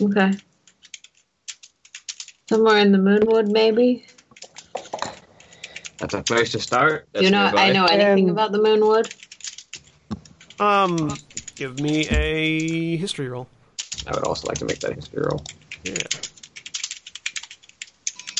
[0.00, 0.32] Okay.
[2.48, 4.06] Somewhere in the Moonwood, maybe.
[5.98, 7.08] That's a place to start.
[7.12, 7.44] Do you know?
[7.44, 9.12] That's I know anything And- about the Moonwood.
[10.60, 11.16] Um,
[11.54, 13.48] give me a history roll.
[14.06, 15.44] I would also like to make that history roll.
[15.84, 15.94] Yeah.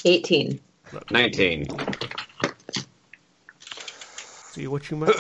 [0.05, 0.61] Eighteen.
[1.11, 1.67] Nineteen.
[4.53, 5.15] See what you might.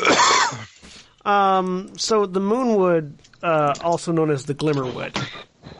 [1.24, 5.16] um, so the Moonwood, uh, also known as the Glimmerwood,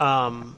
[0.01, 0.57] um,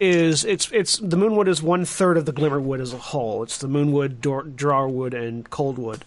[0.00, 3.42] is it's it's the Moonwood is one third of the Glimmerwood as a whole.
[3.42, 6.00] It's the Moonwood, Dor- Draarwood, and Coldwood.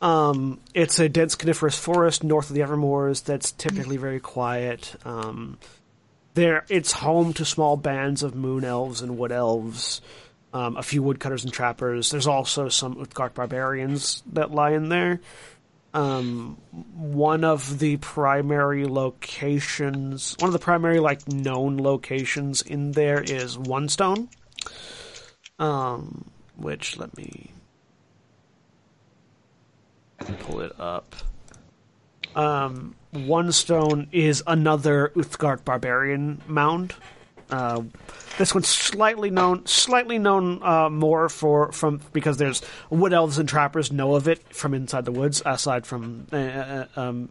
[0.00, 4.96] Um, it's a dense coniferous forest north of the Evermoors that's typically very quiet.
[5.04, 5.58] Um,
[6.34, 10.00] there, it's home to small bands of moon elves and wood elves,
[10.52, 12.10] um, a few woodcutters and trappers.
[12.10, 15.20] There's also some Uthgardt barbarians that lie in there.
[15.98, 16.58] Um,
[16.94, 23.58] one of the primary locations, one of the primary like known locations in there is
[23.58, 24.28] One Stone.
[25.58, 27.50] Um, which let me
[30.38, 31.16] pull it up.
[32.36, 36.94] Um, One Stone is another Uthgardt barbarian mound.
[37.50, 37.82] Uh,
[38.36, 43.48] this one's slightly known, slightly known uh, more for from because there's wood elves and
[43.48, 45.42] trappers know of it from inside the woods.
[45.44, 47.30] Aside from, uh, uh, um,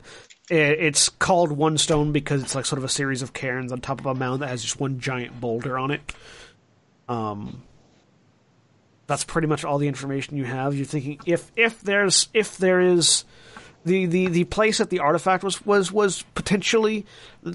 [0.50, 4.00] it's called One Stone because it's like sort of a series of cairns on top
[4.00, 6.02] of a mound that has just one giant boulder on it.
[7.08, 7.64] Um,
[9.08, 10.76] that's pretty much all the information you have.
[10.76, 13.24] You're thinking if if there's if there is
[13.88, 17.06] the, the, the place that the artifact was, was was potentially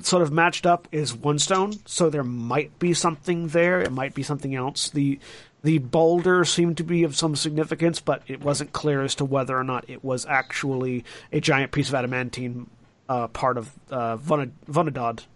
[0.03, 3.81] sort of matched up is one stone, so there might be something there.
[3.81, 4.91] It might be something else.
[4.91, 5.19] The
[5.63, 9.57] the boulder seemed to be of some significance, but it wasn't clear as to whether
[9.57, 12.69] or not it was actually a giant piece of adamantine
[13.09, 14.19] uh, part of uh,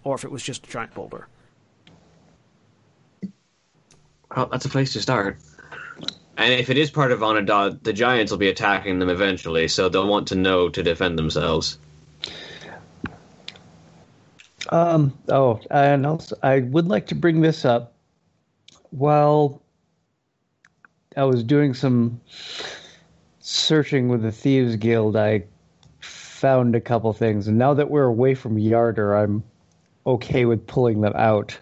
[0.02, 1.28] or if it was just a giant boulder.
[4.34, 5.38] Well, that's a place to start.
[6.36, 9.88] And if it is part of Onadad, the giants will be attacking them eventually, so
[9.88, 11.78] they'll want to know to defend themselves.
[14.68, 17.94] Um, oh, and also, I would like to bring this up.
[18.90, 19.62] While
[21.16, 22.20] I was doing some
[23.40, 25.44] searching with the Thieves Guild, I
[26.00, 27.48] found a couple things.
[27.48, 29.42] And now that we're away from Yartar, I'm
[30.06, 31.58] okay with pulling them out.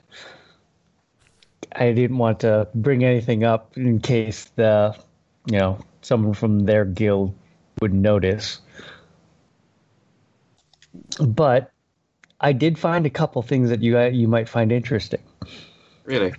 [1.74, 4.96] I didn't want to bring anything up in case the,
[5.46, 7.34] you know, someone from their guild
[7.80, 8.60] would notice.
[11.20, 11.70] But
[12.40, 15.20] I did find a couple things that you you might find interesting.
[16.04, 16.32] Really?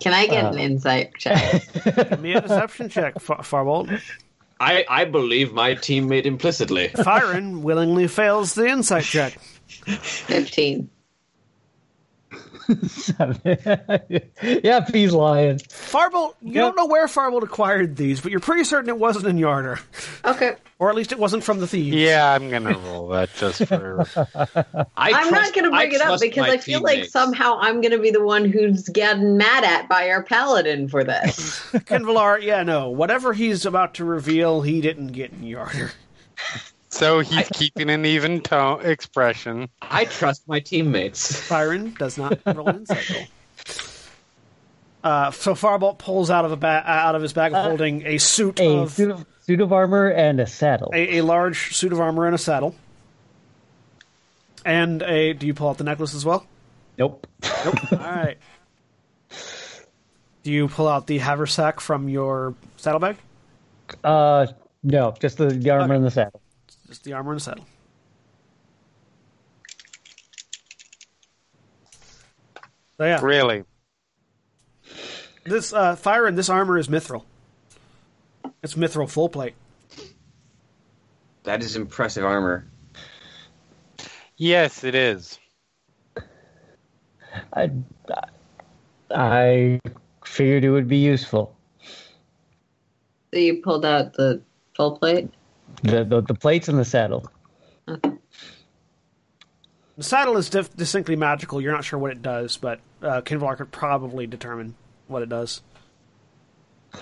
[0.00, 1.62] Can I get Uh, an insight check?
[1.84, 4.00] Give me a deception check, Far- Farbolt.
[4.58, 6.88] I, I believe my teammate implicitly.
[6.88, 9.38] Firen willingly fails the insight check.
[9.38, 10.88] Fifteen.
[14.42, 15.58] yeah, he's lying.
[15.58, 16.54] Farbolt, you Yep.
[16.54, 19.80] don't know where Farbolt acquired these, but you're pretty certain it wasn't in Yartar.
[20.24, 20.56] Okay.
[20.78, 21.96] Or at least it wasn't from the thieves.
[21.96, 24.04] Yeah, I'm gonna roll that just for.
[24.96, 27.80] I I'm not going to I bring it up because I feel like somehow I'm
[27.80, 31.60] going to be the one who's getting mad at by our paladin for this.
[31.72, 32.90] Qinvylar, yeah, no.
[32.90, 35.92] Whatever he's about to reveal, he didn't get in Yartar.
[36.96, 39.68] So he's keeping an even tone expression.
[39.82, 41.32] I trust my teammates.
[41.48, 43.24] Firen does not roll an insight roll.
[45.04, 48.18] Uh, so Farbolt pulls out of a ba- out of his bag of holding a
[48.18, 50.90] suit A of suit of, suit of armor and a saddle.
[50.94, 52.74] a, a large suit of armor and a saddle,
[54.64, 55.32] and a.
[55.34, 56.44] Do you pull out the necklace as well?
[56.98, 57.26] Nope.
[57.64, 57.74] Nope.
[57.92, 58.38] All right.
[60.42, 63.16] Do you pull out the haversack from your saddlebag?
[64.02, 64.46] Uh,
[64.82, 65.94] no, just the, the armor Okay.
[65.96, 66.40] and the saddle.
[66.86, 67.64] Just the armor and saddle.
[72.98, 73.64] So yeah, Really?
[75.44, 77.24] this uh, fire and this armor is mithril.
[78.62, 79.54] It's mithril full plate.
[81.44, 82.66] That is impressive armor.
[84.36, 85.38] Yes, it is.
[87.52, 87.70] I,
[89.10, 89.80] I
[90.24, 91.54] figured it would be useful.
[93.32, 94.42] So you pulled out the
[94.74, 95.30] full plate.
[95.82, 97.30] The the, the plates and the saddle.
[97.88, 98.12] Okay.
[99.96, 101.60] The saddle is dif- distinctly magical.
[101.60, 104.74] You're not sure what it does, but uh, Qinvylar could probably determine
[105.08, 105.62] what it does.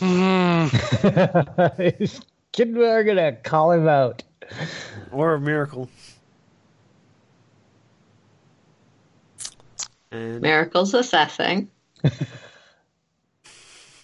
[0.00, 0.10] Kid,
[2.76, 4.22] we're gonna call him out.
[5.12, 5.90] Or a miracle.
[10.10, 11.70] And Miracle's assessing.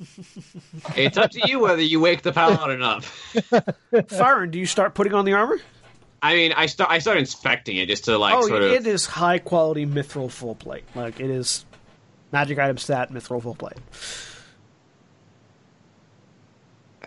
[0.97, 3.02] It's up to you whether you wake the paladin up.
[3.92, 5.58] Firen, do you start putting on the armor?
[6.23, 8.73] I mean, I start I start inspecting it just to like oh, sort of.
[8.73, 10.84] it is high quality mithril full plate.
[10.94, 11.64] Like it is
[12.32, 13.78] magic item stat mithril full plate.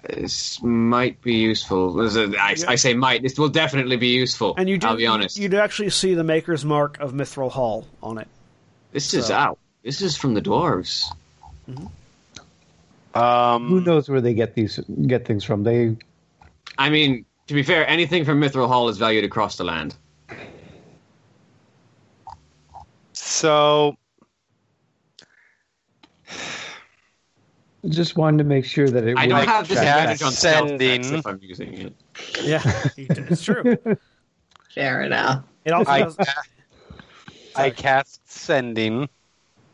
[0.10, 2.00] This might be useful.
[2.40, 3.24] I, I say might.
[3.24, 4.54] This will definitely be useful.
[4.58, 5.38] And you do I'll be honest.
[5.38, 8.28] You, do actually see the maker's mark of mithril hall on it.
[8.92, 9.58] this is out.
[9.84, 11.06] This is from the dwarves.
[11.66, 11.90] Who
[13.18, 15.64] Um, Who knows where they get these get things from?
[15.64, 15.96] They
[16.78, 19.96] I mean, to be fair, anything from Mithril Hall is valued across the land.
[23.14, 23.96] so
[27.90, 29.18] just wanted to make sure that it.
[29.18, 31.14] I don't have this disadvantage on Sending.
[31.16, 31.94] if I'm using it.
[32.46, 32.62] Yeah,
[32.98, 33.78] it's true.
[34.76, 35.44] Fair enough.
[35.66, 36.18] It also I, does.
[37.56, 39.10] I cast sending.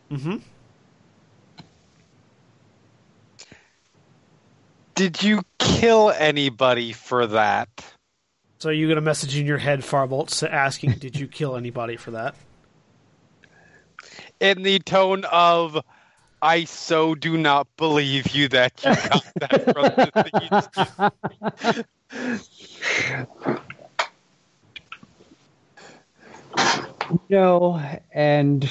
[0.10, 0.38] hmm
[4.96, 7.68] Did you kill anybody for that?
[8.60, 12.12] So you get a message in your head, Farbolt, asking, "Did you kill anybody for
[12.12, 12.36] that?"
[14.40, 15.84] In the tone of,
[16.42, 21.86] I so do not believe you that you got that from the
[27.30, 27.82] No,
[28.14, 28.70] and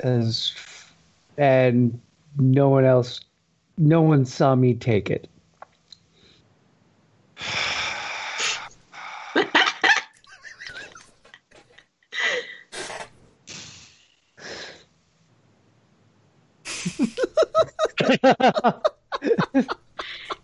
[0.00, 0.52] as
[1.36, 2.00] and
[2.36, 3.20] no one else,
[3.78, 5.28] no one saw me take it.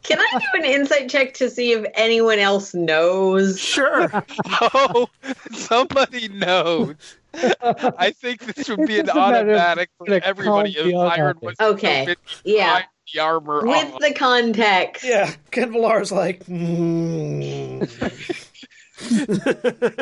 [0.02, 3.58] Can I do an insight check to see if anyone else knows?
[3.58, 4.10] Sure.
[4.60, 5.08] Oh,
[5.52, 6.94] somebody knows.
[7.34, 12.14] I think this would be an It's a automatic for everybody if Iron was Okay,
[12.44, 12.82] yeah.
[13.12, 13.98] Behind the armor With on.
[14.00, 15.04] the context.
[15.04, 17.88] yeah, Qinvylar's like, mm.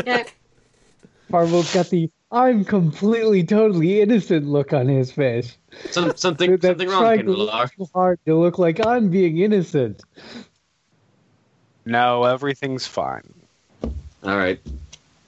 [0.07, 0.25] Yeah.
[1.31, 5.57] Farbolt's got the "I'm completely, totally innocent" look on his face.
[5.91, 7.71] Some, something That's something wrong, trying to Qinvylar.
[7.79, 10.03] look hard to look like I'm being innocent.
[11.87, 13.33] No, everything's fine.
[13.83, 14.61] All right.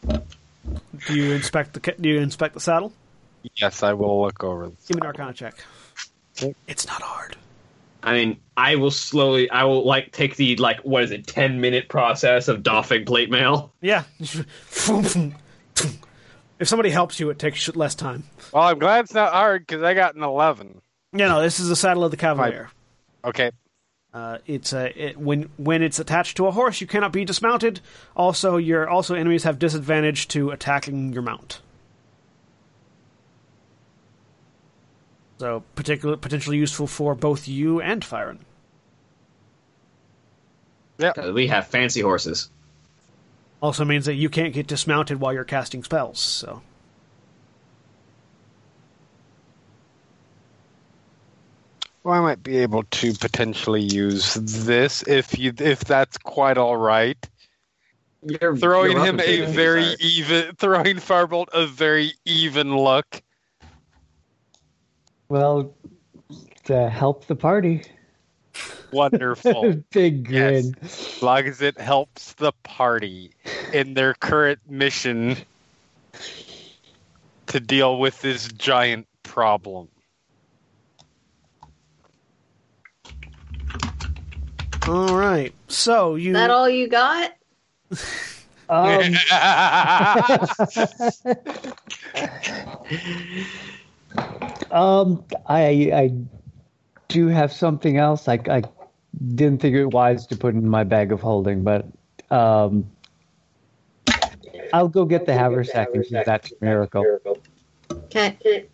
[0.07, 2.93] do you inspect the do you inspect the saddle?
[3.57, 4.87] Yes, I will look over this.
[4.87, 5.55] Give me an Arcana check.
[6.69, 7.37] It's not hard.
[8.05, 9.49] I mean, I will slowly.
[9.51, 13.31] I will like take the like what is it, ten minute process of doffing plate
[13.31, 13.73] mail.
[13.81, 14.05] Yeah.
[14.21, 15.33] if
[16.65, 18.25] somebody helps you, it takes less time.
[18.53, 20.83] Well, I'm glad it's not hard because I got an 11.
[21.15, 22.71] Yeah, no, this is the saddle of the cavalier.
[23.25, 23.51] Okay.
[24.13, 27.81] Uh, it's a it, when when it's attached to a horse, you cannot be dismounted.
[28.15, 31.61] Also, your also enemies have disadvantage to attacking your mount.
[35.39, 38.39] So, particular potentially useful for both you and Firen.
[40.99, 42.51] Yeah, uh, We have fancy horses.
[43.61, 46.21] Also means that you can't get dismounted while you're casting spells.
[46.21, 46.63] So,
[52.05, 56.77] Well, I might be able to potentially use this if you if that's quite all
[56.77, 57.17] right.
[58.23, 63.23] You're, Throwing you're him a very even, throwing Farbolt a very even look.
[65.35, 65.75] Well,
[66.67, 67.83] to help the party.
[68.93, 69.83] Wonderful.
[69.91, 70.63] Big Yes.
[70.63, 70.77] grin.
[70.81, 73.33] as long as it helps the party
[73.73, 75.37] in their current mission
[77.49, 79.89] to deal with this giant problem.
[84.87, 85.53] all right.
[85.67, 87.33] So you Is that all you got?
[88.69, 89.15] Um,
[94.71, 96.15] um, I I
[97.09, 98.29] do have something else.
[98.29, 98.63] I I
[99.35, 101.87] didn't think it wise to put in my bag of holding, but
[102.31, 102.91] um,
[104.73, 107.05] I'll go get the haversack and use that to miracle.
[107.93, 108.67] Okay.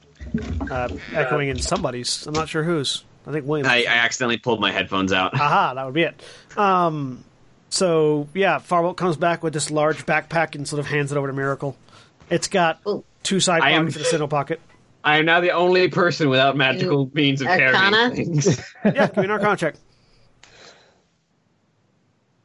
[0.70, 2.27] uh, echoing in somebody's.
[2.27, 3.05] I'm not sure whose.
[3.27, 3.67] I think William.
[3.67, 5.35] I, I accidentally pulled my headphones out.
[5.35, 6.23] Aha, that would be it.
[6.57, 7.23] Um,
[7.69, 11.27] so yeah, Farbolt comes back with this large backpack and sort of hands it over
[11.27, 11.77] to Miracle.
[12.31, 12.81] It's got
[13.23, 14.60] two side I am- pockets and a single pocket.
[15.03, 18.11] I am now the only person without magical means of Arcana?
[18.11, 18.61] carrying things.
[18.85, 19.75] Yeah, give me an Arcana check.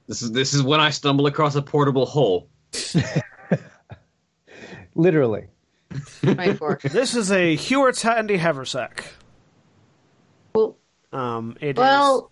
[0.08, 2.48] This is this is when I stumble across a portable hole.
[4.96, 5.48] Literally.
[6.22, 9.06] This is a Heward's Handy Haversack.
[10.54, 10.76] well,
[11.14, 12.32] Um, it is- well,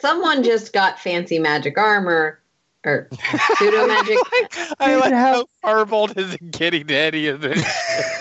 [0.00, 2.40] someone just got fancy magic armor
[2.88, 3.08] or
[3.56, 4.18] pseudo magic.
[4.80, 7.62] I Dude, like how- how Firebolt isn't getting any of this.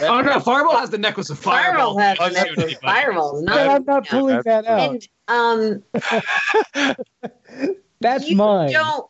[0.01, 1.95] Oh no, Fireball has the necklace of Fireball.
[1.95, 2.85] Fireball has Doesn't the necklace of anybody.
[2.85, 3.43] fireballs.
[3.45, 5.07] But Not, I'm not pulling that's that out.
[5.29, 5.83] and
[6.79, 6.95] um,
[8.01, 8.71] That's you mine.
[8.71, 9.09] don't.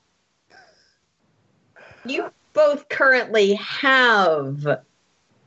[2.05, 4.65] You both currently have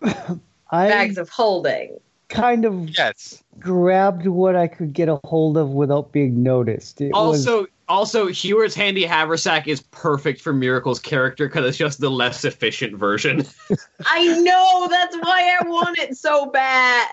[0.02, 1.98] I bags of holding.
[2.28, 3.42] kind of yes.
[3.58, 7.00] grabbed what I could get a hold of without being noticed.
[7.00, 7.48] It was
[7.90, 12.44] Also, also, Heward's handy haversack is perfect for Miracle's character because it's just the less
[12.44, 13.44] efficient version.
[14.06, 17.10] I know that's why I want it so bad.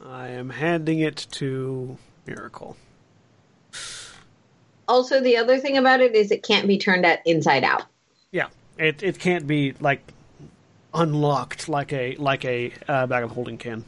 [0.00, 2.76] I am handing it to Miracle.
[4.86, 7.82] Also, the other thing about it is it can't be turned at inside out.
[8.30, 8.46] Yeah,
[8.78, 10.12] it it can't be like
[10.94, 13.84] unlocked like a like a uh, bag of holding can.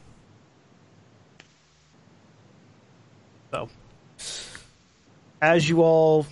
[5.41, 6.25] As you all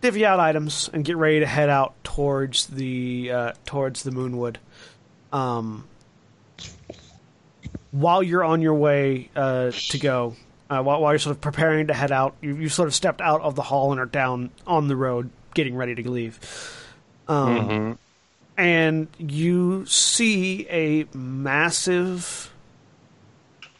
[0.00, 4.56] divvy out items and get ready to head out towards the uh, towards the Moonwood,
[5.32, 5.84] um,
[7.90, 10.34] while you're on your way uh, to go,
[10.70, 13.20] uh, while, while you're sort of preparing to head out, you, you sort of stepped
[13.20, 16.40] out of the hall and are down on the road, getting ready to leave.
[17.28, 17.98] Um,
[18.56, 22.52] And you see a massive,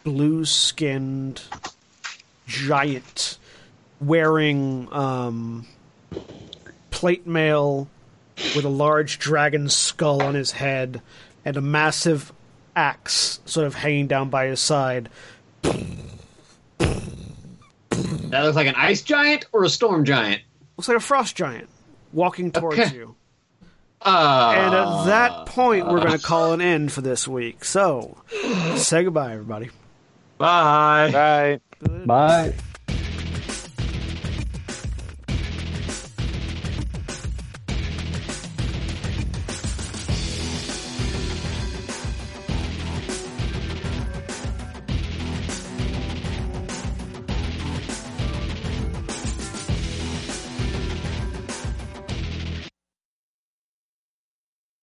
[0.03, 1.43] blue skinned
[2.47, 3.39] giant
[4.03, 5.67] wearing um,
[6.91, 7.89] plate mail
[8.57, 11.01] with a large dragon skull on his head
[11.45, 12.33] and a massive
[12.75, 15.09] axe sort of hanging down by his side.
[17.91, 20.43] That looks like an ice giant or a storm giant.
[20.77, 21.69] Looks like a frost giant
[22.13, 22.95] walking towards Okay.
[22.97, 23.15] you.
[24.01, 27.65] Uh, And at that point, we're going to call an end for this week.
[27.65, 28.17] So,
[28.77, 29.71] say goodbye, everybody.
[30.39, 31.11] bye.
[31.13, 32.07] Right.
[32.07, 32.55] Bye.